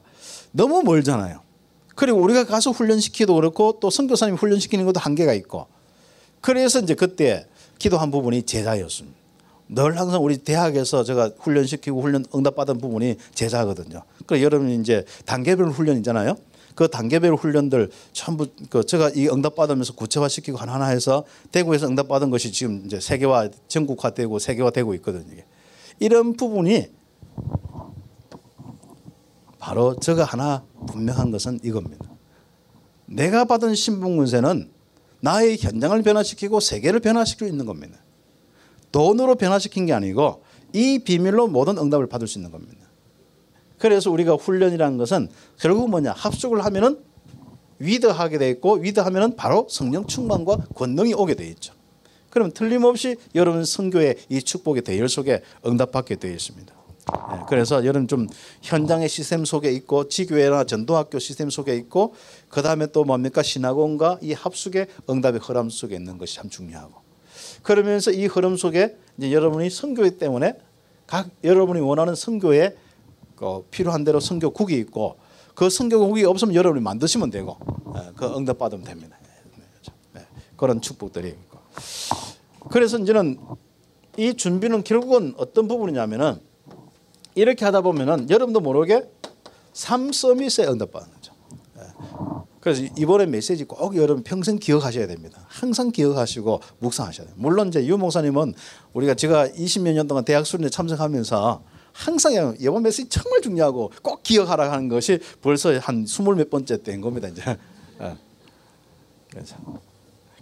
너무 0.52 0.82
멀잖아요. 0.84 1.42
그리고 1.96 2.20
우리가 2.20 2.46
가서 2.46 2.72
훈련시키도 2.72 3.36
그렇고 3.36 3.80
또 3.80 3.90
선교사님 3.90 4.36
훈련시키는 4.36 4.86
것도 4.86 5.00
한계가 5.00 5.34
있고 5.34 5.68
그래서 6.42 6.80
이제 6.80 6.94
그때 6.94 7.48
기도한 7.80 8.12
부분이 8.12 8.44
제자였습니다. 8.44 9.25
늘 9.68 9.98
항상 9.98 10.24
우리 10.24 10.38
대학에서 10.38 11.04
제가 11.04 11.32
훈련시키고 11.40 12.02
훈련 12.02 12.26
응답받은 12.34 12.78
부분이 12.78 13.18
제자거든요. 13.34 14.04
그 14.26 14.42
여러분이 14.42 14.76
이제 14.76 15.06
단계별 15.26 15.70
훈련이잖아요. 15.70 16.36
그 16.76 16.90
단계별 16.90 17.36
훈련들 17.36 17.90
전부 18.12 18.48
그 18.70 18.86
제가 18.86 19.10
이 19.16 19.28
응답 19.30 19.56
받으면서 19.56 19.94
구체화시키고 19.94 20.58
하나하나 20.58 20.88
해서 20.88 21.24
대구에서 21.52 21.88
응답 21.88 22.10
받은 22.10 22.30
것이 22.30 22.52
지금 22.52 22.84
이제 22.86 23.00
세계화 23.00 23.50
전국화되고 23.68 24.38
세계화되고 24.40 24.94
있거든요. 24.96 25.26
이게. 25.32 25.46
이런 26.00 26.34
부분이 26.34 26.88
바로 29.58 29.96
저가 29.96 30.26
하나 30.26 30.64
분명한 30.88 31.32
것은 31.32 31.60
이겁니다. 31.64 32.06
내가 33.08 33.46
받은 33.46 33.74
신분군세는 33.74 34.70
나의 35.22 35.58
현장을 35.58 36.00
변화시키고 36.04 36.60
세계를 36.60 37.00
변화시키고 37.00 37.48
있는 37.48 37.66
겁니다. 37.66 37.98
돈으로 38.96 39.36
변화시킨 39.36 39.86
게 39.86 39.92
아니고 39.92 40.42
이 40.72 41.00
비밀로 41.00 41.48
모든 41.48 41.78
응답을 41.78 42.08
받을 42.08 42.30
수 42.30 42.38
있는 42.38 42.50
겁니다. 42.50 42.88
그래서 43.78 44.10
우리가 44.10 44.36
훈련이라는 44.36 44.98
것은 44.98 45.28
결국 45.60 45.90
뭐냐 45.90 46.14
합숙을 46.14 46.64
하면은 46.64 47.04
위드하게 47.80 48.38
돼 48.38 48.50
있고 48.52 48.76
위드하면은 48.76 49.36
바로 49.36 49.68
성령 49.70 50.08
충만과 50.08 50.68
권능이 50.76 51.14
오게 51.14 51.36
돼 51.36 51.46
있죠. 51.50 51.74
그럼 52.30 52.52
틀림없이 52.54 53.18
여러분 53.36 53.66
선교의 53.66 54.16
이 54.30 54.42
축복의 54.42 54.84
대열 54.84 55.10
속에 55.10 55.42
응답받게 55.66 56.16
되어 56.16 56.32
있습니다. 56.32 56.74
예, 56.74 57.40
그래서 57.50 57.86
여러분 57.86 58.08
좀 58.08 58.28
현장의 58.62 59.10
시스템 59.10 59.44
속에 59.44 59.74
있고 59.74 60.08
지교회나 60.08 60.64
전도학교 60.64 61.20
시스템 61.20 61.50
속에 61.50 61.76
있고 61.76 62.14
그 62.48 62.62
다음에 62.62 62.88
또 62.88 63.04
뭡니까 63.04 63.44
신학원과 63.44 64.20
이 64.22 64.32
합숙의 64.32 64.88
응답의 65.10 65.42
흐름 65.44 65.70
속에 65.70 65.96
있는 65.96 66.18
것이 66.18 66.36
참 66.36 66.50
중요하고 66.50 67.05
그러면서 67.66 68.12
이 68.12 68.28
흐름 68.28 68.58
속에 68.58 68.96
이제 69.18 69.32
여러분이 69.32 69.72
선교회 69.72 70.18
때문에 70.18 70.56
각 71.08 71.30
여러분이 71.44 71.80
원하는 71.80 72.14
선교에 72.14 72.78
그 73.36 73.66
필요한 73.72 74.04
대로 74.04 74.20
선교국이 74.20 74.78
있고 74.78 75.18
그 75.56 75.72
선교국이 75.72 76.26
없으면 76.26 76.54
여러분이 76.54 76.84
만드시면 76.84 77.32
되고 77.32 77.58
예, 77.96 78.12
그 78.16 78.26
응답 78.38 78.60
받으면 78.60 78.86
됩니다. 78.86 79.18
네, 79.20 79.64
그렇죠. 79.72 79.94
네, 80.14 80.22
그런 80.56 80.80
축복들이 80.80 81.30
있고 81.30 81.60
그래서 82.70 83.00
이제는 83.00 83.40
이 84.18 84.36
준비는 84.36 84.84
결국은 84.84 85.34
어떤 85.38 85.68
부분이냐면은 85.68 86.40
이렇게 87.34 87.66
하다 87.66 87.82
보면은 87.82 88.30
여러분도 88.30 88.60
모르게 88.60 89.10
삶 89.74 90.12
서밋에 90.12 90.68
응답받는 90.68 91.12
거죠. 91.16 91.34
예. 92.66 92.72
그래서 92.72 92.84
이번에 92.98 93.28
메시지 93.28 93.64
꼭 93.64 93.96
여러분 93.96 94.24
평생 94.24 94.58
기억하셔야 94.58 95.06
됩니다. 95.06 95.46
항상 95.48 95.92
기억하시고 95.92 96.62
묵상하셔야 96.80 97.28
돼요. 97.28 97.36
물론 97.38 97.68
이제 97.68 97.86
유 97.86 97.98
목사님은 97.98 98.56
우리가 98.94 99.14
제가 99.14 99.50
20몇 99.50 99.94
년 99.94 100.08
동안 100.08 100.26
대학 100.26 100.46
수련회 100.46 100.70
참석하면서 100.70 101.64
항상 101.94 102.56
이번 102.60 102.84
메시지 102.84 103.08
정말 103.08 103.42
중요하고 103.42 103.92
꼭 104.02 104.24
기억하라 104.24 104.72
하는 104.72 104.90
것이 104.90 105.20
벌써 105.42 105.78
한 105.78 106.06
스물 106.06 106.36
몇 106.36 106.50
번째 106.50 106.82
된 106.82 107.02
겁니다. 107.02 107.28
이제. 107.28 107.42
예. 108.02 108.18
그래서 109.30 109.56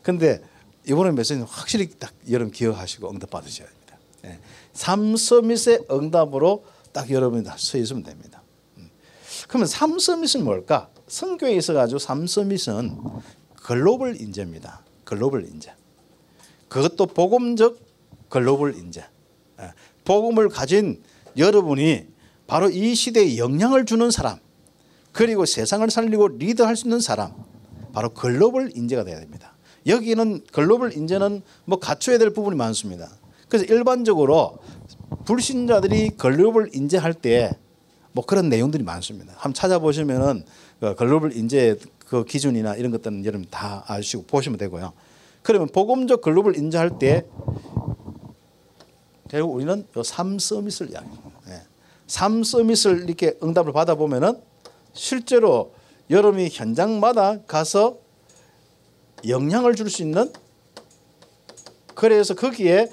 근데 0.02 0.42
이번에 0.88 1.12
메시지는 1.12 1.46
확실히 1.46 1.90
딱 2.00 2.14
여러분 2.30 2.52
기억하시고 2.52 3.10
응답 3.10 3.30
받으셔야 3.30 3.68
됩니다. 3.68 3.98
예. 4.26 4.40
삶 4.72 5.16
서밋의 5.16 5.86
응답으로 5.92 6.64
딱 6.94 7.10
여러분이 7.10 7.44
다서 7.44 7.78
있으면 7.78 8.04
됩니다. 8.04 8.42
음. 8.78 8.90
그러면 9.48 9.68
삼 9.68 10.00
서밋은 10.00 10.44
뭘까? 10.44 10.90
성교에 11.14 11.56
있어가지고 11.58 12.00
삼 12.00 12.26
서밋은 12.26 12.98
글로벌 13.62 14.20
인재입니다. 14.20 14.82
글로벌 15.04 15.46
인재. 15.46 15.72
그것도 16.68 17.06
복음적 17.06 17.78
글로벌 18.30 18.76
인재. 18.76 19.06
예. 19.62 19.72
복음을 20.06 20.50
가진 20.50 21.04
여러분이 21.38 22.08
바로 22.48 22.68
이 22.68 22.96
시대에 22.96 23.38
영향을 23.38 23.86
주는 23.86 24.10
사람 24.10 24.40
그리고 25.12 25.46
세상을 25.46 25.88
살리고 25.88 26.30
리드할 26.30 26.76
수 26.76 26.88
있는 26.88 27.00
사람 27.00 27.32
바로 27.94 28.10
글로벌 28.10 28.72
인재가 28.76 29.04
되어야 29.04 29.20
됩니다. 29.20 29.54
여기는 29.86 30.46
글로벌 30.52 30.98
인재는 30.98 31.44
뭐 31.66 31.78
갖춰야 31.78 32.18
될 32.18 32.32
부분이 32.32 32.56
많습니다. 32.56 33.12
그래서 33.50 33.66
일반적으로 33.66 34.58
불신자들이 35.26 36.12
글로벌 36.18 36.72
인재할 36.74 37.14
때 37.14 37.52
뭐 38.14 38.26
그런 38.26 38.50
내용들이 38.50 38.84
많습니다. 38.84 39.34
한번 39.34 39.54
찾아보시면은 39.54 40.46
그 40.80 40.96
글로벌 40.96 41.36
인재 41.36 41.78
그 42.06 42.24
기준이나 42.24 42.76
이런 42.76 42.92
것들은 42.92 43.26
여러분 43.26 43.48
다 43.50 43.84
아시고 43.88 44.24
보시면 44.24 44.58
되고요. 44.58 44.94
그러면 45.42 45.68
복음적 45.68 46.22
글로벌 46.22 46.56
인재할 46.56 46.98
때 47.00 47.26
결국 49.30 49.56
우리는 49.56 49.86
요삼 49.98 50.40
서밋을 50.40 50.92
이야기합니다. 50.92 51.32
네. 51.48 51.62
삼 52.08 52.44
서밋을 52.44 53.06
이렇게 53.08 53.38
응답을 53.42 53.74
받아 53.74 53.96
보면은 53.96 54.40
실제로 54.94 55.74
여러분이 56.10 56.50
현장마다 56.52 57.42
가서 57.48 57.98
영향을 59.28 59.76
줄 59.76 59.90
수 59.90 60.04
있는 60.04 60.32
그래서 61.96 62.36
거기에 62.36 62.92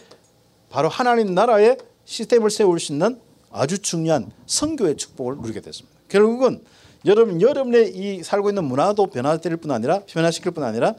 바로 0.70 0.88
하나님 0.88 1.34
나라의 1.34 1.76
시스템을 2.04 2.50
세울 2.50 2.80
수 2.80 2.92
있는 2.92 3.20
아주 3.50 3.78
중요한 3.78 4.30
선교의 4.46 4.96
축복을 4.96 5.36
누리게 5.38 5.60
됐습니다. 5.60 5.98
결국은 6.08 6.62
여러분 7.06 7.40
여러분의 7.40 7.96
이 7.96 8.22
살고 8.22 8.50
있는 8.50 8.64
문화도 8.64 9.06
변화될 9.06 9.56
뿐 9.56 9.70
아니라 9.70 10.00
변화시킬 10.06 10.52
뿐 10.52 10.64
아니라 10.64 10.94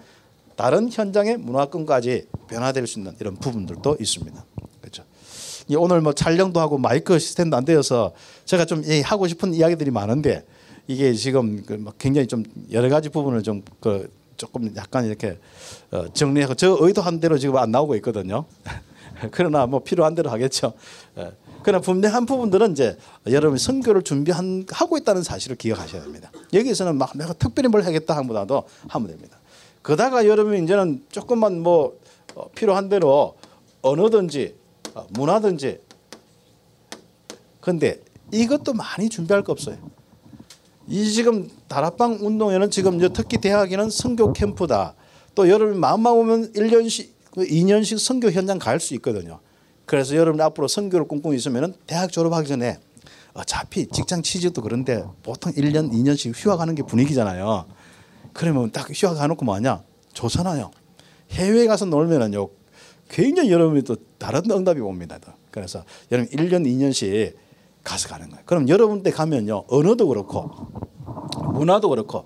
다른 0.56 0.92
현장의 0.92 1.38
문화권까지 1.38 2.28
변화될 2.48 2.88
수 2.88 3.00
있는 3.00 3.16
이런 3.20 3.36
부분들도 3.36 3.98
있습니다. 4.00 4.46
그렇죠. 4.82 5.04
오늘 5.78 6.02
뭐 6.02 6.14
촬영도 6.14 6.60
하고 6.60 6.78
마이크 6.78 7.18
시스템도 7.18 7.56
안 7.56 7.66
되어서 7.66 8.14
제가 8.46 8.66
좀 8.66 8.84
하고 9.04 9.28
싶은 9.28 9.54
이야기들이 9.54 9.92
많은데 9.92 10.46
이게 10.88 11.14
지금 11.14 11.64
그 11.66 11.84
굉장히 11.98 12.28
좀 12.28 12.44
여러 12.72 12.90
가지 12.90 13.10
부분을 13.10 13.44
좀 13.44 13.64
그 13.80 14.10
조금 14.42 14.76
약간 14.76 15.06
이렇게 15.06 15.38
어, 15.92 16.12
정리하고 16.14 16.56
저 16.56 16.76
의도한 16.80 17.20
대로 17.20 17.38
지금 17.38 17.58
안 17.58 17.70
나오고 17.70 17.94
있거든요. 17.98 18.46
그러나 19.30 19.68
뭐 19.68 19.84
필요한 19.84 20.16
대로 20.16 20.32
하겠죠. 20.32 20.74
예. 21.62 21.64
그러나 21.64 21.82
분명한 21.82 22.26
부분들은 22.26 22.72
이제 22.72 22.98
여러분이 23.28 23.60
선교를 23.60 24.02
준비한 24.02 24.66
하고 24.70 24.98
있다는 24.98 25.24
사실을 25.24 25.56
기억하셔야 25.56 26.02
됩니다. 26.02 26.32
여기서는 26.54 26.98
막 26.98 27.16
내가 27.16 27.34
특별히 27.34 27.70
뭘 27.70 27.86
하겠다 27.86 28.16
하보다도 28.18 28.64
하면 28.88 29.08
됩니다. 29.08 29.38
그다가 29.82 30.26
여러분이 30.26 30.64
이제는 30.64 31.06
조금만 31.10 31.62
뭐 31.62 32.00
어, 32.36 32.50
필요한 32.56 32.90
대로 32.90 33.36
언어든지 33.82 34.56
어, 34.94 35.08
문화든지 35.12 35.80
근데 37.60 38.02
이것도 38.32 38.74
많이 38.74 39.10
준비할 39.10 39.44
거 39.44 39.52
없어요. 39.52 39.78
이 40.88 41.12
지금 41.12 41.50
다락방 41.68 42.20
운동회는 42.22 42.72
지금 42.72 43.00
특히 43.14 43.38
대학에는 43.40 43.90
선교 43.90 44.34
캠프다. 44.34 44.96
또 45.36 45.48
여러분 45.48 45.80
마음만 45.80 46.14
오면 46.14 46.54
1년씩 46.54 47.10
2년씩 47.36 47.92
그 47.92 47.98
선교 47.98 48.32
현장 48.32 48.60
갈 48.60 48.80
수 48.80 48.94
있거든요. 48.96 49.40
그래서 49.92 50.16
여러분 50.16 50.40
앞으로 50.40 50.70
선교를 50.70 51.06
꿈꾸고 51.06 51.34
있으면 51.34 51.74
대학 51.86 52.14
졸업하기 52.14 52.48
전에 52.48 52.80
어차피 53.34 53.88
직장 53.88 54.22
취직도 54.22 54.62
그런데 54.62 55.04
보통 55.22 55.52
1년, 55.52 55.92
2년씩 55.92 56.32
휴학하는 56.34 56.76
게 56.76 56.84
분위기잖아요. 56.84 57.66
그러면 58.32 58.72
딱 58.72 58.88
휴학해놓고 58.90 59.44
뭐하냐? 59.44 59.84
좋잖아요. 60.14 60.72
해외 61.32 61.68
가서 61.68 61.84
놀면은요, 61.84 62.48
굉장히 63.10 63.52
여러분이 63.52 63.82
또 63.82 63.98
다른 64.18 64.50
응답이 64.50 64.80
옵니다. 64.80 65.20
그래서 65.52 65.84
여러분 66.10 66.32
1년, 66.38 66.66
2년씩 66.66 67.36
가서 67.84 68.08
가는 68.08 68.30
거예요. 68.30 68.44
그럼 68.46 68.70
여러분 68.70 69.04
때 69.04 69.12
가면요, 69.12 69.66
언어도 69.68 70.08
그렇고 70.08 70.52
문화도 71.52 71.90
그렇고 71.90 72.24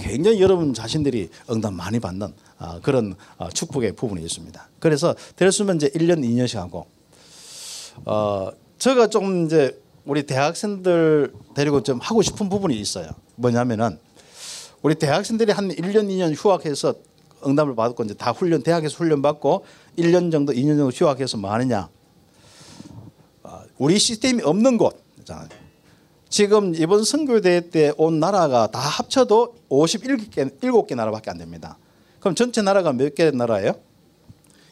굉장히 0.00 0.40
여러분 0.40 0.74
자신들이 0.74 1.30
응답 1.52 1.72
많이 1.72 2.00
받는 2.00 2.34
아, 2.58 2.80
그런 2.80 3.14
아, 3.38 3.48
축복의 3.48 3.92
부분이 3.92 4.24
있습니다. 4.24 4.70
그래서 4.80 5.14
될수면 5.36 5.76
이제 5.76 5.88
1년 5.90 6.24
2년씩 6.24 6.56
하고 6.56 6.95
어 8.04 8.50
제가 8.78 9.08
좀 9.08 9.46
이제 9.46 9.80
우리 10.04 10.24
대학생들 10.24 11.32
데리고 11.54 11.82
좀 11.82 11.98
하고 12.00 12.22
싶은 12.22 12.48
부분이 12.48 12.78
있어요. 12.78 13.08
뭐냐면은 13.36 13.98
우리 14.82 14.94
대학생들이 14.94 15.52
한 15.52 15.68
1년 15.68 16.08
2년 16.08 16.34
휴학해서 16.36 16.94
응답을 17.46 17.74
받고 17.74 18.04
이제 18.04 18.14
다 18.14 18.30
훈련 18.30 18.62
대학에서 18.62 18.96
훈련 18.96 19.22
받고 19.22 19.64
1년 19.98 20.30
정도 20.30 20.52
2년 20.52 20.76
정도 20.76 20.90
휴학해서 20.90 21.36
뭐 21.38 21.50
하느냐? 21.52 21.88
아, 23.42 23.62
우리 23.78 23.98
시스템이 23.98 24.42
없는 24.42 24.78
곳. 24.78 25.04
지금 26.28 26.74
이번 26.74 27.02
선교대회 27.04 27.70
때 27.70 27.92
온 27.96 28.20
나라가 28.20 28.66
다 28.68 28.78
합쳐도 28.78 29.56
57개 29.70 30.60
7개 30.60 30.94
나라밖에 30.94 31.30
안 31.30 31.38
됩니다. 31.38 31.78
그럼 32.20 32.34
전체 32.34 32.62
나라가 32.62 32.92
몇 32.92 33.14
개 33.14 33.30
나라예요? 33.30 33.72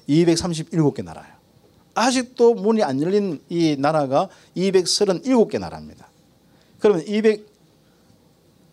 237개 0.09 1.03
나라예요. 1.05 1.34
아직도 1.95 2.55
문이 2.55 2.83
안 2.83 3.01
열린 3.01 3.41
이 3.49 3.77
나라가 3.79 4.29
237개 4.57 5.59
나라입니다. 5.59 6.09
그러면 6.79 7.05
200 7.07 7.47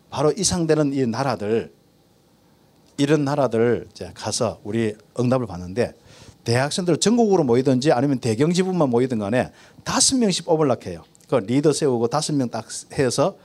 바로 0.10 0.32
이상되는 0.32 0.94
이 0.94 1.06
나라들 1.06 1.72
이런 2.98 3.24
나라들 3.24 3.88
가서 4.14 4.60
우리 4.64 4.96
응답을 5.20 5.48
받는데 5.48 5.94
대학생들 6.44 6.98
전국으로 6.98 7.44
모이든지 7.44 7.92
아니면 7.92 8.20
대경지부만 8.20 8.90
모이든 8.90 9.20
간에 9.20 9.52
다섯 9.84 10.18
명씩 10.18 10.46
뽑으려고 10.46 10.90
해요. 10.90 11.04
그 11.30 11.36
리더 11.36 11.72
세우고 11.72 12.08
다섯 12.08 12.34
명 12.34 12.50
딱 12.50 12.68
해서 12.94 13.38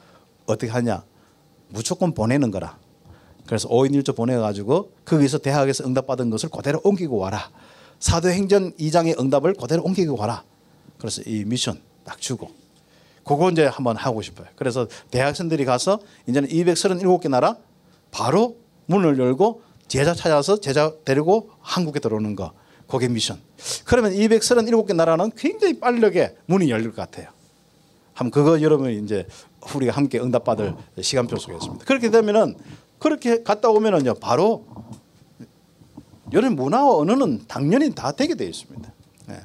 어떻게 0.46 0.72
하냐 0.72 1.04
무조건 1.68 2.14
보내는 2.14 2.50
거라. 2.50 2.78
그래서 3.46 3.68
5인 3.68 3.92
1조 4.02 4.16
보내가지고 4.16 4.90
거기서 5.04 5.38
대학에서 5.38 5.84
응답받은 5.84 6.30
것을 6.30 6.48
그대로 6.48 6.80
옮기고 6.82 7.16
와라. 7.16 7.48
사도행전 8.00 8.74
2장의 8.74 9.18
응답을 9.18 9.54
그대로 9.54 9.82
옮기고 9.82 10.16
와라. 10.16 10.44
그래서 10.98 11.22
이 11.26 11.44
미션 11.44 11.80
딱 12.04 12.20
주고 12.20 12.50
그거 13.24 13.50
이제 13.50 13.66
한번 13.66 13.96
하고 13.96 14.22
싶어요. 14.22 14.46
그래서 14.56 14.86
대학생들이 15.10 15.64
가서 15.64 15.98
이제는 16.28 16.48
237개 16.48 17.28
나라 17.28 17.56
바로 18.10 18.56
문을 18.86 19.18
열고 19.18 19.62
제자 19.88 20.14
찾아서 20.14 20.60
제자 20.60 20.92
데리고 21.04 21.50
한국에 21.60 21.98
들어오는 22.00 22.36
거. 22.36 22.52
그게 22.86 23.08
미션. 23.08 23.40
그러면 23.84 24.12
237개 24.12 24.94
나라는 24.94 25.32
굉장히 25.36 25.80
빠르게 25.80 26.36
문이 26.46 26.70
열릴 26.70 26.90
것 26.92 26.96
같아요. 26.96 27.28
한번 28.14 28.30
그거 28.30 28.62
여러분 28.62 28.90
이제 29.04 29.26
우리가 29.74 29.92
함께 29.92 30.18
응답받을 30.20 30.74
시간표 31.00 31.36
속에 31.36 31.54
있습니다. 31.54 31.84
그렇게 31.84 32.10
되면은 32.10 32.56
그렇게 32.98 33.42
갔다 33.42 33.68
오면은요 33.68 34.14
바로 34.14 34.64
여러분 36.32 36.56
문화와 36.56 36.96
언어는 36.96 37.42
당연히 37.46 37.94
다 37.94 38.12
되게 38.12 38.34
되어 38.34 38.48
있습니다. 38.48 38.92
네. 39.28 39.36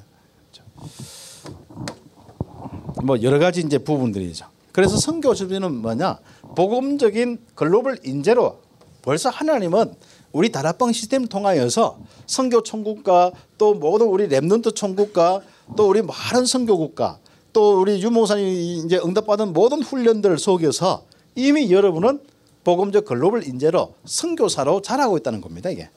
뭐 3.04 3.22
여러 3.22 3.40
가지 3.40 3.62
이제 3.62 3.78
부분들이죠. 3.78 4.46
그래서 4.72 4.98
선교 4.98 5.34
준비는 5.34 5.82
뭐냐 5.82 6.20
복음적인 6.56 7.40
글로벌 7.56 8.00
인재로 8.04 8.60
벌써 9.02 9.30
하나님은 9.30 9.94
우리 10.32 10.52
다락방 10.52 10.92
시스템을 10.94 11.28
통하여서 11.28 12.00
선교 12.26 12.64
총국과 12.64 13.32
또 13.58 13.74
모든 13.74 14.08
우리 14.08 14.28
랩런트 14.28 14.76
총국과 14.76 15.42
또 15.76 15.90
우리 15.90 16.02
많은 16.02 16.46
선교국가 16.46 17.20
또 17.54 17.82
우리 17.82 18.02
유목사님이 18.02 18.78
이제 18.86 18.98
응답받은 19.04 19.54
모든 19.54 19.82
훈련들 19.82 20.38
속에서 20.38 21.04
이미 21.36 21.72
여러분은 21.72 22.22
복음적 22.64 23.06
글로벌 23.06 23.46
인재로 23.46 23.94
선교사로 24.06 24.82
자라고 24.82 25.18
있다는 25.18 25.42
겁니다. 25.42 25.70
이게 25.70 25.90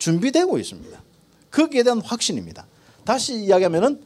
준비되고 0.00 0.58
있습니다. 0.58 1.00
거기에 1.52 1.84
대한 1.84 2.00
확신입니다. 2.00 2.66
다시 3.04 3.36
이야기하면은 3.36 4.02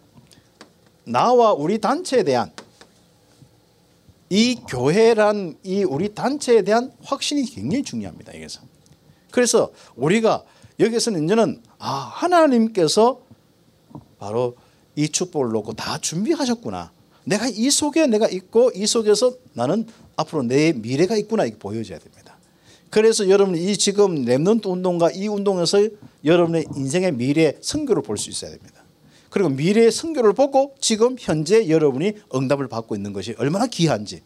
나와 1.05 1.53
우리 1.53 1.79
단체에 1.79 2.23
대한 2.25 2.53
이 4.29 4.57
교회란 4.69 5.57
이 5.63 5.85
우리 5.85 6.15
단체에 6.15 6.63
대한 6.63 6.93
확신이 7.03 7.45
굉장히 7.45 7.83
중요합니다. 7.83 8.35
여기서 8.35 8.61
그래서 9.31 9.73
우리가 9.97 10.45
여기서는 10.81 11.25
이제는 11.25 11.63
아 11.79 11.91
하나님께서 11.91 13.21
바로 14.19 14.57
이 14.97 15.09
축복을 15.09 15.51
놓고 15.51 15.75
다 15.75 15.99
준비하셨구나. 15.99 16.93
내가 17.25 17.49
이 17.49 17.71
속에 17.71 18.07
내가 18.07 18.29
있고 18.29 18.71
이 18.75 18.87
속에서 18.87 19.35
나는 19.53 19.87
앞으로 20.17 20.43
내 20.43 20.73
미래가 20.73 21.17
있구나 21.17 21.45
이게 21.45 21.59
보여져야 21.59 21.99
됩니다. 21.99 22.24
그래서 22.95 23.29
여러분 23.29 23.57
이 23.57 23.77
지금 23.77 24.25
Remnant 24.25 24.67
운동과 24.67 25.11
이 25.11 25.27
운동에서 25.27 25.89
여러분의 26.25 26.67
인생의 26.77 27.11
미래 27.11 27.57
선교를 27.61 28.03
볼 28.03 28.17
수 28.17 28.31
있어야 28.31 28.53
됩니다. 28.53 28.85
그리고 29.31 29.49
미래의 29.49 29.91
선교를 29.91 30.33
보고 30.33 30.77
지금 30.81 31.17
현재 31.19 31.69
여러분이 31.69 32.13
응답을 32.33 32.69
받고 32.69 32.95
있는 32.95 33.13
것이 33.13 33.35
얼마나 33.39 33.67
귀한지. 33.67 34.23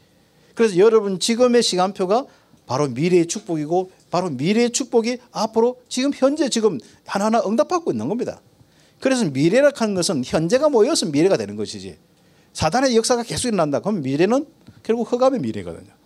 그래서 0.54 0.76
여러분 0.76 1.18
지금의 1.18 1.62
시간표가 1.62 2.26
바로 2.66 2.88
미래의 2.88 3.24
축복이고 3.24 3.90
바로 4.10 4.28
미래의 4.28 4.72
축복이 4.72 5.16
앞으로 5.32 5.80
지금 5.88 6.10
현재 6.14 6.50
지금 6.50 6.78
하나하나 7.06 7.40
응답받고 7.46 7.90
있는 7.90 8.10
겁니다. 8.10 8.42
그래서 9.00 9.24
미래라 9.24 9.70
하는 9.74 9.94
것은 9.94 10.24
현재가 10.26 10.68
모여서 10.68 11.06
미래가 11.06 11.38
되는 11.38 11.56
것이지. 11.56 11.96
사단의 12.52 12.94
역사가 12.96 13.22
계속 13.22 13.48
일어난다. 13.48 13.80
그럼 13.80 14.02
미래는 14.02 14.44
결국 14.82 15.10
흑암의 15.10 15.40
미래거든요. 15.40 15.97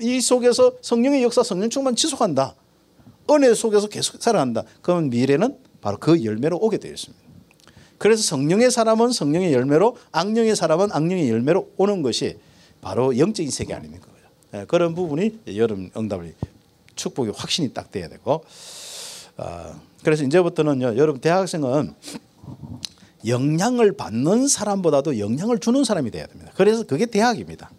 이 0.00 0.20
속에서 0.20 0.72
성령의 0.80 1.22
역사, 1.22 1.42
성령 1.42 1.70
충만 1.70 1.94
지속한다. 1.94 2.54
은혜 3.30 3.54
속에서 3.54 3.88
계속 3.88 4.20
살아간다. 4.22 4.64
그러면 4.82 5.10
미래는 5.10 5.58
바로 5.80 5.98
그 5.98 6.24
열매로 6.24 6.58
오게 6.58 6.78
되어 6.78 6.92
있습니다. 6.92 7.22
그래서 7.98 8.22
성령의 8.22 8.70
사람은 8.70 9.12
성령의 9.12 9.52
열매로 9.52 9.96
악령의 10.12 10.56
사람은 10.56 10.90
악령의 10.90 11.28
열매로 11.30 11.70
오는 11.76 12.02
것이 12.02 12.38
바로 12.80 13.16
영적인 13.16 13.50
세계 13.50 13.74
아닙니까? 13.74 14.10
예, 14.54 14.64
그런 14.66 14.94
부분이 14.94 15.40
여름 15.56 15.90
응답을 15.96 16.34
축복이 16.96 17.30
확신이 17.34 17.72
딱 17.72 17.90
돼야 17.90 18.08
되고 18.08 18.44
어, 19.36 19.80
그래서 20.02 20.24
이제부터는요 20.24 20.96
여러분 20.96 21.20
대학생은 21.20 21.94
영향을 23.26 23.92
받는 23.92 24.48
사람보다도 24.48 25.18
영향을 25.18 25.58
주는 25.58 25.84
사람이 25.84 26.10
돼야 26.10 26.26
됩니다. 26.26 26.52
그래서 26.56 26.84
그게 26.84 27.06
대학입니다. 27.06 27.70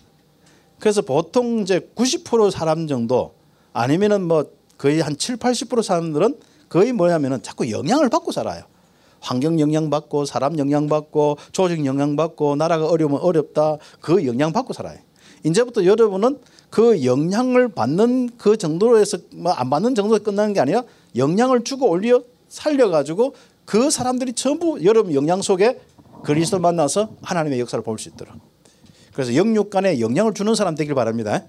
그래서 0.81 1.01
보통 1.01 1.59
이제 1.59 1.79
90% 1.95 2.51
사람 2.51 2.87
정도 2.87 3.35
아니면은 3.71 4.23
뭐 4.23 4.45
거의 4.77 4.99
한 4.99 5.15
7, 5.15 5.37
80% 5.37 5.83
사람들은 5.83 6.37
거의 6.69 6.91
뭐냐면은 6.91 7.41
자꾸 7.43 7.69
영향을 7.69 8.09
받고 8.09 8.31
살아요. 8.31 8.63
환경 9.19 9.59
영향 9.59 9.91
받고 9.91 10.25
사람 10.25 10.57
영향 10.57 10.87
받고 10.87 11.37
조직 11.51 11.85
영향 11.85 12.15
받고 12.15 12.55
나라가 12.55 12.87
어려우면 12.87 13.19
어렵다 13.21 13.77
그 14.01 14.25
영향 14.25 14.51
받고 14.51 14.73
살아요. 14.73 14.97
이제부터 15.43 15.85
여러분은 15.85 16.39
그 16.71 17.05
영향을 17.05 17.67
받는 17.69 18.31
그 18.37 18.57
정도로 18.57 18.97
해서 18.97 19.19
뭐 19.35 19.53
안 19.53 19.69
받는 19.69 19.93
정도에 19.93 20.17
끝나는 20.19 20.53
게 20.53 20.59
아니라 20.59 20.83
영향을 21.15 21.63
주고 21.63 21.89
올려 21.89 22.23
살려 22.49 22.89
가지고 22.89 23.35
그 23.65 23.91
사람들이 23.91 24.33
전부 24.33 24.83
여러분 24.83 25.13
영향 25.13 25.43
속에 25.43 25.79
그리스도 26.23 26.59
만나서 26.59 27.11
하나님의 27.21 27.59
역사를 27.59 27.83
볼 27.83 27.99
수 27.99 28.09
있도록. 28.09 28.50
그래서 29.13 29.35
영육간에 29.35 29.99
영향을 29.99 30.33
주는 30.33 30.53
사람 30.55 30.75
되길 30.75 30.95
바랍니다. 30.95 31.43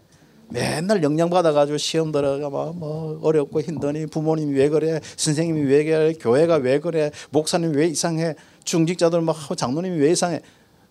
맨날 0.53 1.03
영향 1.03 1.31
받아가지고 1.31 1.79
시험 1.79 2.13
들어가 2.13 2.51
뭐 2.51 3.19
어렵고 3.23 3.61
힘드니 3.63 4.07
부모님이 4.07 4.59
왜 4.59 4.69
그래 4.69 5.01
선생님이 5.17 5.63
왜 5.63 5.85
그래 5.85 6.13
교회가 6.13 6.57
왜 6.57 6.79
그래 6.79 7.11
목사님이 7.31 7.77
왜 7.77 7.87
이상해 7.87 8.35
중직자들 8.65 9.23
막 9.23 9.37
장로님이 9.57 9.99
왜 9.99 10.13
이상해 10.13 10.41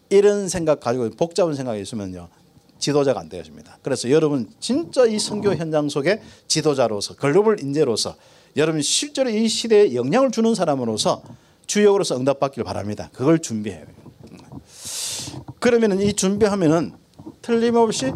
이런 0.09 0.49
생각 0.49 0.79
가지고 0.79 1.09
복잡한 1.11 1.53
생각이 1.53 1.79
있으면요 1.81 2.27
지도자가 2.79 3.19
안 3.19 3.29
되어집니다. 3.29 3.77
그래서 3.83 4.09
여러분 4.09 4.49
진짜 4.59 5.05
이 5.05 5.19
선교 5.19 5.53
현장 5.53 5.87
속에 5.87 6.19
지도자로서 6.47 7.15
글로벌 7.15 7.61
인재로서 7.61 8.15
여러분 8.57 8.81
실제로 8.81 9.29
이 9.29 9.47
시대에 9.47 9.93
영향을 9.93 10.31
주는 10.31 10.55
사람으로서 10.55 11.21
주역으로서 11.67 12.17
응답받기를 12.17 12.65
바랍니다. 12.65 13.09
그걸 13.13 13.39
준비해요. 13.39 13.85
그러면 15.61 16.01
이 16.01 16.11
준비하면은 16.11 16.97
틀림없이 17.43 18.11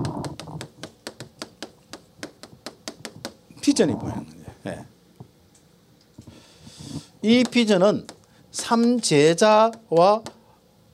비전이 3.62 3.93
보이는 3.93 4.26
거예요. 4.26 4.46
네. 4.64 4.86
이 7.22 7.43
비전은 7.43 8.08
삼제자와 8.50 10.24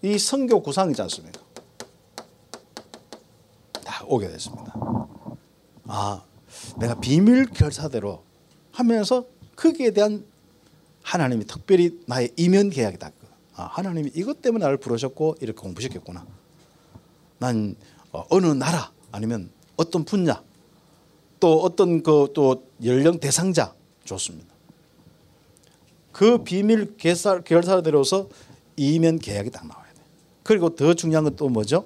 이 0.02 0.18
성교 0.18 0.62
구상이지 0.62 1.02
않습니까? 1.04 1.39
다 3.86 4.04
오게 4.06 4.28
됐습니다. 4.28 4.74
아, 5.88 6.22
내가 6.78 6.99
비밀 6.99 7.45
결사대로 7.45 8.24
하면서 8.74 9.26
거기에 9.56 9.91
대한 9.91 10.26
하나님이 11.02 11.45
특별히 11.45 11.97
나의 12.08 12.34
이면 12.36 12.72
계약이 12.72 12.97
다. 12.97 13.12
아, 13.56 13.64
하나님이 13.64 14.12
이것 14.16 14.41
때문에 14.41 14.66
나를 14.66 14.76
부르셨고 14.78 15.38
이렇게 15.39 15.62
공부시켰구나. 15.62 16.41
난 17.42 17.76
어, 18.12 18.24
어느 18.30 18.46
나라 18.46 18.92
아니면 19.12 19.50
어떤 19.76 20.06
분야 20.06 20.42
또 21.39 21.62
어떤 21.64 22.04
그 22.04 22.28
또 22.36 22.64
연령 22.86 23.20
대상자 23.20 23.74
좋습니다. 24.06 24.48
그 26.12 26.44
비밀 26.44 26.96
결사, 26.98 27.42
결사대로서 27.42 28.30
이면 28.78 29.18
계약이 29.18 29.50
딱 29.50 29.66
나와야 29.68 29.92
돼. 29.94 30.02
그리고 30.44 30.76
더 30.76 30.94
중요한 30.94 31.24
건 31.24 31.36
또 31.36 31.50
뭐죠? 31.50 31.86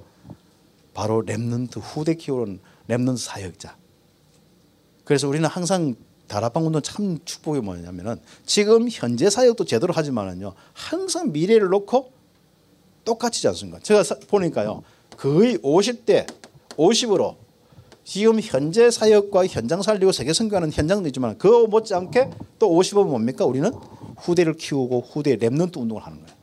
바로 0.94 1.24
Remnant 1.24 1.80
후대 1.82 2.16
키우는 2.16 2.60
Remnant 2.90 3.18
사역자. 3.18 3.78
그래서 5.06 5.28
우리는 5.30 5.48
항상 5.48 5.96
다락방 6.28 6.66
운동 6.66 6.82
참 6.82 7.20
축복이 7.24 7.62
뭐냐면은 7.62 8.20
지금 8.46 8.90
현재 8.90 9.30
사역도 9.30 9.64
제대로 9.66 9.94
하지만은요 9.94 10.54
항상 10.74 11.32
미래를 11.32 11.70
놓고 11.70 12.12
똑같지 13.06 13.48
않습니까? 13.48 13.80
제가 13.80 14.04
보니까요 14.28 14.84
거의 15.18 15.58
50대 15.58 16.28
50으로 16.78 17.36
지금 18.04 18.40
현재 18.40 18.92
사역과 18.92 19.48
현장 19.48 19.82
살리고 19.82 20.12
세계 20.12 20.32
선교하는 20.32 20.72
현장도 20.72 21.08
있지만 21.10 21.38
그 21.38 21.48
못지않게 21.48 22.30
또 22.60 22.70
50은 22.70 23.08
뭡니까? 23.08 23.46
우리는 23.46 23.72
후대를 24.18 24.54
키우고 24.54 25.02
후대 25.02 25.38
Remnant 25.38 25.78
운동을 25.78 26.04
하는 26.04 26.20
거예요. 26.20 26.36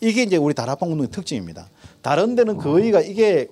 이게 0.00 0.22
이제 0.22 0.36
우리 0.36 0.54
다락방 0.54 0.90
운동의 0.90 1.10
특징입니다. 1.10 1.68
다른 2.00 2.36
데는 2.36 2.56
거의가 2.56 3.00
이게 3.00 3.48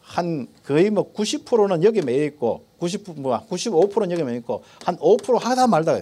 한 0.00 0.48
거의 0.64 0.90
뭐 0.90 1.12
90%는 1.12 1.84
여기 1.84 2.02
매여 2.02 2.24
있고 2.24 2.64
90 2.78 3.20
뭐 3.20 3.38
95%는 3.46 4.10
여기 4.10 4.24
매여 4.24 4.36
있고 4.38 4.64
한 4.84 4.96
5% 4.96 5.38
하다 5.38 5.66
말다 5.68 6.00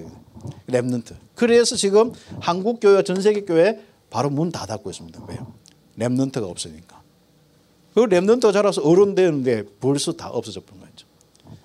Remnant. 0.68 1.14
그래서 1.34 1.76
지금 1.76 2.12
한국 2.40 2.80
교회 2.80 3.02
전 3.02 3.20
세계 3.20 3.42
교회 3.42 3.80
바로 4.08 4.30
문 4.30 4.51
다 4.51 4.64
닫고 4.64 4.88
있습니다. 4.88 5.20
왜요? 5.28 5.52
Remnant가 5.98 6.48
없으니까. 6.48 6.95
그 7.96 8.02
Remnant가 8.02 8.52
자라서 8.52 8.82
어른 8.82 9.14
되는데 9.14 9.62
벌써 9.80 10.12
다 10.12 10.28
없어져 10.28 10.60
버린 10.60 10.82
거죠. 10.82 11.06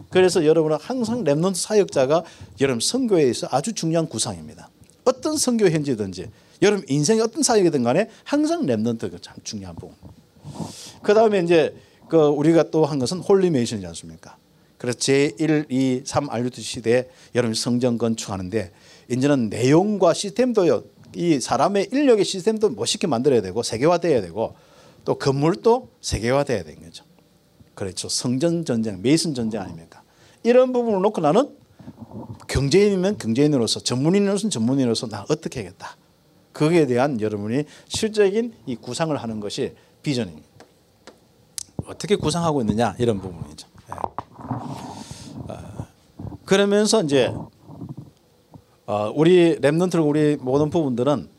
그래서 0.10 0.46
여러분은 0.46 0.78
항상 0.80 1.26
Remnant 1.26 1.56
사역자가 1.56 2.24
여러분 2.62 2.80
선교에 2.80 3.30
있어 3.30 3.50
아주 3.52 3.74
중요한 3.74 4.08
구상입니다. 4.08 4.70
어떤 5.04 5.36
선교 5.36 5.70
현지든지 5.70 6.30
여러분 6.62 6.86
인생의 6.88 7.22
어떤 7.22 7.44
사역이든 7.44 7.84
간에 7.84 8.10
항상 8.24 8.66
Remnant가 8.66 9.22
참 9.22 9.36
중요한 9.44 9.76
부분. 9.76 9.94
그 11.04 11.14
다음에 11.14 11.40
이제 11.40 11.76
그 12.08 12.18
우리가 12.18 12.72
또 12.72 12.86
한 12.86 12.98
것은 12.98 13.20
Holy 13.20 13.42
Mason이지 13.42 13.86
않습니까? 13.88 14.38
그래서 14.78 15.00
제1, 15.00 15.66
2, 15.70 16.04
3 16.06 16.30
RUTC 16.30 16.62
시대에 16.62 17.10
여러분 17.36 17.54
성전 17.56 17.98
건축하는데 17.98 18.72
이제는 19.10 19.50
내용과 19.50 20.14
시스템도요. 20.14 20.84
이 21.14 21.42
사람의 21.42 21.90
인력의 21.92 22.24
시스템도 22.24 22.70
멋있게 22.70 23.08
만들어야 23.08 23.42
되고 23.42 23.62
세계화돼야 23.64 24.22
되고 24.22 24.56
또 25.06 25.16
건물도 25.16 25.90
세계화돼야 26.02 26.64
되는 26.64 26.84
거죠. 26.84 27.04
그렇죠. 27.74 28.10
성전 28.10 28.66
전쟁, 28.66 29.02
Mason 29.02 29.34
전쟁 29.34 29.62
아닙니까? 29.62 30.04
이런 30.44 30.74
부분을 30.74 31.02
놓고 31.02 31.22
나는 31.22 31.56
경제인이면 32.48 33.18
경제인으로서 33.18 33.80
전문인으로서 33.80 34.50
전문인으로서 34.50 35.08
나 35.08 35.26
어떻게 35.30 35.62
하겠다. 35.62 35.98
거기에 36.54 36.86
대한 36.86 37.20
여러분이 37.22 37.64
실적인 37.88 38.54
이 38.66 38.76
구상을 38.76 39.16
하는 39.16 39.40
것이 39.40 39.74
비전입니다. 40.04 40.48
어떻게 41.86 42.16
구상하고 42.16 42.62
있느냐 42.62 42.96
이런 43.00 43.20
부분이죠. 43.20 43.68
예. 43.90 43.94
어, 45.48 45.88
그러면서 46.46 47.02
이제 47.04 47.34
어, 48.86 49.12
우리 49.16 49.56
랩런트를 49.60 50.06
우리 50.06 50.38
모든 50.40 50.70
부분들은 50.70 51.30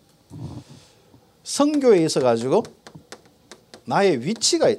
성교에 1.45 2.05
있어 2.05 2.21
가지고 2.21 2.63
나의 3.85 4.25
위치가 4.25 4.73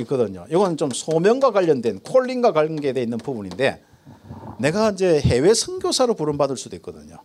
있거든요. 0.00 0.46
이건 0.50 0.76
좀 0.76 0.90
소명과 0.90 1.52
관련된 1.52 2.00
콜링과 2.00 2.52
관계되어 2.52 3.02
있는 3.02 3.18
부분인데 3.18 3.82
내가 4.58 4.90
이제 4.90 5.20
해외 5.20 5.54
선교사로 5.54 6.14
부름받을 6.14 6.56
수도 6.56 6.76
있거든요. 6.76 7.18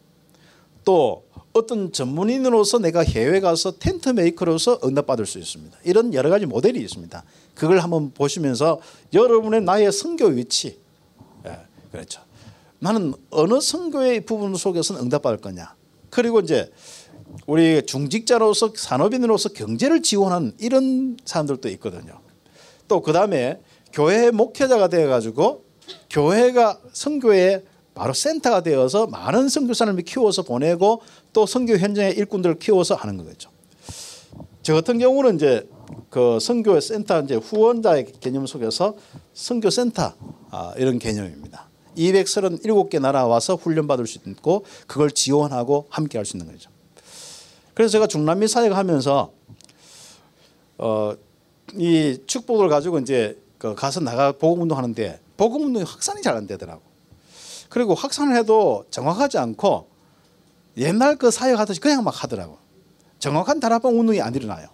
또 0.84 1.26
어떤 1.54 1.92
전문인으로서 1.92 2.80
내가 2.80 3.02
해외 3.02 3.40
가서 3.40 3.78
텐트 3.80 4.10
메이커로서 4.10 4.80
응답받을 4.84 5.26
수 5.26 5.40
있습니다. 5.40 5.78
이런 5.84 6.14
여러 6.14 6.30
가지 6.30 6.46
모델이 6.46 6.82
있습니다. 6.82 7.24
그걸 7.54 7.80
한번 7.80 8.12
보시면서 8.12 8.80
여러분의 9.14 9.62
나의 9.62 9.92
선교 9.92 10.26
위치, 10.26 10.78
예, 11.46 11.58
그렇죠. 11.92 12.22
나는 12.80 13.14
어느 13.30 13.62
선교의 13.62 14.26
부분 14.26 14.56
속에서는 14.56 15.02
응답받을 15.02 15.38
거냐. 15.38 15.76
그리고 16.10 16.40
이제 16.42 16.72
우리 17.48 17.86
중직자로서 17.86 18.74
산업인으로서 18.76 19.50
경제를 19.50 20.02
지원하는 20.02 20.54
이런 20.60 21.18
사람들도 21.26 21.70
있거든요. 21.70 22.20
또 22.88 23.02
그 23.02 23.14
다음에 23.14 23.60
교회 23.94 24.32
목회자가 24.32 24.88
되어가지고 24.90 25.64
교회가 26.10 26.80
선교에 26.92 27.64
바로 27.94 28.14
센터가 28.14 28.62
되어서 28.62 29.08
많은 29.08 29.48
선교사님을 29.48 30.04
키워서 30.04 30.44
보내고 30.44 31.02
또 31.32 31.46
선교 31.46 31.78
현장의 31.78 32.16
일꾼들을 32.18 32.60
키워서 32.60 32.96
하는 32.96 33.18
거겠죠. 33.18 33.50
저 34.62 34.74
같은 34.74 35.00
경우는 35.00 35.36
이제 35.36 35.70
그 36.10 36.40
선교 36.42 36.78
센터 36.80 37.22
이제 37.22 37.36
후원자의 37.36 38.08
개념 38.20 38.46
속에서 38.48 38.96
선교 39.34 39.70
센터 39.70 40.14
아, 40.50 40.74
이런 40.78 41.00
개념입니다. 41.00 41.70
237개 41.98 43.00
나라 43.00 43.26
와서 43.28 43.56
훈련 43.56 43.88
받을 43.88 44.06
수 44.08 44.20
있고 44.26 44.66
그걸 44.88 45.12
지원하고 45.12 45.86
함께 45.90 46.18
할 46.18 46.26
수 46.26 46.36
있는 46.36 46.52
거죠. 46.52 46.70
그래서 47.76 47.92
제가 47.92 48.08
중남미 48.08 48.48
사역 48.48 48.76
하면서 48.76 49.32
어, 50.78 51.14
이 51.74 52.18
축복을 52.26 52.70
가지고 52.70 53.00
이제 53.00 53.38
그 53.58 53.76
가서 53.76 54.00
나가 54.00 54.32
복음 54.32 54.64
운동하는데 54.64 55.20
복음 55.38 55.66
운동이 55.66 55.86
확산이 55.86 56.22
잘 56.22 56.36
안 56.36 56.48
되더라고. 56.48 56.82
그리고 57.70 57.94
확산을 57.94 58.36
해도 58.38 58.86
정확하지 58.90 59.38
않고 59.38 59.88
옛날 60.78 61.18
그 61.18 61.32
사역하듯이 61.32 61.80
그냥 61.80 62.04
막 62.04 62.24
하더라고. 62.24 62.58
정확한 63.20 63.60
다락방 63.60 63.98
운동이 64.00 64.22
안 64.22 64.34
일어나요. 64.36 64.68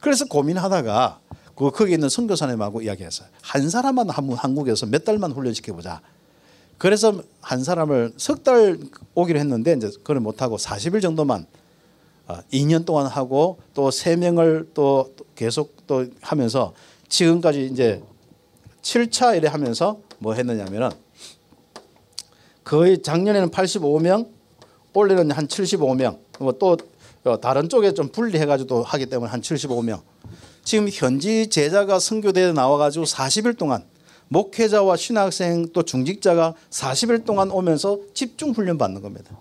그래서 0.00 0.24
고민하다가 0.26 1.20
그 1.56 1.70
거기 1.70 1.92
있는 1.92 2.08
선교사님하고 2.08 2.82
이야기했어요. 2.82 3.28
한 3.42 3.68
사람만 3.68 4.08
한국에서 4.10 4.86
몇 4.86 5.04
달만 5.04 5.32
훈련시켜 5.32 5.74
보자. 5.74 6.00
그래서 6.78 7.22
한 7.40 7.62
사람을 7.64 8.14
석 8.16 8.42
달 8.42 8.78
오기로 9.14 9.38
했는데 9.38 9.74
이제 9.74 9.88
그걸 9.98 10.20
못 10.20 10.40
하고 10.42 10.56
40일 10.56 11.02
정도만 11.02 11.46
2년 12.52 12.82
어, 12.82 12.84
동안 12.84 13.06
하고 13.06 13.58
또 13.74 13.90
3명을 13.90 14.68
또 14.74 15.12
계속 15.34 15.86
또 15.86 16.06
하면서 16.20 16.72
지금까지 17.08 17.66
이제 17.66 18.02
7차 18.82 19.36
이래 19.36 19.48
하면서 19.48 20.00
뭐 20.18 20.34
했느냐면은 20.34 20.90
거의 22.64 23.02
작년에는 23.02 23.50
85명, 23.50 24.28
올해는 24.94 25.30
한 25.32 25.48
75명. 25.48 26.18
뭐또 26.38 26.76
어, 27.24 27.40
다른 27.40 27.68
쪽에 27.68 27.92
좀 27.92 28.08
분리해가지고 28.08 28.82
하기 28.82 29.06
때문에 29.06 29.30
한 29.30 29.40
75명. 29.40 30.00
지금 30.62 30.88
현지 30.88 31.48
제자가 31.48 31.98
선교대에 31.98 32.52
나와가지고 32.52 33.04
40일 33.06 33.58
동안 33.58 33.84
목회자와 34.28 34.96
신학생 34.96 35.72
또 35.72 35.82
중직자가 35.82 36.54
40일 36.70 37.24
동안 37.24 37.50
오면서 37.50 37.98
집중 38.14 38.50
훈련 38.52 38.78
받는 38.78 39.02
겁니다. 39.02 39.36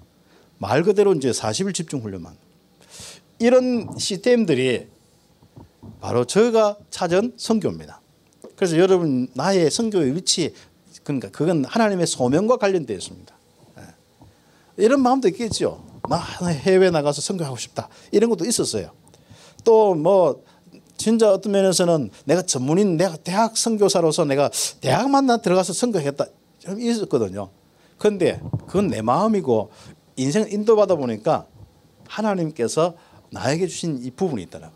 말 0.57 0.83
그대로 0.83 1.13
이제 1.13 1.29
40일 1.29 1.73
집중 1.73 2.01
훈련만. 2.01 2.35
이런 3.39 3.89
시스템들이 3.97 4.87
바로 6.01 6.25
저가 6.25 6.77
찾은 6.89 7.33
선교입니다. 7.37 8.01
그래서 8.55 8.77
여러분 8.77 9.27
나의 9.33 9.71
선교의 9.71 10.15
위치 10.15 10.53
그러니까 11.03 11.29
그건 11.29 11.65
하나님의 11.65 12.05
소명과 12.07 12.57
관련되어 12.57 12.97
있습니다. 12.97 13.35
예. 13.79 14.83
이런 14.83 15.01
마음도 15.01 15.27
있겠죠. 15.29 15.83
나 16.09 16.17
해외 16.47 16.89
나가서 16.89 17.21
선교하고 17.21 17.57
싶다. 17.57 17.87
이런 18.11 18.29
것도 18.29 18.45
있었어요. 18.45 18.91
또 19.63 19.95
뭐 19.95 20.43
진짜 20.99 21.31
어떤 21.31 21.53
면에서는 21.53 22.11
내가 22.25 22.41
전문인 22.41 22.97
내가 22.97 23.15
대학 23.15 23.57
선교사로서 23.57 24.25
내가 24.25 24.51
대학만 24.81 25.25
나 25.25 25.37
들어가서 25.37 25.71
선교했다. 25.71 26.25
좀 26.59 26.79
있었거든요. 26.81 27.49
그런데 27.97 28.41
그건 28.67 28.87
내 28.87 29.01
마음이고 29.01 29.71
인생 30.17 30.45
인도받아 30.51 30.95
보니까 30.95 31.47
하나님께서 32.05 32.95
나에게 33.31 33.67
주신 33.67 33.99
이 34.03 34.11
부분이 34.11 34.43
있더라고. 34.43 34.73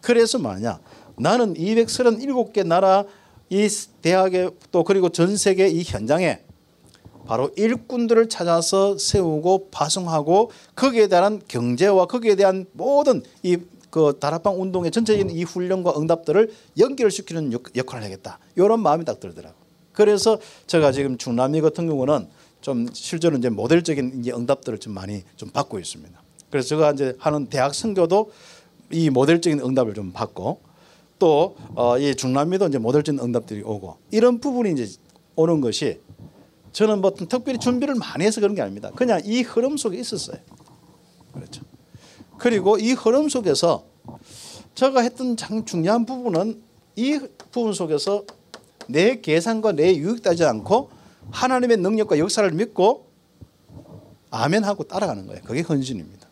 그래서 0.00 0.38
뭐냐 0.38 0.80
나는 1.18 1.54
237개 1.54 2.66
나라 2.66 3.04
이 3.48 3.68
대학에 4.02 4.50
또 4.70 4.84
그리고 4.84 5.08
전 5.08 5.36
세계 5.36 5.68
이 5.68 5.82
현장에 5.82 6.40
바로 7.26 7.50
일꾼들을 7.56 8.28
찾아서 8.28 8.98
세우고 8.98 9.70
파송하고 9.70 10.50
거기에 10.76 11.08
대한 11.08 11.40
경제와 11.48 12.06
거기에 12.06 12.36
대한 12.36 12.66
모든 12.72 13.22
이 13.42 13.56
그 13.96 14.18
다락방 14.20 14.60
운동의 14.60 14.90
전체적인 14.90 15.30
이 15.34 15.42
훈련과 15.42 15.94
응답들을 15.96 16.52
연결시키는 16.78 17.52
역할을 17.74 18.04
하겠다. 18.04 18.38
이런 18.54 18.80
마음이 18.80 19.06
딱 19.06 19.20
들더라고. 19.20 19.56
그래서 19.92 20.38
제가 20.66 20.92
지금 20.92 21.16
중남미 21.16 21.62
같은 21.62 21.86
경우는 21.86 22.28
좀 22.60 22.88
실제로 22.92 23.38
이제 23.38 23.48
모델적인 23.48 24.20
이제 24.20 24.32
응답들을 24.32 24.80
좀 24.80 24.92
많이 24.92 25.22
좀 25.36 25.48
받고 25.48 25.78
있습니다. 25.78 26.25
그래서 26.50 26.68
제가 26.68 26.92
이제 26.92 27.16
하는 27.18 27.46
대학 27.46 27.74
선교도 27.74 28.30
이 28.92 29.10
모델적인 29.10 29.60
응답을 29.60 29.94
좀 29.94 30.12
받고 30.12 30.60
또이 31.18 31.54
어, 31.74 32.14
중남미도 32.16 32.68
이제 32.68 32.78
모델적인 32.78 33.20
응답들이 33.20 33.62
오고 33.62 33.96
이런 34.10 34.38
부분이 34.40 34.72
이제 34.72 34.92
오는 35.34 35.60
것이 35.60 36.00
저는 36.72 37.00
뭐 37.00 37.12
특별히 37.14 37.58
준비를 37.58 37.94
많이 37.94 38.24
해서 38.24 38.40
그런 38.40 38.54
게 38.54 38.62
아닙니다. 38.62 38.90
그냥 38.94 39.20
이 39.24 39.42
흐름 39.42 39.76
속에 39.76 39.98
있었어요. 39.98 40.36
그렇죠. 41.32 41.62
그리고 42.38 42.78
이 42.78 42.92
흐름 42.92 43.28
속에서 43.28 43.84
제가 44.74 45.00
했던 45.00 45.36
장 45.36 45.64
중요한 45.64 46.04
부분은 46.04 46.62
이 46.96 47.18
부분 47.50 47.72
속에서 47.72 48.24
내 48.88 49.20
계산과 49.20 49.72
내 49.72 49.96
유익 49.96 50.22
따지 50.22 50.44
않고 50.44 50.90
하나님의 51.30 51.78
능력과 51.78 52.18
역사를 52.18 52.48
믿고 52.50 53.06
아멘하고 54.30 54.84
따라가는 54.84 55.26
거예요. 55.26 55.42
그게 55.44 55.62
헌신입니다. 55.62 56.25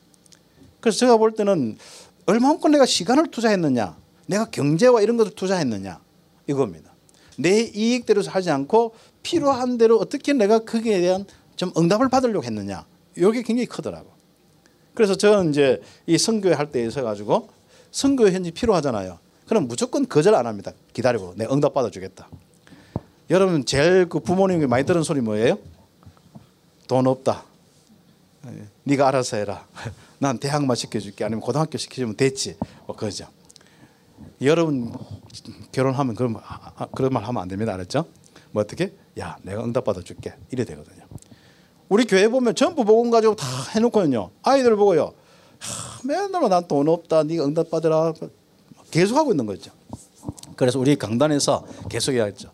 그래서 0.85 0.99
제가 0.99 1.17
볼 1.17 1.33
때는 1.33 1.79
얼마만큼 2.27 2.71
내가 2.73 2.85
시간을 2.85 3.31
투자했느냐, 3.31 3.97
내가 4.27 4.45
경제와 4.51 5.01
이런 5.01 5.17
것을 5.17 5.35
투자했느냐 5.35 5.99
이겁니다. 6.47 6.93
내 7.39 7.63
이익대로 7.63 8.23
하지 8.23 8.51
않고 8.51 8.95
필요한 9.23 9.79
대로 9.79 9.97
어떻게 9.97 10.35
내가 10.35 10.59
거기에 10.59 11.01
대한 11.01 11.25
좀 11.57 11.73
응답을 11.75 12.11
받으려고 12.11 12.45
했느냐. 12.45 12.85
이게 13.17 13.43
굉장히 13.43 13.65
크더라고. 13.65 14.11
그래서 14.93 15.15
저는 15.15 15.53
이제 15.53 15.81
이 16.07 16.19
선교회 16.19 16.53
할 16.53 16.71
때 16.71 16.85
있어 16.85 17.03
가지고 17.03 17.49
선교회 17.91 18.33
현지 18.33 18.51
필요하잖아요. 18.51 19.19
그럼 19.49 19.67
무조건 19.69 20.07
거절 20.07 20.35
안 20.35 20.47
합니다. 20.47 20.73
기다리고 20.93 21.33
내 21.37 21.47
응답 21.47 21.73
받아 21.73 21.89
주겠다. 21.91 22.29
여러분 23.31 23.65
제일 23.65 24.07
그 24.07 24.21
부모님이 24.21 24.67
많이 24.67 24.85
들은 24.85 25.03
소리 25.03 25.23
뭐예요? 25.23 25.59
돈 26.89 27.07
없다. 27.07 27.43
네가 28.83 29.09
알아서 29.09 29.39
해라. 29.39 29.67
난 30.19 30.39
대학만 30.39 30.77
시켜줄게. 30.77 31.25
아니면 31.25 31.41
고등학교 31.41 31.79
시켜주면 31.79 32.17
됐지. 32.17 32.57
뭐 32.87 32.97
그러죠. 32.97 33.27
여러분 34.43 34.93
결혼하면 35.73 36.15
그런 36.15 36.37
아, 36.37 36.73
아, 36.77 36.87
그런 36.95 37.13
말 37.13 37.25
하면 37.25 37.43
안 37.43 37.49
됩니다. 37.49 37.75
알았죠? 37.75 38.07
뭐 38.53 38.63
어떻게? 38.63 38.95
야, 39.19 39.37
내가 39.43 39.65
응답 39.65 39.85
받아 39.85 40.01
줄게. 40.03 40.35
이래 40.51 40.65
되거든요. 40.65 41.05
우리 41.89 42.05
교회 42.05 42.29
보면 42.29 42.55
전부 42.55 42.85
복음 42.85 43.11
가지고 43.11 43.37
다 43.37 43.47
해놓거든요. 43.75 44.31
아이들 44.43 44.77
보고요. 44.77 45.13
하, 45.59 46.01
맨날 46.07 46.49
난 46.49 46.67
돈 46.69 46.89
없다. 46.89 47.25
네가 47.25 47.45
응답 47.45 47.71
받으라. 47.71 48.13
계속 48.91 49.17
하고 49.17 49.33
있는 49.33 49.47
거죠. 49.47 49.71
그래서 50.57 50.79
우리 50.79 50.97
강단에서 50.97 51.65
계속 51.89 52.13
이야기했죠. 52.13 52.51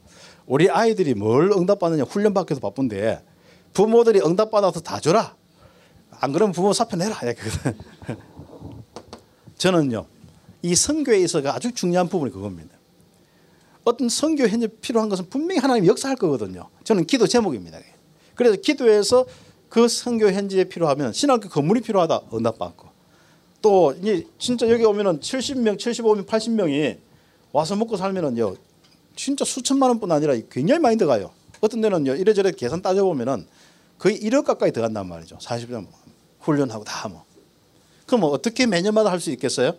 우리 0.46 0.68
아이들이 0.70 1.14
뭘 1.14 1.52
응답받느냐 1.52 2.04
훈련 2.04 2.34
받기도 2.34 2.60
바쁜데 2.60 3.22
부모들이 3.72 4.20
응답받아서 4.20 4.80
다 4.80 4.98
줘라. 4.98 5.36
안 6.20 6.32
그러면 6.32 6.52
부모 6.52 6.72
사표 6.72 6.96
내라. 6.96 7.18
저는요. 9.56 10.06
이 10.62 10.74
선교에 10.74 11.18
있어가 11.20 11.54
아주 11.54 11.72
중요한 11.72 12.08
부분이 12.08 12.30
그겁니다. 12.30 12.76
어떤 13.84 14.08
선교 14.08 14.46
현재 14.46 14.66
필요한 14.66 15.08
것은 15.08 15.30
분명히 15.30 15.60
하나님 15.60 15.86
역사할 15.86 16.16
거거든요. 16.16 16.68
저는 16.84 17.06
기도 17.06 17.26
제목입니다. 17.26 17.78
그래서 18.34 18.56
기도에서 18.56 19.26
그 19.70 19.88
선교 19.88 20.30
현지에 20.30 20.64
필요하면 20.64 21.12
신학교 21.12 21.48
건물이 21.48 21.80
필요하다 21.80 22.22
응답받고 22.34 22.88
또 23.62 23.94
이제 24.00 24.26
진짜 24.38 24.68
여기 24.68 24.84
오면은 24.84 25.20
70명, 25.20 25.78
75명, 25.78 26.26
80명이 26.26 26.98
와서 27.52 27.76
먹고 27.76 27.96
살면은요 27.96 28.56
진짜 29.16 29.44
수천만 29.44 29.90
원뿐 29.90 30.10
아니라 30.10 30.34
굉장히 30.50 30.80
많이 30.80 30.96
들어가요. 30.96 31.30
어떤 31.60 31.80
데는요 31.80 32.14
이래저래 32.14 32.52
계산 32.52 32.82
따져 32.82 33.04
보면은 33.04 33.46
거의 33.98 34.18
1억 34.18 34.44
가까이 34.44 34.72
들어간단 34.72 35.08
말이죠. 35.08 35.38
40년 35.38 35.86
훈련하고 36.40 36.84
다 36.84 37.08
뭐. 37.08 37.24
그럼 38.06 38.24
어떻게 38.24 38.66
매년마다 38.66 39.10
할 39.10 39.20
수 39.20 39.30
있겠어요? 39.30 39.72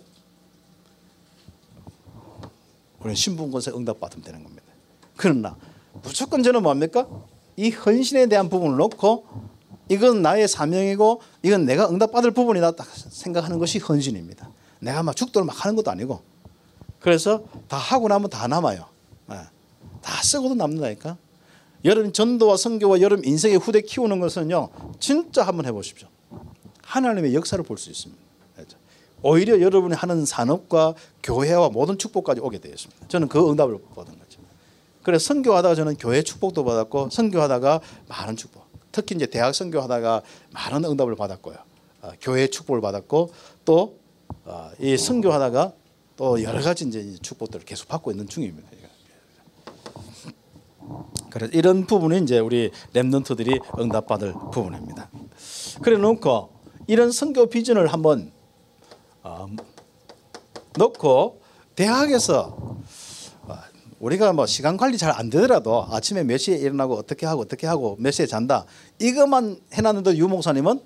우리는 2.99 3.15
신분권세 3.15 3.71
응답 3.71 3.99
받으면 3.99 4.23
되는 4.23 4.43
겁니다. 4.43 4.63
그러나 5.17 5.55
무조건 6.03 6.43
저는 6.43 6.61
뭡니까? 6.63 7.07
이 7.57 7.69
헌신에 7.71 8.27
대한 8.27 8.49
부분을 8.49 8.77
놓고 8.77 9.25
이건 9.89 10.21
나의 10.21 10.47
사명이고 10.47 11.21
이건 11.43 11.65
내가 11.65 11.89
응답 11.89 12.11
받을 12.11 12.31
부분이다 12.31 12.71
딱 12.71 12.87
생각하는 12.87 13.59
것이 13.59 13.79
헌신입니다. 13.79 14.49
내가 14.79 15.03
막 15.03 15.15
죽도록 15.15 15.45
막 15.45 15.65
하는 15.65 15.75
것도 15.75 15.91
아니고 15.91 16.21
그래서 16.99 17.43
다 17.67 17.77
하고 17.77 18.07
나면 18.07 18.29
다 18.29 18.47
남아요. 18.47 18.85
네. 19.27 19.37
다 20.01 20.23
쓰고도 20.23 20.55
남는다니까. 20.55 21.17
여러분 21.83 22.13
전도와 22.13 22.57
선교와 22.57 23.01
여러분 23.01 23.25
인생의 23.25 23.57
후대 23.57 23.81
키우는 23.81 24.19
것은요 24.19 24.69
진짜 24.99 25.43
한번 25.43 25.65
해보십시오. 25.65 26.07
하나님의 26.91 27.33
역사를 27.33 27.63
볼 27.63 27.77
수 27.77 27.89
있습니다. 27.89 28.21
오히려 29.23 29.61
여러분이 29.61 29.93
하는 29.93 30.25
산업과 30.25 30.95
교회와 31.23 31.69
모든 31.69 31.97
축복까지 31.97 32.41
오게 32.41 32.57
되었습니다. 32.57 33.07
저는 33.07 33.27
그 33.27 33.51
응답을 33.51 33.79
받은 33.95 34.17
거죠. 34.17 34.39
그래서 35.03 35.25
선교하다가 35.27 35.75
저는 35.75 35.95
교회 35.97 36.23
축복도 36.23 36.63
받았고 36.65 37.09
선교하다가 37.11 37.81
많은 38.09 38.35
축복. 38.35 38.65
특히 38.91 39.15
이제 39.15 39.27
대학 39.27 39.53
선교하다가 39.53 40.23
많은 40.53 40.85
응답을 40.85 41.15
받았고요. 41.15 41.55
어, 42.01 42.11
교회 42.19 42.47
축복을 42.47 42.81
받았고 42.81 43.31
또이 43.63 43.93
어, 44.45 44.97
선교하다가 44.97 45.73
또 46.17 46.43
여러 46.43 46.61
가지 46.61 46.85
이제 46.87 47.15
축복들을 47.21 47.63
계속 47.63 47.87
받고 47.87 48.11
있는 48.11 48.27
중입니다. 48.27 48.69
그래서 51.29 51.53
이런 51.53 51.85
부분이 51.85 52.23
이제 52.23 52.39
우리 52.39 52.71
렘넌트들이 52.93 53.59
응답받을 53.79 54.33
부분입니다. 54.51 55.09
그래 55.81 55.97
놓고 55.97 56.60
이런 56.87 57.11
선교 57.11 57.47
비전을 57.47 57.87
한번 57.87 58.31
어, 59.23 59.47
넣고 60.77 61.41
대학에서 61.75 62.77
어, 63.43 63.55
우리가 63.99 64.33
뭐 64.33 64.45
시간 64.45 64.77
관리 64.77 64.97
잘 64.97 65.11
안 65.11 65.29
되더라도 65.29 65.85
아침에 65.89 66.23
몇 66.23 66.37
시에 66.37 66.57
일어나고 66.57 66.95
어떻게 66.95 67.25
하고 67.25 67.41
어떻게 67.41 67.67
하고 67.67 67.95
몇 67.99 68.11
시에 68.11 68.25
잔다 68.25 68.65
이것만 68.99 69.59
해놨는데 69.73 70.17
유 70.17 70.27
목사님은 70.27 70.81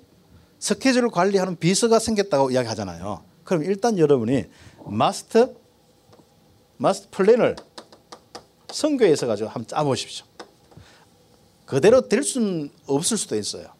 스케줄 0.58 1.08
관리하는 1.10 1.56
비서가 1.56 1.98
생겼다고 1.98 2.50
이야기하잖아요. 2.50 3.22
그럼 3.44 3.62
일단 3.64 3.98
여러분이 3.98 4.44
마스터 4.86 5.50
마스터 6.78 7.08
플랜을 7.10 7.56
선교에서 8.70 9.26
가지고 9.26 9.48
한번 9.48 9.66
짜보십시오. 9.66 10.26
그대로 11.64 12.08
될 12.08 12.22
수는 12.22 12.70
없을 12.86 13.16
수도 13.16 13.36
있어요. 13.36 13.75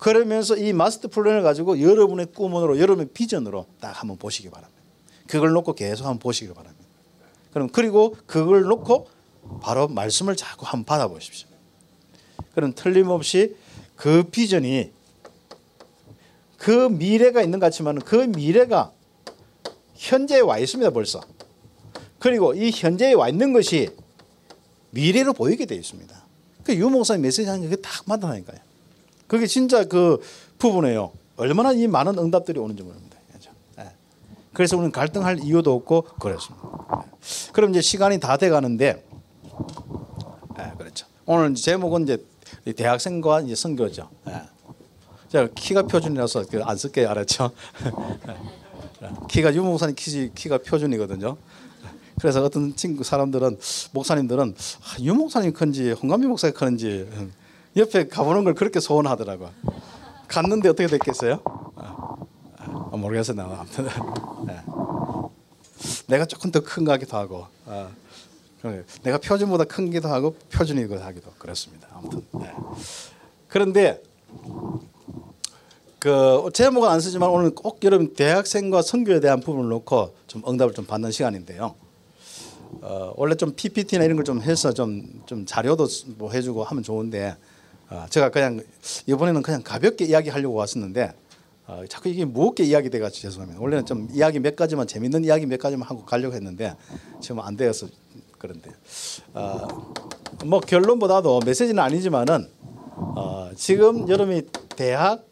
그러면서 0.00 0.56
이 0.56 0.72
마스터 0.72 1.08
플랜을 1.08 1.42
가지고 1.42 1.78
여러분의 1.80 2.26
꿈으로 2.34 2.78
여러분의 2.78 3.10
비전으로 3.12 3.66
딱 3.80 4.00
한번 4.00 4.16
보시기 4.16 4.48
바랍니다. 4.48 4.82
그걸 5.28 5.52
놓고 5.52 5.74
계속 5.74 6.06
한번 6.06 6.18
보시기 6.18 6.54
바랍니다. 6.54 6.86
그럼 7.52 7.68
그리고 7.68 8.16
그걸 8.26 8.62
놓고 8.62 9.08
바로 9.60 9.88
말씀을 9.88 10.36
자꾸 10.36 10.64
한번 10.64 10.84
받아보십시오. 10.84 11.48
그럼 12.54 12.72
틀림없이 12.74 13.54
그 13.94 14.22
비전이 14.22 14.90
그 16.56 16.88
미래가 16.88 17.42
있는 17.42 17.60
것 17.60 17.66
같지만 17.66 18.00
그 18.00 18.16
미래가 18.16 18.92
현재에 19.96 20.40
와 20.40 20.58
있습니다 20.58 20.90
벌써. 20.92 21.20
그리고 22.18 22.54
이 22.54 22.70
현재에 22.70 23.12
와 23.12 23.28
있는 23.28 23.52
것이 23.52 23.90
미래로 24.92 25.34
보이게 25.34 25.66
되어 25.66 25.76
있습니다. 25.76 26.24
그 26.64 26.74
유목사님 26.74 27.20
메시지 27.20 27.48
하는 27.50 27.68
게딱 27.68 28.04
맞다니까요. 28.06 28.69
그게 29.30 29.46
진짜 29.46 29.84
그 29.84 30.20
부분이에요. 30.58 31.12
얼마나 31.36 31.70
이 31.70 31.86
많은 31.86 32.18
응답들이 32.18 32.58
오는지 32.58 32.82
모릅니다. 32.82 33.16
그렇죠? 33.28 33.52
네. 33.76 33.88
그래서 34.52 34.76
우리는 34.76 34.90
갈등할 34.90 35.38
이유도 35.38 35.72
없고 35.72 36.02
그렇습니다. 36.18 36.66
네. 36.66 37.52
그럼 37.52 37.70
이제 37.70 37.80
시간이 37.80 38.18
다 38.18 38.36
돼가는데, 38.36 39.04
네, 40.56 40.72
그렇죠. 40.76 41.06
오늘 41.26 41.54
제목은 41.54 42.02
이제 42.02 42.26
대학생과 42.74 43.42
이제 43.42 43.54
선교죠. 43.54 44.10
제가 45.28 45.48
키가 45.54 45.82
표준이라서 45.82 46.46
그안 46.46 46.76
쓸게 46.76 47.06
알았죠. 47.06 47.52
키가 49.30 49.54
유 49.54 49.62
목사님 49.62 49.94
키 49.94 50.32
키가 50.34 50.58
표준이거든요. 50.58 51.36
그래서 52.20 52.42
어떤 52.42 52.74
친구 52.74 53.04
사람들은 53.04 53.58
목사님들은 53.92 54.56
아, 54.56 55.02
유 55.02 55.14
목사님 55.14 55.52
큰지 55.52 55.92
홍감미 55.92 56.26
목사님 56.26 56.52
큰지 56.52 57.08
옆에 57.76 58.08
가보는 58.08 58.44
걸 58.44 58.54
그렇게 58.54 58.80
소원하더라고. 58.80 59.48
갔는데 60.28 60.68
어떻게 60.68 60.86
됐겠어요? 60.88 61.40
아, 61.76 62.16
아, 62.56 62.96
모르겠어요. 62.96 63.36
나 63.36 63.44
아무튼 63.60 63.86
네. 64.46 64.60
내가 66.08 66.24
조금 66.24 66.50
더큰거 66.50 66.92
하기도 66.92 67.16
하고, 67.16 67.46
아, 67.66 67.88
내가 69.02 69.18
표준보다 69.18 69.64
큰 69.64 69.90
기도 69.90 70.08
하고 70.08 70.34
표준이고 70.52 70.98
하기도 70.98 71.30
그렇습니다. 71.38 71.88
아무튼 71.92 72.22
네. 72.32 72.52
그런데 73.48 74.02
그 75.98 76.48
제목은 76.52 76.88
안 76.88 77.00
쓰지만 77.00 77.30
오늘 77.30 77.54
꼭 77.54 77.78
여러분 77.84 78.14
대학생과 78.14 78.82
선교에 78.82 79.20
대한 79.20 79.40
부분을 79.40 79.68
놓고 79.70 80.14
좀 80.26 80.42
응답을 80.46 80.74
좀 80.74 80.86
받는 80.86 81.10
시간인데요. 81.10 81.74
어, 82.82 83.12
원래 83.16 83.34
좀 83.34 83.52
PPT나 83.54 84.04
이런 84.04 84.16
걸 84.16 84.24
좀 84.24 84.40
해서 84.42 84.72
좀, 84.72 85.22
좀 85.26 85.44
자료도 85.44 85.86
뭐 86.16 86.30
해주고 86.30 86.62
하면 86.64 86.82
좋은데 86.82 87.30
어, 87.30 87.36
제가 88.08 88.30
그냥 88.30 88.62
이번에는 89.06 89.42
그냥 89.42 89.62
가볍게 89.62 90.04
이야기하려고 90.04 90.54
왔었는데 90.54 91.12
어, 91.66 91.84
자꾸 91.88 92.08
이게 92.08 92.24
무겁게 92.24 92.64
이야기 92.64 92.90
돼가 92.90 93.08
죄송합니다. 93.10 93.60
원래는 93.60 93.86
좀 93.86 94.08
이야기 94.12 94.40
몇 94.40 94.56
가지만 94.56 94.88
재밌는 94.88 95.24
이야기 95.24 95.46
몇 95.46 95.60
가지만 95.60 95.88
하고 95.88 96.04
가려고 96.04 96.34
했는데 96.34 96.74
지금 97.20 97.38
안 97.40 97.56
되어서 97.56 97.86
그런데 98.38 98.72
어, 99.34 99.68
뭐 100.44 100.58
결론보다도 100.58 101.40
메시지는 101.44 101.80
아니지만은 101.80 102.48
어, 102.96 103.50
지금 103.54 104.08
여러분이 104.08 104.42
대학 104.74 105.24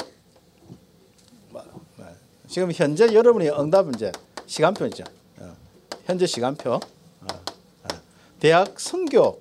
뭐, 1.50 1.64
뭐, 1.96 2.06
지금 2.46 2.70
현재 2.72 3.12
여러분이 3.12 3.48
응답은 3.48 3.94
이제 3.96 4.12
시간표죠. 4.46 5.04
어, 5.38 5.56
현재 6.06 6.26
시간표. 6.26 6.70
어, 6.70 6.80
어. 7.24 7.88
대학 8.38 8.78
선교 8.78 9.40